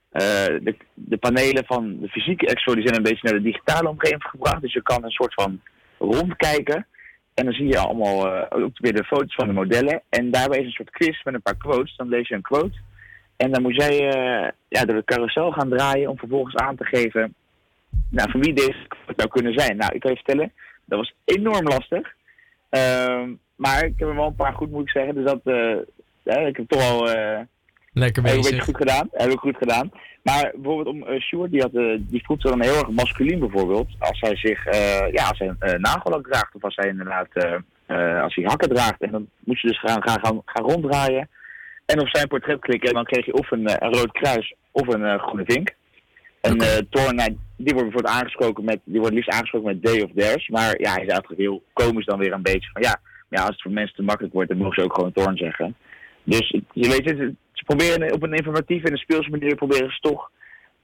eh, 0.10 0.60
de, 0.64 0.76
de 0.94 1.18
panelen 1.18 1.66
van 1.66 2.00
de 2.00 2.08
fysieke 2.08 2.48
expo 2.48 2.74
die 2.74 2.88
zijn 2.88 2.96
een 2.96 3.10
beetje 3.10 3.30
naar 3.30 3.42
de 3.42 3.50
digitale 3.50 3.90
omgeving 3.90 4.24
gebracht. 4.24 4.62
Dus 4.62 4.74
je 4.74 4.82
kan 4.82 5.04
een 5.04 5.12
soort 5.12 5.34
van 5.34 5.62
rondkijken. 5.98 6.88
En 7.34 7.46
dan 7.46 7.54
zie 7.54 7.68
je 7.68 7.78
allemaal 7.78 8.50
ook 8.50 8.78
weer 8.80 8.96
de 8.96 9.04
foto's 9.04 9.36
van 9.36 9.48
de 9.48 9.54
modellen. 9.54 10.02
En 10.10 10.32
daarbij 10.32 10.60
is 10.60 10.66
een 10.66 10.72
soort 10.72 10.90
quiz 10.90 11.24
met 11.24 11.34
een 11.34 11.42
paar 11.42 11.58
quotes. 11.58 11.96
Dan 11.96 12.10
lees 12.10 12.28
je 12.28 12.36
een 12.36 12.42
quote. 12.42 12.78
En 13.42 13.52
dan 13.52 13.62
moet 13.62 13.76
jij 13.76 14.10
eh, 14.10 14.50
ja, 14.68 14.86
door 14.86 14.96
de 14.96 15.04
carousel 15.06 15.52
gaan 15.52 15.70
draaien 15.70 16.10
om 16.10 16.18
vervolgens 16.18 16.56
aan 16.56 16.76
te 16.76 16.86
geven 16.86 17.34
nou, 18.10 18.32
van 18.32 18.42
wie 18.42 18.54
deze 18.54 18.88
zou 19.16 19.30
kunnen 19.30 19.54
zijn. 19.60 19.78
Nou, 19.78 19.94
ik 19.96 20.00
kan 20.00 20.12
je 20.12 20.18
vertellen, 20.18 20.52
dat 20.86 21.00
was 21.00 21.14
enorm 21.26 21.68
lastig. 21.68 22.14
Ehm, 22.70 23.30
maar 23.56 23.86
ik 23.86 23.94
heb 24.00 24.08
er 24.08 24.16
wel 24.16 24.28
een 24.28 24.36
paar 24.36 24.54
goed, 24.54 24.72
moet 24.72 24.82
ik 24.82 24.90
zeggen. 24.90 25.16
Dus 25.16 25.26
dat, 25.26 25.40
eh, 25.44 25.76
ja, 26.24 26.38
ik 26.38 26.58
heb 26.58 26.70
toch 26.70 26.92
al 26.92 27.12
eh, 27.12 27.40
Lekker 27.94 28.24
heb 28.24 28.32
ik 28.32 28.38
een 28.38 28.42
bezig. 28.42 28.50
beetje 28.50 28.62
goed 28.62 28.78
gedaan. 28.78 29.08
Heb 29.12 29.30
ik 29.32 29.40
goed 29.40 29.58
gedaan. 29.58 29.92
Maar 30.22 30.52
bijvoorbeeld 30.56 30.96
om 30.96 31.08
uh, 31.08 31.20
Sjoerd, 31.20 31.52
die, 31.52 31.62
had, 31.62 31.74
eh, 31.74 31.98
die 32.00 32.26
voelt 32.26 32.42
zich 32.42 32.50
dan 32.50 32.62
heel 32.62 32.76
erg 32.78 32.90
masculien 32.90 33.40
bijvoorbeeld. 33.40 33.88
Als 34.00 34.20
hij 34.20 34.36
zich, 34.36 34.66
eh, 34.66 35.12
ja, 35.12 35.28
als 35.28 35.40
hij 35.40 35.54
een 35.60 35.82
nagellak 35.82 36.28
draagt 36.28 36.56
of 36.56 36.64
als 36.64 36.76
hij 36.76 36.88
inderdaad, 36.90 37.28
eh, 37.34 37.54
eh, 37.86 38.22
als 38.24 38.36
hij 38.36 38.44
hakken 38.44 38.70
draagt. 38.70 39.02
En 39.02 39.12
dan 39.12 39.28
moet 39.40 39.60
je 39.60 39.68
dus 39.68 39.80
gaan, 39.80 40.04
gaan, 40.04 40.20
gaan, 40.20 40.42
gaan 40.46 40.66
ronddraaien. 40.66 41.30
En 41.92 42.00
op 42.00 42.10
zijn 42.10 42.28
portret 42.28 42.60
klikken 42.60 42.90
en 42.90 42.96
dan 42.96 43.06
kreeg 43.06 43.26
je 43.26 43.34
of 43.34 43.52
een, 43.52 43.68
eh, 43.68 43.76
een 43.80 43.94
rood 43.94 44.12
kruis 44.12 44.56
of 44.72 44.88
een 44.88 45.06
eh, 45.06 45.20
groene 45.20 45.44
vink. 45.46 45.76
En 46.42 46.58
eh 46.58 46.78
Thorn, 46.90 47.16
nou, 47.16 47.38
die 47.58 47.74
wordt 47.74 47.90
bijvoorbeeld 47.90 48.16
aangesproken 48.16 48.64
met, 48.64 48.80
die 48.84 49.00
wordt 49.00 49.16
liefst 49.16 49.30
aangesproken 49.30 49.68
met 49.68 49.84
Day 49.84 50.02
of 50.02 50.10
Theirs. 50.16 50.48
Maar 50.48 50.82
ja, 50.82 50.92
hij 50.94 51.04
is 51.04 51.12
eigenlijk 51.12 51.42
heel 51.42 51.64
komisch 51.74 52.06
dan 52.06 52.20
weer 52.20 52.34
een 52.34 52.42
beetje 52.42 52.70
van 52.74 52.82
ja, 52.82 53.00
maar 53.30 53.40
ja, 53.40 53.46
als 53.46 53.56
het 53.56 53.62
voor 53.62 53.72
mensen 53.72 53.96
te 53.96 54.04
makkelijk 54.04 54.34
wordt, 54.34 54.50
dan 54.50 54.58
mogen 54.58 54.74
ze 54.74 54.84
ook 54.84 54.94
gewoon 54.94 55.12
Thorn 55.12 55.38
zeggen. 55.38 55.76
Dus 56.24 56.50
je 56.72 56.88
weet 56.90 57.06
het, 57.10 57.18
ze 57.52 57.64
proberen 57.66 58.14
op 58.14 58.24
een 58.24 58.34
informatieve 58.34 58.86
en 58.86 58.92
een 58.92 58.98
speelse 58.98 59.30
manier 59.30 59.56
proberen 59.56 59.92
ze 59.92 60.00
toch 60.00 60.32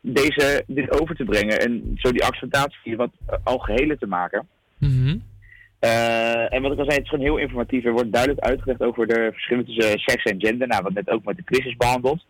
deze, 0.02 0.64
dit 0.68 1.02
over 1.02 1.16
te 1.16 1.24
brengen. 1.24 1.60
En 1.60 1.92
zo 1.96 2.12
die 2.12 2.24
acceptatie 2.24 2.96
wat 2.96 3.12
algehele 3.44 3.98
te 3.98 4.08
maken. 4.08 4.48
Eh, 5.80 6.54
en 6.54 6.62
wat 6.62 6.72
ik 6.72 6.80
al 6.80 6.86
zei, 6.86 6.96
het 6.96 7.04
is 7.04 7.10
gewoon 7.10 7.26
heel 7.26 7.38
informatief. 7.38 7.86
Er 7.86 7.92
wordt 7.92 8.12
duidelijk 8.12 8.46
uitgelegd 8.46 8.82
over 8.82 9.08
de 9.08 9.30
verschillen 9.34 9.66
tussen 9.66 10.00
seks 10.00 10.24
en 10.24 10.40
gender. 10.40 10.68
Nou, 10.68 10.84
wat 10.84 10.94
net 10.94 11.10
ook 11.10 11.24
met 11.24 11.36
de 11.36 11.44
quiz 11.44 11.66
is 11.66 11.76
behandeld. 11.76 12.26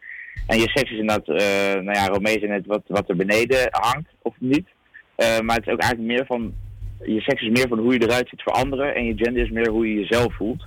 En 0.48 0.58
je 0.58 0.70
seks 0.70 0.92
is 0.92 1.00
inderdaad, 1.00 1.28
eh 1.28 1.74
nou 1.74 1.98
ja, 1.98 2.08
Romee 2.08 2.40
zei 2.40 2.52
net 2.52 2.66
wat, 2.66 2.82
wat 2.88 3.10
er 3.10 3.16
beneden 3.16 3.68
hangt, 3.72 4.10
of 4.22 4.36
niet. 4.40 4.68
Eh, 5.16 5.40
maar 5.40 5.56
het 5.56 5.68
is 5.68 5.74
ook 5.74 5.82
eigenlijk 5.82 6.12
meer 6.12 6.26
van, 6.26 6.54
je 7.02 7.22
seks 7.22 7.42
is 7.42 7.50
meer 7.50 7.68
van 7.68 7.80
hoe 7.80 7.94
je 7.94 8.02
eruit 8.02 8.30
ziet 8.30 8.44
voor 8.44 8.54
anderen. 8.54 8.96
En 8.96 9.06
je 9.06 9.18
gender 9.18 9.44
is 9.44 9.50
meer 9.50 9.70
hoe 9.70 9.88
je 9.88 10.00
jezelf 10.00 10.36
voelt. 10.36 10.66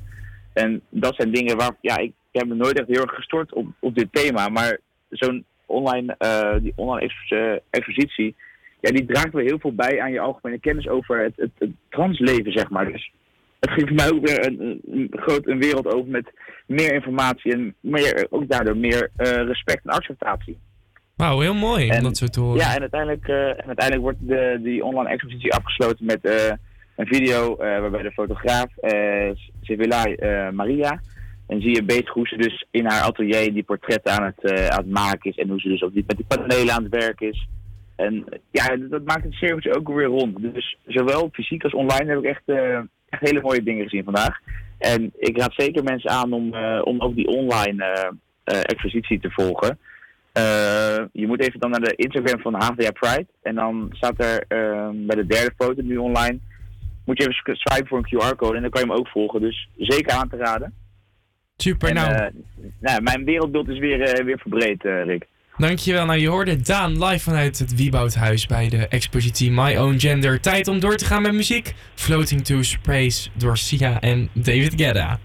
En 0.52 0.80
dat 0.88 1.14
zijn 1.14 1.30
dingen 1.32 1.56
waar, 1.56 1.76
ja, 1.80 1.98
ik, 1.98 2.12
heb 2.32 2.46
me 2.46 2.54
nooit 2.54 2.78
echt 2.78 2.88
heel 2.88 3.02
erg 3.02 3.14
gestort 3.14 3.52
op, 3.52 3.66
op 3.78 3.94
dit 3.94 4.08
thema. 4.10 4.48
Maar 4.48 4.78
zo'n 5.08 5.44
online, 5.66 6.16
die 6.62 6.72
online 6.76 7.06
expo- 7.06 7.58
expositie, 7.70 8.34
ja, 8.80 8.90
die 8.90 9.04
draagt 9.04 9.32
weer 9.32 9.44
heel 9.44 9.58
veel 9.58 9.74
bij 9.74 10.00
aan 10.00 10.12
je 10.12 10.20
algemene 10.20 10.60
kennis 10.60 10.88
over 10.88 11.22
het, 11.22 11.32
het, 11.36 11.50
het 11.58 11.70
transleven, 11.88 12.52
zeg 12.52 12.70
maar. 12.70 12.92
Dus 12.92 13.12
het 13.60 13.70
geeft 13.70 13.92
mij 13.92 14.12
ook 14.12 14.26
weer 14.26 14.46
een, 14.46 14.80
een, 14.90 15.08
groot 15.10 15.46
een 15.46 15.60
wereld 15.60 15.94
over 15.94 16.10
met 16.10 16.32
meer 16.66 16.94
informatie 16.94 17.52
en 17.52 17.74
meer, 17.80 18.26
ook 18.30 18.48
daardoor 18.48 18.76
meer 18.76 19.10
eh, 19.16 19.30
respect 19.32 19.84
en 19.84 19.90
acceptatie. 19.90 20.58
Wauw, 21.20 21.40
heel 21.40 21.54
mooi 21.54 21.90
om 21.90 22.02
dat 22.02 22.16
zo 22.16 22.26
te 22.26 22.40
horen. 22.40 22.58
Ja, 22.58 22.74
en 22.74 22.80
uiteindelijk, 22.80 23.28
eh, 23.28 23.48
en 23.48 23.66
uiteindelijk 23.66 24.00
wordt 24.00 24.18
de, 24.20 24.60
die 24.62 24.84
online 24.84 25.08
expositie 25.08 25.54
afgesloten 25.54 26.04
met 26.04 26.24
eh, 26.24 26.52
een 26.96 27.06
video 27.06 27.56
waarbij 27.56 28.02
de 28.02 28.12
fotograaf 28.12 28.66
uh, 28.82 29.30
Sevilay 29.62 30.14
eh, 30.14 30.50
Maria. 30.50 31.00
En 31.46 31.60
zie 31.60 31.74
je 31.74 31.84
beter 31.84 32.12
hoe 32.12 32.28
ze 32.28 32.36
dus 32.36 32.66
in 32.70 32.86
haar 32.86 33.02
atelier 33.02 33.52
die 33.52 33.62
portretten 33.62 34.12
aan 34.12 34.24
het, 34.24 34.70
aan 34.70 34.78
het 34.78 34.90
maken 34.90 35.30
is. 35.30 35.36
En 35.36 35.48
hoe 35.48 35.60
ze 35.60 35.68
dus 35.68 35.80
die, 35.92 36.04
met 36.06 36.16
die 36.16 36.26
panelen 36.28 36.74
aan 36.74 36.82
het 36.82 36.94
werk 36.94 37.20
is. 37.20 37.48
En 38.00 38.24
ja, 38.50 38.76
dat 38.76 39.04
maakt 39.04 39.24
het 39.24 39.32
cirkeltje 39.32 39.76
ook 39.76 39.88
weer 39.88 40.06
rond. 40.06 40.54
Dus 40.54 40.76
zowel 40.86 41.28
fysiek 41.32 41.64
als 41.64 41.74
online 41.74 42.10
heb 42.10 42.18
ik 42.18 42.24
echt, 42.24 42.42
eh, 42.44 42.78
echt 43.08 43.28
hele 43.28 43.40
mooie 43.40 43.62
dingen 43.62 43.82
gezien 43.82 44.04
vandaag. 44.04 44.38
En 44.80 45.12
ik 45.18 45.38
raad 45.38 45.54
zeker 45.56 45.84
mensen 45.84 46.10
aan 46.10 46.32
om, 46.32 46.54
eh, 46.54 46.80
om 46.84 47.00
ook 47.00 47.14
die 47.14 47.26
online 47.26 47.84
eh, 48.44 48.58
expositie 48.62 49.20
te 49.20 49.30
volgen. 49.30 49.78
Je 51.12 51.26
moet 51.26 51.40
even 51.40 51.60
dan 51.60 51.70
naar 51.70 51.80
de 51.80 51.94
Instagram 51.94 52.40
van 52.40 52.54
HVA 52.54 52.90
Pride. 52.90 53.26
En 53.42 53.54
dan 53.54 53.88
staat 53.90 54.24
er 54.24 54.44
eh, 54.48 54.88
bij 54.92 55.16
de 55.16 55.26
derde 55.26 55.52
foto 55.56 55.82
nu 55.82 55.96
online. 55.96 56.38
Moet 57.04 57.22
je 57.22 57.28
even 57.28 57.56
swipen 57.56 57.88
voor 57.88 57.98
een 57.98 58.08
QR-code 58.08 58.56
en 58.56 58.62
dan 58.62 58.70
kan 58.70 58.80
je 58.82 58.88
hem 58.88 58.96
ook 58.96 59.08
volgen. 59.08 59.40
Dus 59.40 59.68
zeker 59.76 60.12
aan 60.12 60.28
te 60.28 60.36
raden. 60.36 60.74
Super, 61.56 61.88
En, 61.88 61.94
nou. 61.94 62.32
nou, 62.80 63.02
mijn 63.02 63.24
wereldbeeld 63.24 63.68
is 63.68 63.78
weer, 63.78 64.24
weer 64.24 64.38
verbreed, 64.38 64.82
Rick. 64.82 65.26
Dankjewel. 65.56 66.04
Nou, 66.06 66.18
je 66.18 66.28
hoorde 66.28 66.60
Daan 66.60 67.04
live 67.04 67.22
vanuit 67.22 67.58
het 67.58 67.74
Wieboudhuis 67.74 68.46
bij 68.46 68.68
de 68.68 68.88
expositie 68.88 69.50
My 69.50 69.76
Own 69.76 69.98
Gender. 69.98 70.40
Tijd 70.40 70.68
om 70.68 70.80
door 70.80 70.96
te 70.96 71.04
gaan 71.04 71.22
met 71.22 71.32
muziek. 71.32 71.74
Floating 71.94 72.44
to 72.44 72.62
Space 72.62 73.28
door 73.34 73.58
Sia 73.58 74.00
en 74.00 74.28
David 74.32 74.72
Guetta. 74.76 75.18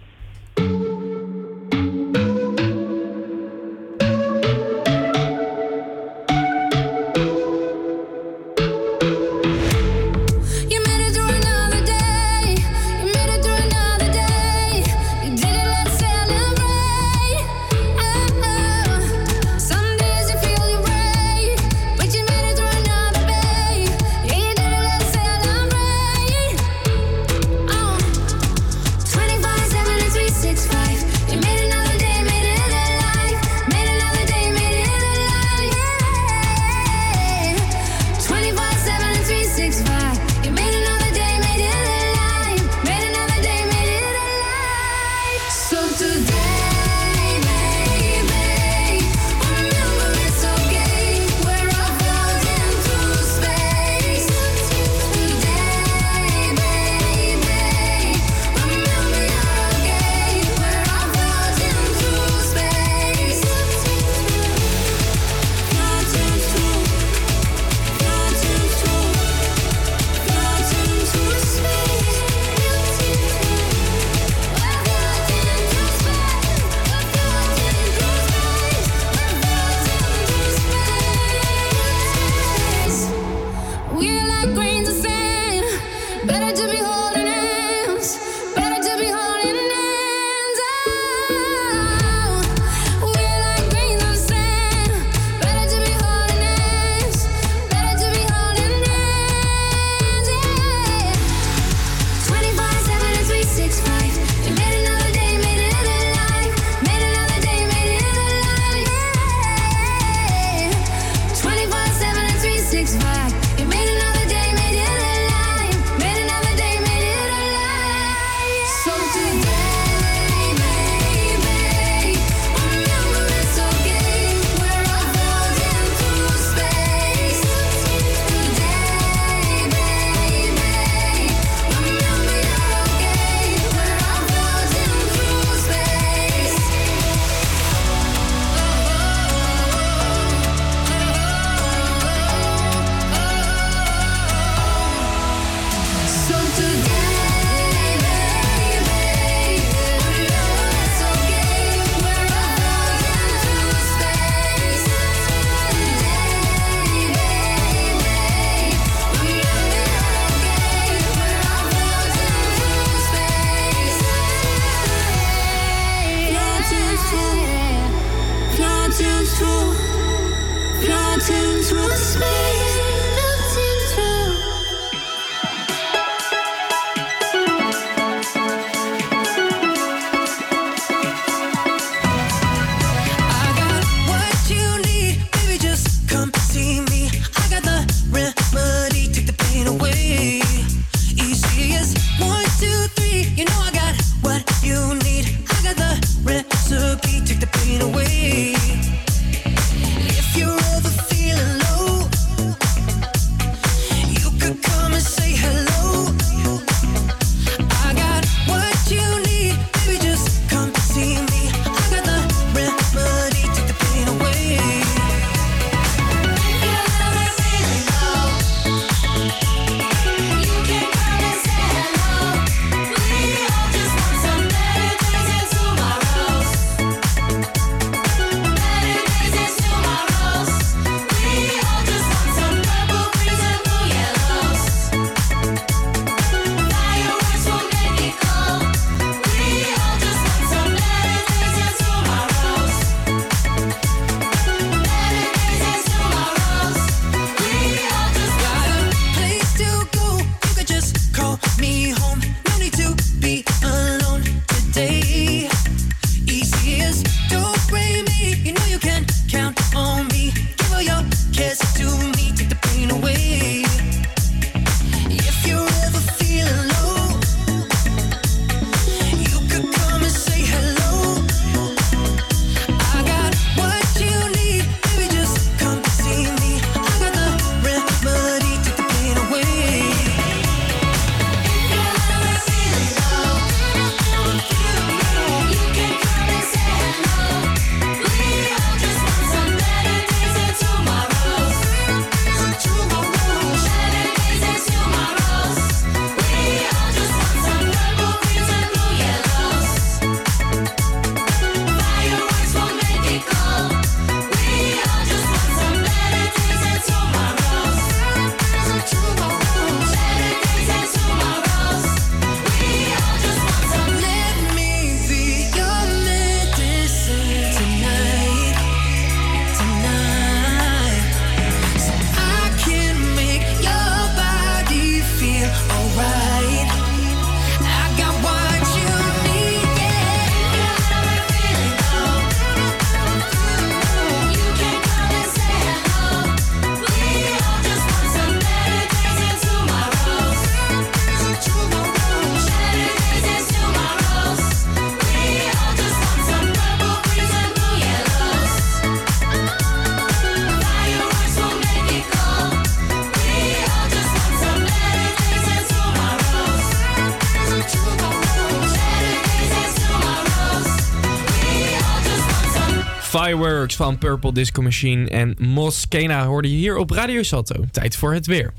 Fireworks 363.22 363.76
van 363.76 363.98
Purple 363.98 364.32
Disco 364.32 364.62
Machine 364.62 365.10
en 365.10 365.36
Moskena 365.40 366.26
hoorde 366.26 366.52
je 366.52 366.58
hier 366.58 366.78
op 366.78 366.90
Radio 366.90 367.24
Salto. 367.24 367.66
Tijd 367.72 367.96
voor 367.96 368.14
het 368.14 368.26
weer. 368.26 368.54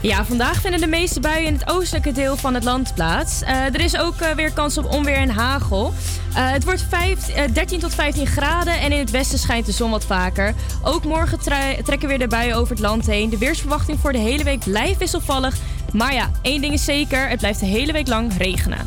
Ja, 0.00 0.24
vandaag 0.24 0.60
vinden 0.60 0.80
de 0.80 0.86
meeste 0.86 1.20
buien 1.20 1.46
in 1.46 1.52
het 1.52 1.70
oostelijke 1.70 2.12
deel 2.12 2.36
van 2.36 2.54
het 2.54 2.64
land 2.64 2.94
plaats. 2.94 3.42
Eh, 3.42 3.64
er 3.64 3.80
is 3.80 3.98
ook 3.98 4.20
eh, 4.20 4.30
weer 4.34 4.52
kans 4.52 4.78
op 4.78 4.92
onweer 4.92 5.16
en 5.16 5.28
hagel. 5.28 5.92
Eh, 6.34 6.50
het 6.50 6.64
wordt 6.64 6.86
vijf- 6.88 7.28
eh, 7.28 7.42
13 7.52 7.78
tot 7.78 7.94
15 7.94 8.26
graden 8.26 8.80
en 8.80 8.92
in 8.92 8.98
het 8.98 9.10
westen 9.10 9.38
schijnt 9.38 9.66
de 9.66 9.72
zon 9.72 9.90
wat 9.90 10.04
vaker. 10.04 10.54
Ook 10.82 11.04
morgen 11.04 11.40
tre- 11.40 11.82
trekken 11.84 12.08
weer 12.08 12.18
de 12.18 12.28
buien 12.28 12.56
over 12.56 12.70
het 12.70 12.82
land 12.82 13.06
heen. 13.06 13.30
De 13.30 13.38
weersverwachting 13.38 13.98
voor 14.00 14.12
de 14.12 14.18
hele 14.18 14.44
week 14.44 14.64
blijft 14.64 14.98
wisselvallig. 14.98 15.56
Maar 15.92 16.14
ja, 16.14 16.30
één 16.42 16.60
ding 16.60 16.72
is 16.72 16.84
zeker, 16.84 17.28
het 17.28 17.38
blijft 17.38 17.60
de 17.60 17.66
hele 17.66 17.92
week 17.92 18.08
lang 18.08 18.32
regenen. 18.38 18.86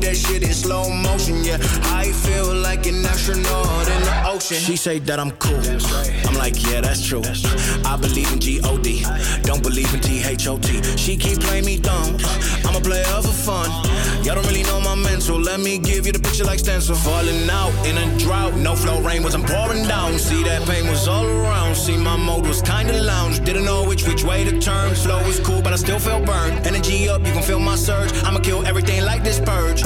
that 0.00 0.16
shit 0.16 0.42
in 0.42 0.52
slow 0.52 0.88
motion. 0.90 1.44
Yeah, 1.44 1.58
I 1.92 2.12
feel 2.12 2.54
like 2.54 2.86
an 2.86 3.04
astronaut 3.04 3.88
in 3.88 4.00
the 4.02 4.22
ocean. 4.26 4.56
She 4.56 4.76
say 4.76 4.98
that 5.00 5.18
I'm 5.18 5.32
cool. 5.32 5.60
I'm 6.28 6.34
like, 6.34 6.56
yeah, 6.64 6.80
that's 6.80 7.04
true. 7.06 7.22
I 7.84 7.96
believe 7.96 8.32
in 8.32 8.40
G-O-D. 8.40 9.04
Don't 9.42 9.62
believe 9.62 9.92
in 9.94 10.00
T-H-O-T. 10.00 10.96
She 10.96 11.16
keep 11.16 11.40
playing 11.40 11.64
me 11.64 11.78
dumb. 11.78 12.16
I'm 12.64 12.76
a 12.76 12.80
player 12.80 13.04
for 13.22 13.32
fun. 13.32 13.68
Y'all 14.24 14.34
don't 14.34 14.46
really 14.46 14.62
know 14.64 14.80
my 14.80 14.94
mental. 14.94 15.38
Let 15.38 15.60
me 15.60 15.78
give 15.78 16.06
you 16.06 16.12
the 16.12 16.20
picture 16.20 16.44
like 16.44 16.58
stencil. 16.58 16.94
Falling 16.94 17.48
out 17.50 17.72
in 17.86 17.96
a 17.98 18.18
drought. 18.18 18.54
No 18.56 18.76
flow 18.76 19.00
rain 19.00 19.22
wasn't 19.22 19.46
pouring 19.46 19.86
down. 19.86 20.18
See 20.18 20.42
that 20.44 20.66
pain 20.68 20.86
was 20.88 21.08
all 21.08 21.26
around. 21.26 21.74
See 21.74 21.96
my 21.96 22.16
mode 22.16 22.46
was 22.46 22.62
kinda 22.62 23.02
lounge. 23.02 23.40
Didn't 23.44 23.64
know 23.64 23.84
which 23.84 24.06
which 24.06 24.24
way 24.24 24.44
to 24.44 24.58
turn. 24.60 24.94
Flow 24.94 25.22
was 25.26 25.40
cool, 25.40 25.62
but 25.62 25.72
I 25.72 25.76
still 25.76 25.98
felt 25.98 26.26
burned. 26.26 26.66
Energy 26.66 27.08
up, 27.08 27.26
you 27.26 27.32
can 27.32 27.42
feel 27.42 27.60
my 27.60 27.76
surge. 27.76 28.12
I'ma 28.24 28.40
kill 28.40 28.64
everything 28.66 29.04
like 29.04 29.24
this 29.24 29.40
purge. 29.40 29.82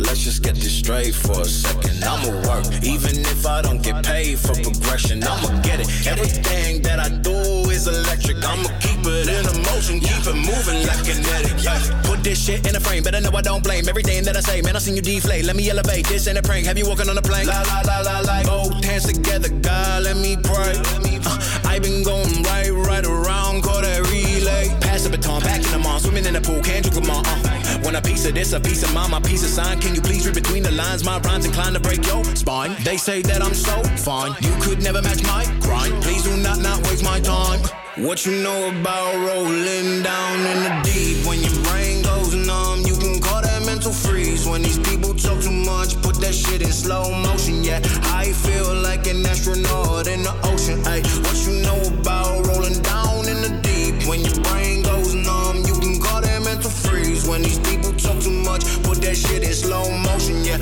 Let's 0.00 0.20
just 0.20 0.42
get 0.42 0.54
this 0.54 0.72
straight 0.72 1.14
for 1.14 1.40
a 1.40 1.44
second. 1.44 2.02
I'ma 2.02 2.30
work, 2.48 2.66
even 2.82 3.20
if 3.20 3.46
I 3.46 3.62
don't 3.62 3.82
get 3.82 4.04
paid 4.04 4.38
for 4.38 4.54
progression. 4.54 5.22
I'ma 5.22 5.60
get 5.62 5.80
it. 5.80 5.88
Everything 6.06 6.82
that 6.82 6.98
I 6.98 7.08
do 7.08 7.36
is 7.70 7.86
electric. 7.86 8.38
I'ma 8.44 8.68
keep 8.80 9.00
it 9.04 9.28
in 9.28 9.44
a 9.46 9.54
motion, 9.70 10.00
keep 10.00 10.24
it 10.26 10.34
moving 10.34 10.86
like 10.86 11.04
kinetic. 11.04 11.62
Yeah. 11.62 12.02
Put 12.04 12.24
this 12.24 12.44
shit 12.44 12.66
in 12.66 12.74
a 12.76 12.80
frame, 12.80 13.02
better 13.02 13.20
know 13.20 13.30
I 13.34 13.42
don't 13.42 13.62
blame 13.62 13.88
everything 13.88 14.24
that 14.24 14.36
I 14.36 14.40
say. 14.40 14.62
Man, 14.62 14.76
I 14.76 14.78
seen 14.78 14.96
you 14.96 15.02
deflate. 15.02 15.44
Let 15.44 15.56
me 15.56 15.68
elevate. 15.70 16.06
This 16.06 16.26
ain't 16.28 16.38
a 16.38 16.42
prank. 16.42 16.66
Have 16.66 16.78
you 16.78 16.88
walking 16.88 17.08
on 17.08 17.16
a 17.16 17.22
plane? 17.22 17.46
La 17.46 17.62
la 17.62 17.82
la 17.86 18.00
la 18.00 18.20
la. 18.20 18.42
Both 18.44 18.84
hands 18.84 19.04
together, 19.04 19.48
God, 19.48 20.04
let 20.04 20.16
me 20.16 20.36
pray. 20.36 20.74
Uh, 21.24 21.38
I 21.64 21.78
been 21.78 22.02
going 22.02 22.42
right, 22.44 22.70
right 22.70 23.04
around, 23.04 23.62
call 23.62 23.82
that 23.82 24.06
Pass 24.80 25.04
the 25.04 25.10
baton, 25.10 25.42
back 25.42 25.62
in 25.64 25.70
the 25.70 25.78
mall, 25.78 25.98
swimming 25.98 26.24
in 26.24 26.34
the 26.34 26.40
pool, 26.40 26.60
can't 26.62 26.82
drink 26.84 26.94
them 26.94 27.10
all. 27.10 27.22
Uh, 27.26 27.78
want 27.84 27.96
a 27.96 28.02
piece 28.02 28.24
of 28.26 28.34
this, 28.34 28.52
a 28.52 28.60
piece 28.60 28.82
of 28.82 28.92
mine, 28.94 29.10
my 29.10 29.20
piece 29.20 29.42
of 29.42 29.50
sign. 29.50 29.80
Can 29.80 29.94
you 29.94 30.00
please 30.00 30.26
read 30.26 30.34
between 30.34 30.62
the 30.62 30.70
lines? 30.72 31.04
My 31.04 31.18
rhymes 31.20 31.44
inclined 31.44 31.74
to 31.74 31.80
break 31.80 32.04
your 32.06 32.24
spine. 32.36 32.74
They 32.82 32.96
say 32.96 33.22
that 33.22 33.42
I'm 33.42 33.54
so 33.54 33.82
fine, 33.98 34.32
you 34.40 34.54
could 34.60 34.82
never 34.82 35.02
match 35.02 35.22
my 35.24 35.44
grind. 35.60 36.02
Please 36.02 36.22
do 36.22 36.36
not 36.36 36.58
not 36.60 36.78
waste 36.88 37.04
my 37.04 37.20
time. 37.20 37.60
What 37.96 38.24
you 38.24 38.42
know 38.42 38.70
about 38.70 39.14
rolling 39.16 40.02
down 40.02 40.38
in 40.52 40.58
the 40.64 40.80
deep? 40.84 41.26
When 41.26 41.40
your 41.40 41.56
brain 41.64 42.02
goes 42.02 42.34
numb, 42.34 42.80
you 42.86 42.96
can 42.96 43.20
call 43.20 43.42
that 43.42 43.62
mental 43.66 43.92
freeze. 43.92 44.46
When 44.46 44.62
these 44.62 44.78
people 44.78 45.12
talk 45.14 45.42
too 45.42 45.50
much, 45.50 46.00
put 46.00 46.16
that 46.20 46.34
shit 46.34 46.62
in 46.62 46.72
slow 46.72 47.10
motion. 47.10 47.62
Yeah, 47.62 47.80
I 48.04 48.32
feel 48.32 48.74
like 48.74 49.06
an 49.06 49.26
astronaut 49.26 50.06
in 50.06 50.22
the 50.22 50.34
ocean. 50.44 50.80
Ay, 50.86 51.02
what 51.24 51.38
you 51.46 51.62
know 51.62 51.80
about 52.00 52.09
that 59.00 59.16
shit 59.16 59.42
in 59.42 59.54
slow 59.54 59.90
motion. 59.90 60.44
Yeah, 60.44 60.58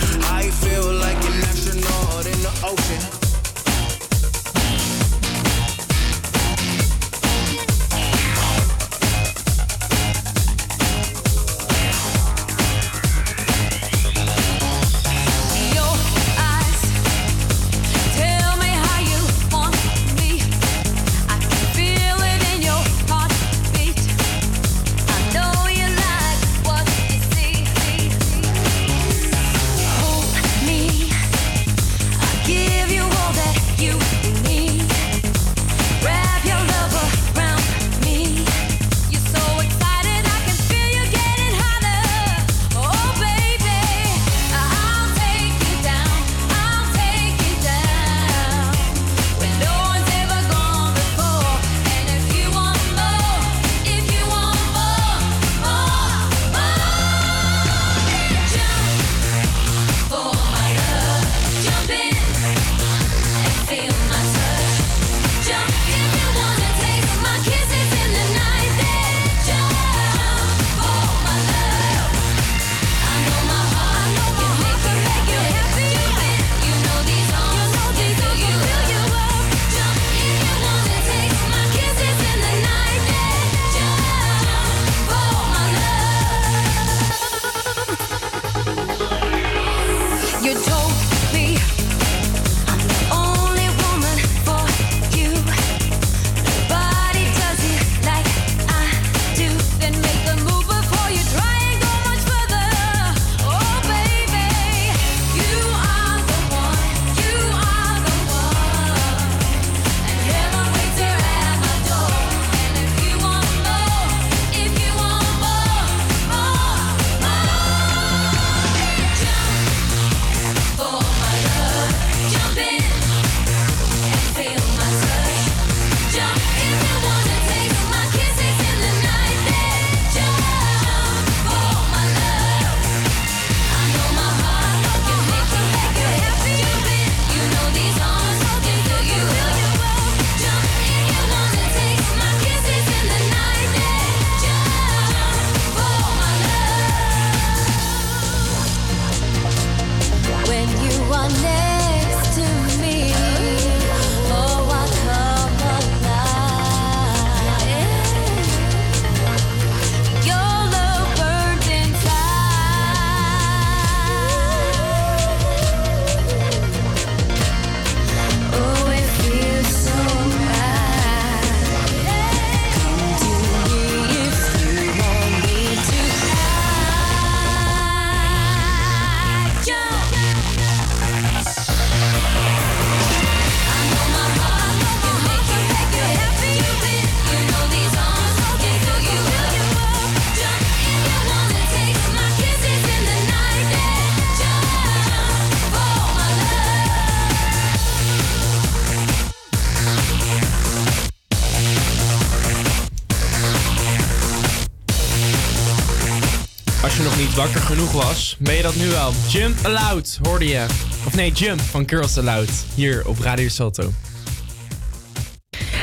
was, 207.93 208.37
ben 208.39 208.55
je 208.55 208.63
dat 208.63 208.77
nu 208.77 208.89
wel. 208.89 209.13
Jump 209.29 209.65
Aloud 209.65 210.19
hoorde 210.23 210.47
je. 210.47 210.67
Of 211.07 211.15
nee, 211.15 211.33
Jump 211.33 211.61
van 211.61 211.89
Girls 211.89 212.19
Aloud. 212.19 212.51
Hier 212.75 213.07
op 213.07 213.19
Radio 213.19 213.49
Salto. 213.49 213.93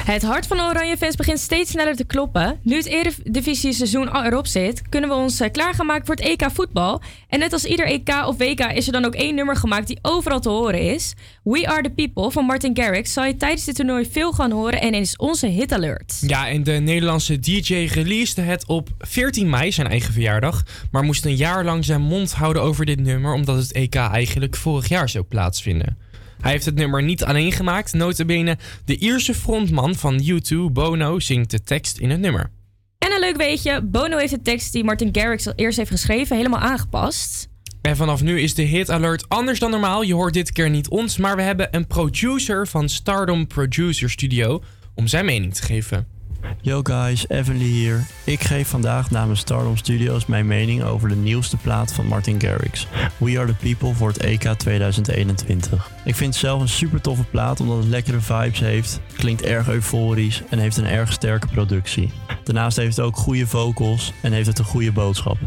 Het 0.05 0.23
hart 0.23 0.47
van 0.47 0.61
Oranje 0.61 0.97
fans 0.97 1.15
begint 1.15 1.39
steeds 1.39 1.71
sneller 1.71 1.95
te 1.95 2.03
kloppen. 2.03 2.59
Nu 2.61 2.75
het 2.75 2.85
Eredivisie 2.85 3.73
seizoen 3.73 4.25
erop 4.25 4.47
zit, 4.47 4.89
kunnen 4.89 5.09
we 5.09 5.15
ons 5.15 5.39
eh, 5.39 5.51
klaargemaakt 5.51 6.05
voor 6.05 6.15
het 6.15 6.25
EK 6.25 6.51
voetbal. 6.53 7.01
En 7.29 7.39
net 7.39 7.53
als 7.53 7.65
ieder 7.65 7.85
EK 7.85 8.09
of 8.27 8.37
WK 8.37 8.59
is 8.59 8.87
er 8.87 8.93
dan 8.93 9.05
ook 9.05 9.15
één 9.15 9.35
nummer 9.35 9.55
gemaakt 9.55 9.87
die 9.87 9.99
overal 10.01 10.39
te 10.39 10.49
horen 10.49 10.93
is. 10.93 11.13
We 11.43 11.67
Are 11.67 11.81
The 11.81 11.89
People 11.89 12.31
van 12.31 12.45
Martin 12.45 12.77
Garrix 12.77 13.13
zal 13.13 13.25
je 13.25 13.37
tijdens 13.37 13.65
dit 13.65 13.75
toernooi 13.75 14.05
veel 14.11 14.31
gaan 14.31 14.51
horen 14.51 14.81
en 14.81 14.93
is 14.93 15.15
onze 15.15 15.47
hit 15.47 15.71
alert. 15.71 16.17
Ja, 16.21 16.49
en 16.49 16.63
de 16.63 16.71
Nederlandse 16.71 17.39
DJ 17.39 17.73
releasede 17.73 18.41
het 18.41 18.67
op 18.67 18.89
14 18.97 19.49
mei, 19.49 19.71
zijn 19.71 19.87
eigen 19.87 20.13
verjaardag. 20.13 20.63
Maar 20.91 21.03
moest 21.03 21.25
een 21.25 21.35
jaar 21.35 21.63
lang 21.63 21.85
zijn 21.85 22.01
mond 22.01 22.33
houden 22.33 22.61
over 22.61 22.85
dit 22.85 22.99
nummer, 22.99 23.33
omdat 23.33 23.57
het 23.57 23.71
EK 23.71 23.95
eigenlijk 23.95 24.55
vorig 24.55 24.87
jaar 24.87 25.09
zou 25.09 25.23
plaatsvinden. 25.23 25.97
Hij 26.41 26.51
heeft 26.51 26.65
het 26.65 26.75
nummer 26.75 27.03
niet 27.03 27.23
alleen 27.23 27.51
gemaakt, 27.51 27.93
notabene 27.93 28.57
de 28.85 28.97
Ierse 28.97 29.33
frontman 29.33 29.95
van 29.95 30.21
U2, 30.23 30.71
Bono, 30.71 31.19
zingt 31.19 31.51
de 31.51 31.63
tekst 31.63 31.97
in 31.97 32.09
het 32.09 32.19
nummer. 32.19 32.51
En 32.97 33.11
een 33.11 33.19
leuk 33.19 33.37
weetje, 33.37 33.81
Bono 33.81 34.17
heeft 34.17 34.31
de 34.31 34.41
tekst 34.41 34.73
die 34.73 34.83
Martin 34.83 35.09
Garrix 35.11 35.47
al 35.47 35.53
eerst 35.55 35.77
heeft 35.77 35.89
geschreven 35.89 36.35
helemaal 36.35 36.59
aangepast. 36.59 37.49
En 37.81 37.95
vanaf 37.95 38.21
nu 38.21 38.41
is 38.41 38.53
de 38.53 38.61
hit 38.61 38.89
alert 38.89 39.29
anders 39.29 39.59
dan 39.59 39.71
normaal. 39.71 40.01
Je 40.01 40.13
hoort 40.13 40.33
dit 40.33 40.51
keer 40.51 40.69
niet 40.69 40.87
ons, 40.87 41.17
maar 41.17 41.35
we 41.35 41.41
hebben 41.41 41.67
een 41.71 41.87
producer 41.87 42.67
van 42.67 42.89
Stardom 42.89 43.47
Producer 43.47 44.09
Studio 44.09 44.63
om 44.93 45.07
zijn 45.07 45.25
mening 45.25 45.53
te 45.53 45.63
geven. 45.63 46.14
Yo 46.61 46.79
guys, 46.83 47.29
Evanly 47.29 47.63
hier. 47.63 48.05
Ik 48.23 48.43
geef 48.43 48.67
vandaag 48.67 49.11
namens 49.11 49.39
Stardom 49.39 49.77
Studios 49.77 50.25
mijn 50.25 50.47
mening 50.47 50.83
over 50.83 51.09
de 51.09 51.15
nieuwste 51.15 51.57
plaat 51.57 51.93
van 51.93 52.05
Martin 52.05 52.41
Garrix. 52.41 52.87
We 53.17 53.39
Are 53.39 53.47
The 53.47 53.53
People 53.53 53.93
voor 53.93 54.07
het 54.07 54.17
EK 54.17 54.53
2021. 54.53 55.89
Ik 56.05 56.15
vind 56.15 56.33
het 56.33 56.43
zelf 56.43 56.61
een 56.61 56.67
super 56.67 57.01
toffe 57.01 57.23
plaat 57.23 57.59
omdat 57.59 57.77
het 57.77 57.87
lekkere 57.87 58.19
vibes 58.19 58.59
heeft, 58.59 58.99
klinkt 59.17 59.41
erg 59.41 59.69
euforisch 59.69 60.43
en 60.49 60.59
heeft 60.59 60.77
een 60.77 60.87
erg 60.87 61.11
sterke 61.11 61.47
productie. 61.47 62.11
Daarnaast 62.43 62.77
heeft 62.77 62.95
het 62.95 63.05
ook 63.05 63.15
goede 63.15 63.47
vocals 63.47 64.13
en 64.21 64.31
heeft 64.31 64.47
het 64.47 64.59
een 64.59 64.65
goede 64.65 64.91
boodschap. 64.91 65.37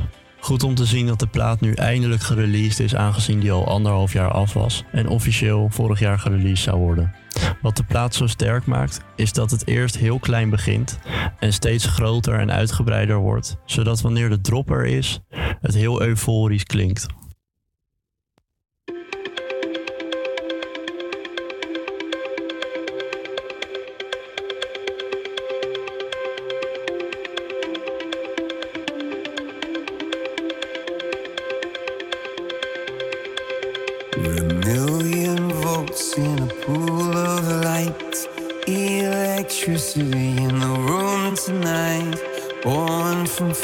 Goed 0.40 0.62
om 0.62 0.74
te 0.74 0.84
zien 0.84 1.06
dat 1.06 1.18
de 1.18 1.26
plaat 1.26 1.60
nu 1.60 1.72
eindelijk 1.72 2.22
gereleased 2.22 2.80
is, 2.80 2.94
aangezien 2.94 3.40
die 3.40 3.52
al 3.52 3.66
anderhalf 3.66 4.12
jaar 4.12 4.30
af 4.30 4.52
was 4.52 4.84
en 4.92 5.08
officieel 5.08 5.68
vorig 5.70 5.98
jaar 5.98 6.18
gereleased 6.18 6.64
zou 6.64 6.78
worden. 6.78 7.14
Wat 7.62 7.76
de 7.76 7.84
plaat 7.84 8.14
zo 8.14 8.26
sterk 8.26 8.66
maakt, 8.66 9.00
is 9.16 9.32
dat 9.32 9.50
het 9.50 9.66
eerst 9.66 9.96
heel 9.96 10.18
klein 10.18 10.50
begint 10.50 10.98
en 11.38 11.52
steeds 11.52 11.86
groter 11.86 12.38
en 12.38 12.52
uitgebreider 12.52 13.16
wordt, 13.16 13.56
zodat 13.64 14.00
wanneer 14.00 14.28
de 14.28 14.40
drop 14.40 14.70
er 14.70 14.86
is, 14.86 15.20
het 15.60 15.74
heel 15.74 16.02
euforisch 16.02 16.64
klinkt. 16.64 17.06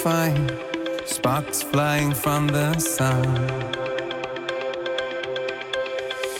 Fire, 0.05 0.36
sparks 1.06 1.62
flying 1.62 2.12
from 2.12 2.47
the 2.47 2.78
sun. 2.78 3.24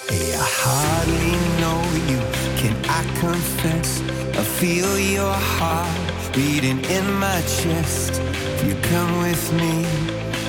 Hey, 0.07 0.35
I 0.35 0.47
hardly 0.62 1.32
know 1.62 1.81
you. 2.11 2.20
Can 2.61 2.77
I 2.85 3.03
confess? 3.20 4.03
I 4.36 4.45
feel 4.61 4.99
your 4.99 5.32
heart 5.32 6.35
beating 6.35 6.85
in 6.97 7.07
my 7.15 7.41
chest. 7.57 8.20
If 8.20 8.66
you 8.66 8.74
come 8.93 9.12
with 9.23 9.45
me, 9.55 9.86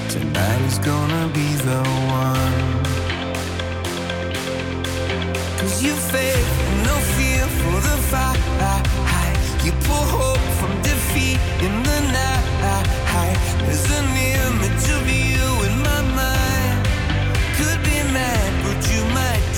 tonight 0.09 0.61
is 0.67 0.79
gonna 0.79 1.29
be 1.29 1.49
the 1.69 1.81
one. 2.21 2.83
Cause 5.57 5.81
you 5.81 5.93
faith, 6.11 6.49
no 6.83 6.95
fear 7.15 7.47
for 7.59 7.77
the 7.87 7.97
fight. 8.11 8.45
You 9.63 9.71
pull 9.87 10.05
hope 10.19 10.45
from 10.59 10.71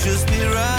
just 0.08 0.26
be 0.28 0.40
right. 0.40 0.77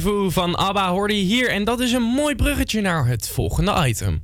Van 0.00 0.54
ABBA 0.54 0.90
hoorde 0.90 1.16
je 1.16 1.24
hier. 1.24 1.50
En 1.50 1.64
dat 1.64 1.80
is 1.80 1.92
een 1.92 2.02
mooi 2.02 2.34
bruggetje 2.34 2.80
naar 2.80 3.06
het 3.06 3.28
volgende 3.28 3.86
item. 3.86 4.22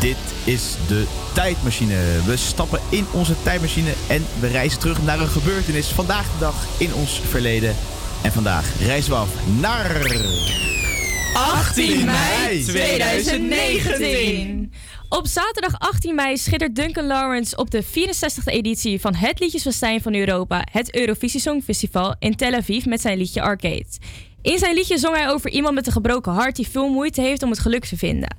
Dit 0.00 0.16
is 0.44 0.76
de 0.88 1.06
tijdmachine. 1.34 1.96
We 2.26 2.36
stappen 2.36 2.80
in 2.90 3.06
onze 3.12 3.34
tijdmachine 3.42 3.92
en 4.08 4.24
we 4.40 4.46
reizen 4.46 4.80
terug 4.80 5.02
naar 5.02 5.20
een 5.20 5.28
gebeurtenis 5.28 5.88
vandaag 5.88 6.32
de 6.32 6.38
dag 6.38 6.66
in 6.78 6.94
ons 6.94 7.20
verleden. 7.20 7.74
En 8.22 8.32
vandaag 8.32 8.78
reizen 8.80 9.10
we 9.10 9.16
af 9.16 9.30
naar 9.60 10.00
18 11.34 12.04
mei 12.04 12.64
2019. 12.64 14.57
Op 15.08 15.26
zaterdag 15.26 15.78
18 15.78 16.14
mei 16.14 16.36
schittert 16.36 16.74
Duncan 16.76 17.06
Lawrence 17.06 17.56
op 17.56 17.70
de 17.70 17.84
64e 17.84 18.44
editie 18.44 19.00
van 19.00 19.14
het 19.14 19.40
Liedjesfestijn 19.40 20.00
van 20.00 20.14
Europa, 20.14 20.66
het 20.72 20.94
Eurovisie 20.94 21.40
Songfestival 21.40 22.16
in 22.18 22.36
Tel 22.36 22.52
Aviv 22.52 22.84
met 22.84 23.00
zijn 23.00 23.18
liedje 23.18 23.42
Arcade. 23.42 23.86
In 24.42 24.58
zijn 24.58 24.74
liedje 24.74 24.98
zong 24.98 25.16
hij 25.16 25.30
over 25.30 25.50
iemand 25.50 25.74
met 25.74 25.86
een 25.86 25.92
gebroken 25.92 26.32
hart 26.32 26.56
die 26.56 26.68
veel 26.68 26.88
moeite 26.88 27.20
heeft 27.20 27.42
om 27.42 27.50
het 27.50 27.58
geluk 27.58 27.84
te 27.84 27.96
vinden. 27.96 28.36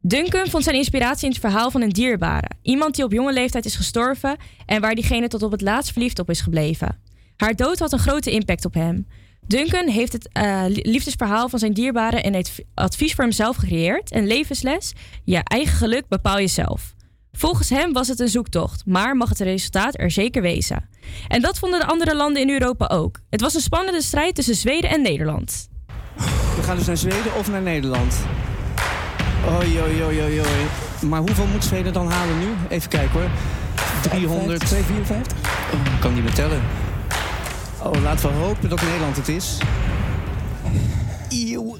Duncan 0.00 0.46
vond 0.46 0.64
zijn 0.64 0.76
inspiratie 0.76 1.24
in 1.24 1.30
het 1.30 1.40
verhaal 1.40 1.70
van 1.70 1.82
een 1.82 1.88
dierbare. 1.88 2.50
Iemand 2.62 2.94
die 2.94 3.04
op 3.04 3.12
jonge 3.12 3.32
leeftijd 3.32 3.64
is 3.64 3.76
gestorven 3.76 4.36
en 4.66 4.80
waar 4.80 4.94
diegene 4.94 5.28
tot 5.28 5.42
op 5.42 5.50
het 5.50 5.60
laatst 5.60 5.92
verliefd 5.92 6.18
op 6.18 6.30
is 6.30 6.40
gebleven. 6.40 7.00
Haar 7.36 7.56
dood 7.56 7.78
had 7.78 7.92
een 7.92 7.98
grote 7.98 8.30
impact 8.30 8.64
op 8.64 8.74
hem. 8.74 9.06
Duncan 9.46 9.88
heeft 9.88 10.12
het 10.12 10.28
eh, 10.32 10.64
liefdesverhaal 10.66 11.48
van 11.48 11.58
zijn 11.58 11.72
dierbare 11.72 12.20
en 12.20 12.34
het 12.34 12.64
advies 12.74 13.14
voor 13.14 13.24
hemzelf 13.24 13.56
gecreëerd. 13.56 14.14
Een 14.14 14.26
levensles. 14.26 14.92
Je 15.24 15.40
eigen 15.44 15.76
geluk 15.76 16.08
bepaal 16.08 16.38
je 16.38 16.46
zelf. 16.46 16.94
Volgens 17.32 17.70
hem 17.70 17.92
was 17.92 18.08
het 18.08 18.20
een 18.20 18.28
zoektocht, 18.28 18.86
maar 18.86 19.16
mag 19.16 19.28
het 19.28 19.40
resultaat 19.40 19.98
er 20.00 20.10
zeker 20.10 20.42
wezen. 20.42 20.88
En 21.28 21.42
dat 21.42 21.58
vonden 21.58 21.80
de 21.80 21.86
andere 21.86 22.16
landen 22.16 22.42
in 22.42 22.50
Europa 22.50 22.86
ook. 22.86 23.20
Het 23.30 23.40
was 23.40 23.54
een 23.54 23.60
spannende 23.60 24.02
strijd 24.02 24.34
tussen 24.34 24.54
Zweden 24.54 24.90
en 24.90 25.02
Nederland. 25.02 25.68
We 26.56 26.62
gaan 26.62 26.76
dus 26.76 26.86
naar 26.86 26.96
Zweden 26.96 27.34
of 27.38 27.50
naar 27.50 27.62
Nederland. 27.62 28.16
Oei, 29.48 29.80
oei, 29.80 30.02
oei, 30.02 30.22
oei, 30.22 30.40
oei. 30.40 31.08
Maar 31.08 31.20
hoeveel 31.20 31.46
moet 31.46 31.64
Zweden 31.64 31.92
dan 31.92 32.10
halen 32.10 32.38
nu? 32.38 32.46
Even 32.68 32.88
kijken 32.88 33.20
hoor. 33.20 33.30
300... 34.02 34.60
254? 34.66 35.38
Oh, 35.72 35.94
ik 35.94 36.00
kan 36.00 36.14
niet 36.14 36.22
meer 36.22 36.34
tellen. 36.34 36.62
Oh, 37.86 38.02
laten 38.02 38.28
we 38.28 38.34
hopen 38.34 38.68
dat 38.68 38.82
Nederland 38.82 39.16
het 39.16 39.28
is. 39.28 39.58
Eeuw. 41.28 41.76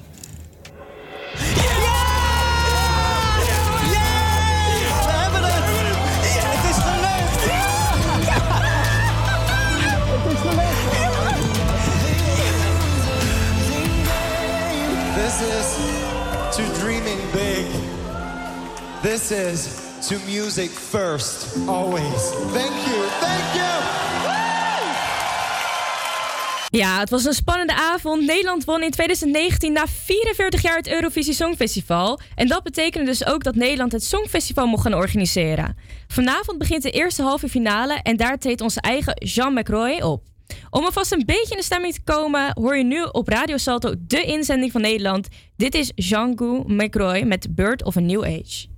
This 15.15 15.41
is 15.41 15.75
to 16.55 16.79
dreaming 16.79 17.19
big. 17.31 17.65
This 19.01 19.31
is 19.31 19.67
to 20.07 20.15
music 20.25 20.69
first, 20.69 21.45
always. 21.67 22.31
Thank 22.53 22.75
you, 22.85 23.07
thank 23.19 23.53
you. 23.55 24.36
Ja, 26.69 26.99
het 26.99 27.09
was 27.09 27.25
een 27.25 27.33
spannende 27.33 27.75
avond. 27.75 28.25
Nederland 28.25 28.65
won 28.65 28.83
in 28.83 28.91
2019 28.91 29.73
na 29.73 29.87
44 29.87 30.61
jaar 30.61 30.77
het 30.77 30.89
Eurovisie 30.89 31.33
Songfestival. 31.33 32.19
En 32.35 32.47
dat 32.47 32.63
betekende 32.63 33.05
dus 33.05 33.25
ook 33.25 33.43
dat 33.43 33.55
Nederland 33.55 33.91
het 33.91 34.03
Songfestival 34.03 34.67
mocht 34.67 34.81
gaan 34.81 34.93
organiseren. 34.93 35.77
Vanavond 36.07 36.57
begint 36.57 36.83
de 36.83 36.91
eerste 36.91 37.21
halve 37.21 37.49
finale 37.49 37.99
en 38.03 38.17
daar 38.17 38.37
treedt 38.37 38.61
onze 38.61 38.81
eigen 38.81 39.23
Jean 39.23 39.53
McRoy 39.53 39.99
op. 40.01 40.23
Om 40.69 40.83
alvast 40.83 41.11
een 41.11 41.23
beetje 41.25 41.51
in 41.51 41.57
de 41.57 41.63
stemming 41.63 41.93
te 41.93 42.03
komen, 42.03 42.51
hoor 42.53 42.77
je 42.77 42.83
nu 42.83 43.03
op 43.03 43.27
Radio 43.27 43.57
Salto 43.57 43.93
de 44.07 44.23
inzending 44.23 44.71
van 44.71 44.81
Nederland. 44.81 45.27
Dit 45.55 45.75
is 45.75 45.91
Jean-Gou 45.95 46.73
McRoy 46.73 47.21
met 47.21 47.55
Bird 47.55 47.83
of 47.83 47.97
a 47.97 47.99
New 47.99 48.23
Age. 48.23 48.76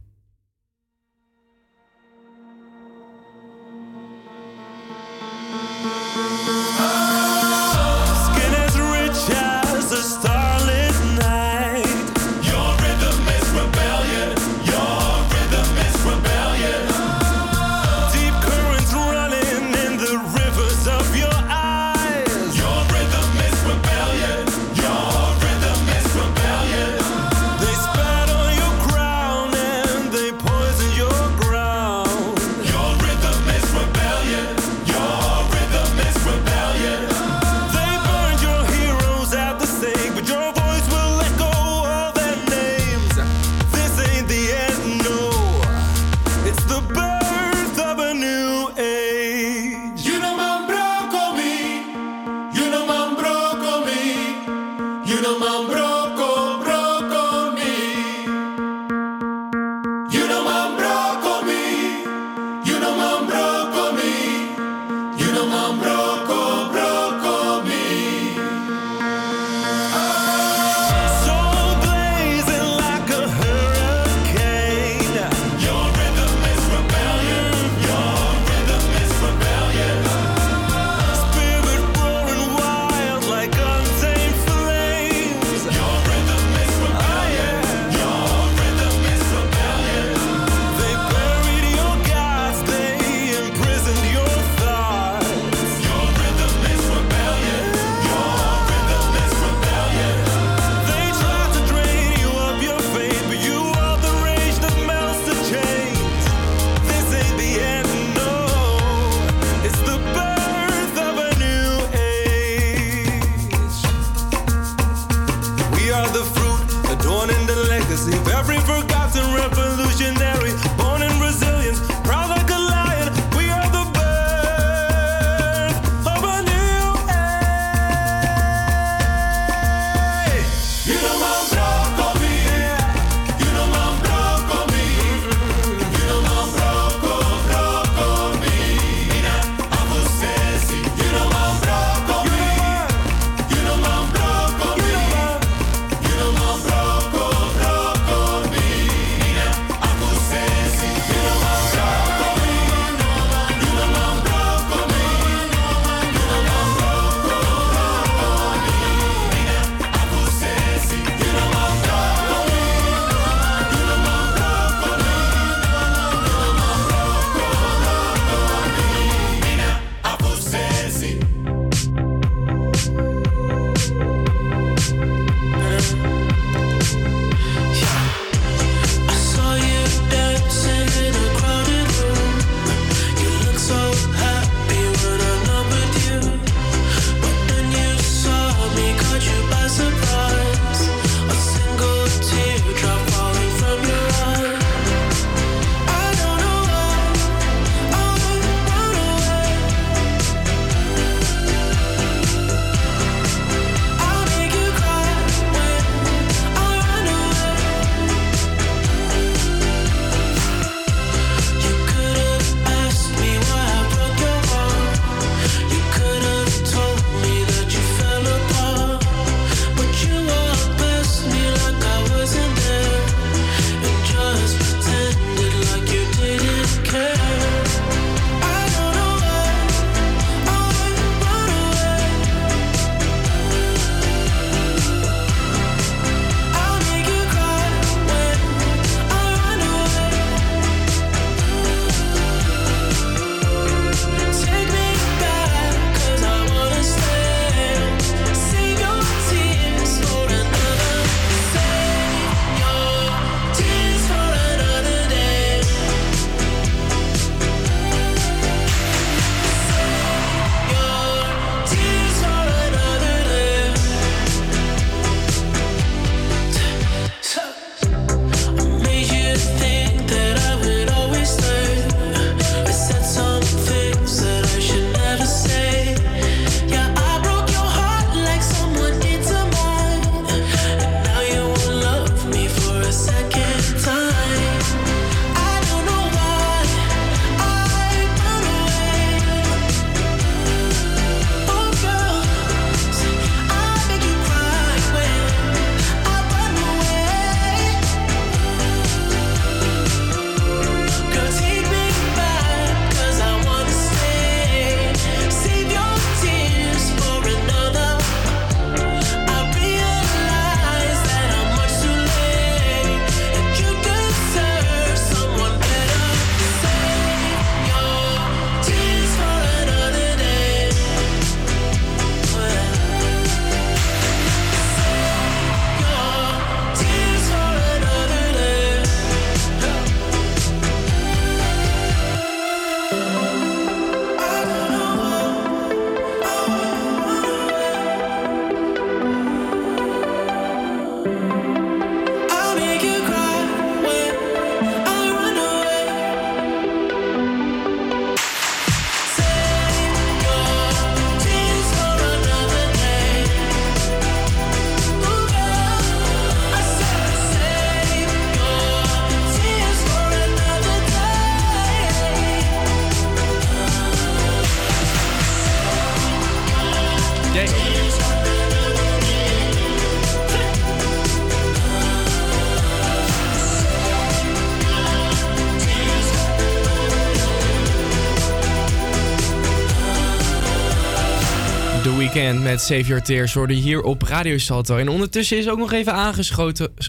Met 382.49 382.61
Save 382.61 382.84
Your 382.84 383.01
Tears 383.01 383.34
worden 383.34 383.55
hier 383.55 383.81
op 383.81 384.01
Radio 384.01 384.38
Salto. 384.38 384.77
En 384.77 384.89
ondertussen 384.89 385.38
is 385.38 385.49
ook 385.49 385.57
nog 385.57 385.71
even 385.71 385.93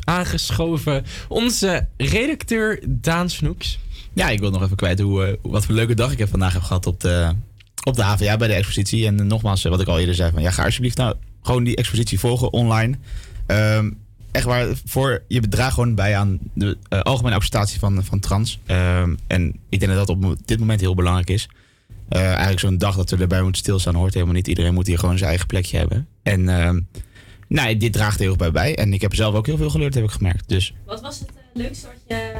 aangeschoven 0.04 1.04
onze 1.28 1.88
redacteur 1.96 2.82
Daan 2.86 3.30
Snoeks. 3.30 3.78
Ja, 4.12 4.28
ik 4.28 4.40
wil 4.40 4.50
nog 4.50 4.62
even 4.62 4.76
kwijt 4.76 5.00
hoe, 5.00 5.24
eh, 5.24 5.32
wat 5.42 5.64
voor 5.64 5.74
leuke 5.74 5.94
dag 5.94 6.12
ik 6.12 6.18
heb 6.18 6.28
vandaag 6.28 6.52
heb 6.52 6.62
gehad 6.62 6.86
op 6.86 7.00
de, 7.00 7.32
op 7.84 7.96
de 7.96 8.02
HVA 8.02 8.36
bij 8.36 8.48
de 8.48 8.54
expositie. 8.54 9.06
En 9.06 9.26
nogmaals, 9.26 9.64
eh, 9.64 9.70
wat 9.70 9.80
ik 9.80 9.86
al 9.86 9.98
eerder 9.98 10.14
zei, 10.14 10.30
van, 10.32 10.42
ja, 10.42 10.50
ga 10.50 10.64
alsjeblieft 10.64 10.96
nou 10.96 11.14
gewoon 11.42 11.64
die 11.64 11.76
expositie 11.76 12.20
volgen 12.20 12.52
online. 12.52 12.96
Ehm, 13.46 13.90
echt 14.30 14.44
waar, 14.44 14.68
voor, 14.84 15.22
je 15.28 15.40
draagt 15.40 15.74
gewoon 15.74 15.94
bij 15.94 16.16
aan 16.16 16.38
de 16.54 16.76
eh, 16.88 17.00
algemene 17.00 17.34
acceptatie 17.34 17.78
van, 17.78 18.04
van 18.04 18.20
trans. 18.20 18.58
Ehm, 18.66 19.14
en 19.26 19.54
ik 19.68 19.80
denk 19.80 19.92
dat 19.92 20.06
dat 20.06 20.16
op 20.16 20.36
dit 20.44 20.58
moment 20.58 20.80
heel 20.80 20.94
belangrijk 20.94 21.30
is. 21.30 21.48
Eh, 22.10 22.22
eigenlijk 22.26 22.60
zo'n 22.60 22.78
dag 22.78 22.96
dat 22.96 23.10
we 23.10 23.16
erbij 23.16 23.42
moeten 23.42 23.60
stilstaan 23.62 23.94
hoort 23.94 24.14
helemaal 24.14 24.34
niet. 24.34 24.48
Iedereen 24.48 24.74
moet 24.74 24.86
hier 24.86 24.98
gewoon 24.98 25.16
zijn 25.16 25.28
eigen 25.30 25.46
plekje 25.46 25.76
hebben. 25.78 26.06
En 26.22 26.48
ehm, 26.48 26.80
nou, 27.48 27.76
dit 27.76 27.92
draagt 27.92 28.14
er 28.14 28.20
heel 28.20 28.28
erg 28.28 28.38
bij 28.38 28.50
bij. 28.50 28.76
En 28.76 28.92
ik 28.92 29.00
heb 29.00 29.14
zelf 29.14 29.34
ook 29.34 29.46
heel 29.46 29.56
veel 29.56 29.70
geleerd, 29.70 29.94
heb 29.94 30.04
ik 30.04 30.10
gemerkt. 30.10 30.48
Dus 30.48 30.74
Wat 30.86 31.00
was 31.00 31.18
het 31.18 31.28
eh, 31.28 31.34
leukste 31.62 31.86
wat 31.86 31.96
je... 32.08 32.32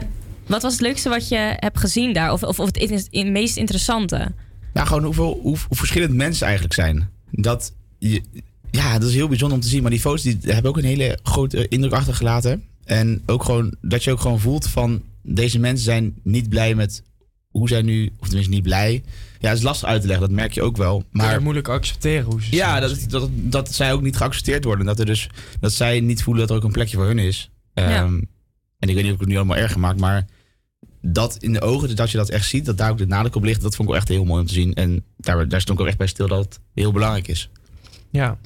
Wat 0.46 0.62
was 0.62 0.72
het 0.72 0.80
leukste 0.80 1.08
wat 1.08 1.28
je 1.28 1.54
hebt 1.56 1.78
gezien 1.78 2.12
daar? 2.12 2.32
Of, 2.32 2.42
of, 2.42 2.60
of 2.60 2.66
het 2.66 2.76
in- 2.76 3.06
in- 3.10 3.32
meest 3.32 3.56
interessante? 3.56 4.32
Nou, 4.72 4.86
gewoon 4.86 5.04
hoeveel, 5.04 5.38
hoe, 5.42 5.56
hoe 5.68 5.76
verschillend 5.76 6.14
mensen 6.14 6.44
eigenlijk 6.44 6.74
zijn. 6.74 7.08
Dat, 7.30 7.72
je, 7.98 8.22
ja, 8.70 8.98
dat 8.98 9.08
is 9.08 9.14
heel 9.14 9.28
bijzonder 9.28 9.56
om 9.56 9.62
te 9.62 9.68
zien. 9.70 9.82
Maar 9.82 9.90
die 9.90 10.00
foto's 10.00 10.22
die 10.22 10.38
hebben 10.40 10.70
ook 10.70 10.76
een 10.76 10.84
hele 10.84 11.18
grote 11.22 11.68
indruk 11.68 11.92
achtergelaten. 11.92 12.64
En 12.84 13.22
ook 13.26 13.44
gewoon, 13.44 13.74
dat 13.80 14.04
je 14.04 14.10
ook 14.10 14.20
gewoon 14.20 14.40
voelt 14.40 14.68
van... 14.68 15.02
Deze 15.22 15.58
mensen 15.58 15.84
zijn 15.84 16.14
niet 16.22 16.48
blij 16.48 16.74
met 16.74 17.02
hoe 17.50 17.68
zij 17.68 17.82
nu... 17.82 18.12
Of 18.18 18.26
tenminste 18.26 18.54
niet 18.54 18.62
blij. 18.62 19.02
Ja, 19.38 19.48
het 19.48 19.58
is 19.58 19.64
lastig 19.64 19.88
uit 19.88 20.00
te 20.00 20.06
leggen. 20.06 20.26
Dat 20.26 20.36
merk 20.36 20.52
je 20.52 20.62
ook 20.62 20.76
wel. 20.76 21.04
Maar 21.10 21.42
moeilijk 21.42 21.68
accepteren 21.68 22.24
hoe 22.24 22.42
ze 22.42 22.56
ja, 22.56 22.88
zijn. 22.88 23.08
dat, 23.08 23.10
dat, 23.10 23.30
dat 23.32 23.74
zij 23.74 23.92
ook 23.92 24.02
niet 24.02 24.16
geaccepteerd 24.16 24.64
worden. 24.64 24.86
Dat, 24.86 24.98
er 24.98 25.06
dus, 25.06 25.28
dat 25.60 25.72
zij 25.72 26.00
niet 26.00 26.22
voelen 26.22 26.42
dat 26.42 26.50
er 26.50 26.56
ook 26.56 26.64
een 26.64 26.72
plekje 26.72 26.96
voor 26.96 27.06
hun 27.06 27.18
is. 27.18 27.50
Ja. 27.74 27.88
Ehm, 27.88 28.20
en 28.78 28.88
ik 28.88 28.94
weet 28.94 29.04
niet 29.04 29.06
of 29.06 29.12
ik 29.12 29.20
het 29.20 29.28
nu 29.28 29.36
allemaal 29.36 29.56
erger 29.56 29.80
maak, 29.80 29.96
maar 29.96 30.26
dat 31.02 31.36
in 31.36 31.52
de 31.52 31.60
ogen, 31.60 31.96
dat 31.96 32.10
je 32.10 32.16
dat 32.16 32.30
echt 32.30 32.48
ziet, 32.48 32.64
dat 32.64 32.78
daar 32.78 32.90
ook 32.90 32.98
de 32.98 33.06
nadruk 33.06 33.36
op 33.36 33.44
ligt, 33.44 33.62
dat 33.62 33.76
vond 33.76 33.88
ik 33.88 33.94
wel 33.94 34.02
echt 34.02 34.08
heel 34.08 34.24
mooi 34.24 34.40
om 34.40 34.46
te 34.46 34.52
zien. 34.52 34.74
En 34.74 35.04
daar, 35.16 35.48
daar 35.48 35.60
stond 35.60 35.78
ik 35.78 35.84
ook 35.84 35.90
echt 35.90 35.98
bij 35.98 36.06
stil 36.06 36.28
dat 36.28 36.44
het 36.44 36.60
heel 36.74 36.92
belangrijk 36.92 37.28
is. 37.28 37.50
Ja. 38.10 38.38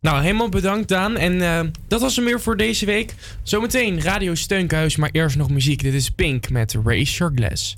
Nou, 0.00 0.22
helemaal 0.22 0.48
bedankt 0.48 0.88
Daan. 0.88 1.16
En 1.16 1.42
eh, 1.42 1.60
dat 1.88 2.00
was 2.00 2.16
er 2.16 2.22
meer 2.22 2.40
voor 2.40 2.56
deze 2.56 2.86
week. 2.86 3.14
Zometeen 3.42 4.00
Radio 4.00 4.34
Steunkhuis, 4.34 4.96
maar 4.96 5.10
eerst 5.12 5.36
nog 5.36 5.50
muziek. 5.50 5.82
Dit 5.82 5.94
is 5.94 6.10
Pink 6.10 6.50
met 6.50 6.76
Raise 6.84 7.16
Your 7.16 7.32
Glass. 7.34 7.76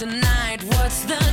Tonight. 0.00 0.64
What's 0.64 1.02
the 1.04 1.29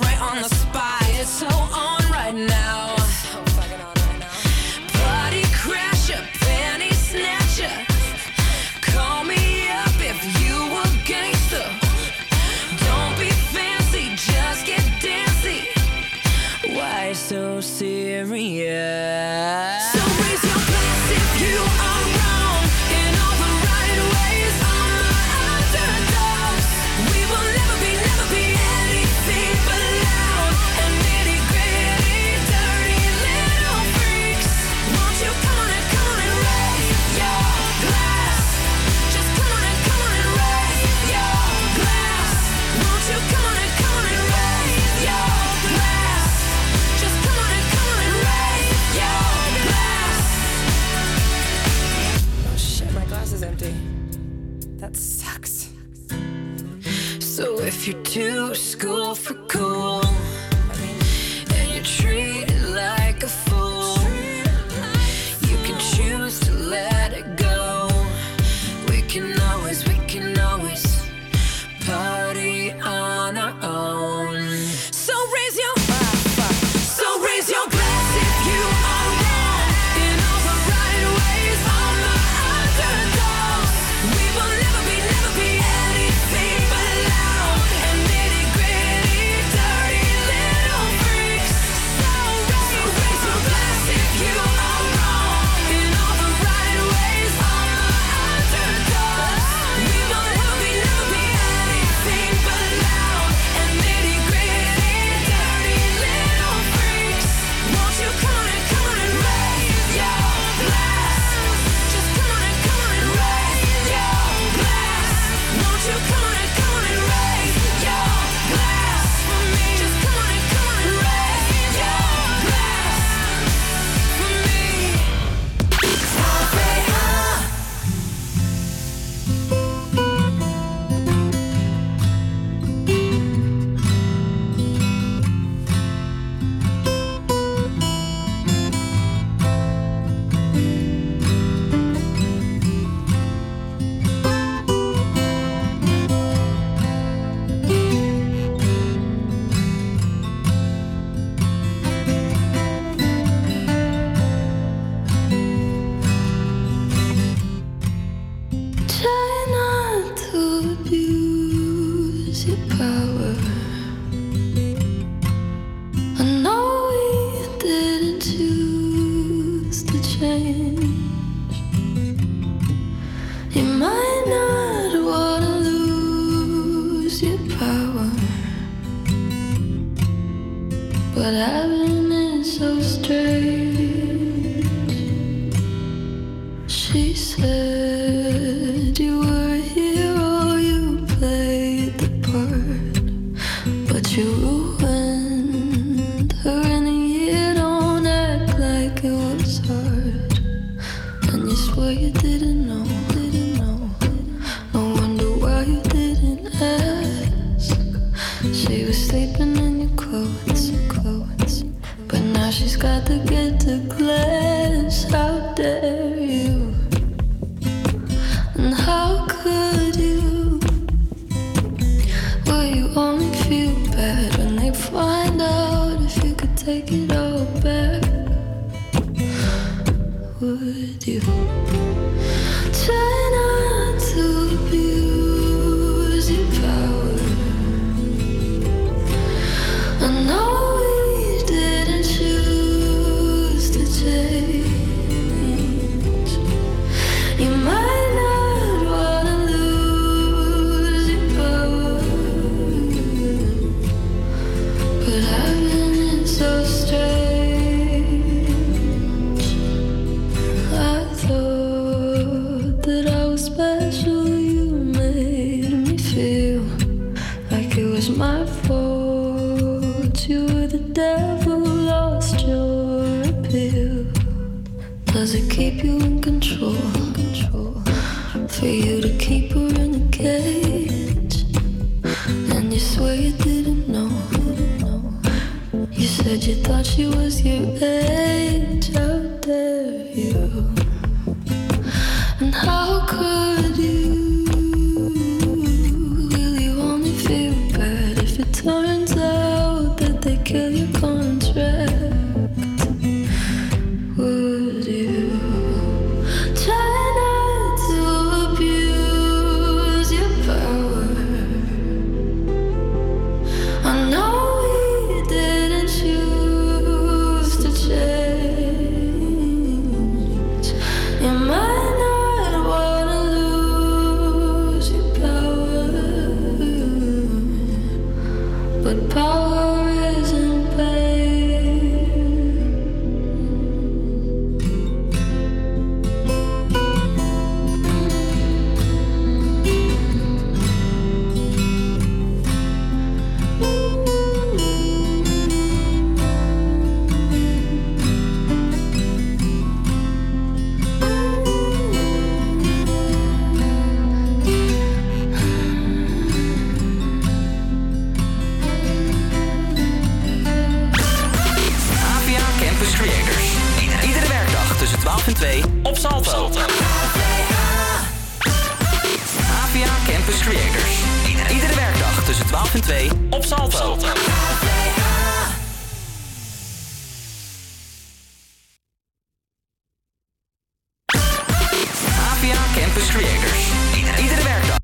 right 0.00 0.20
on 0.20 0.42
the 0.42 0.48
spot. 0.48 1.02
It's 1.10 1.30
so 1.30 1.46
on 1.46 1.93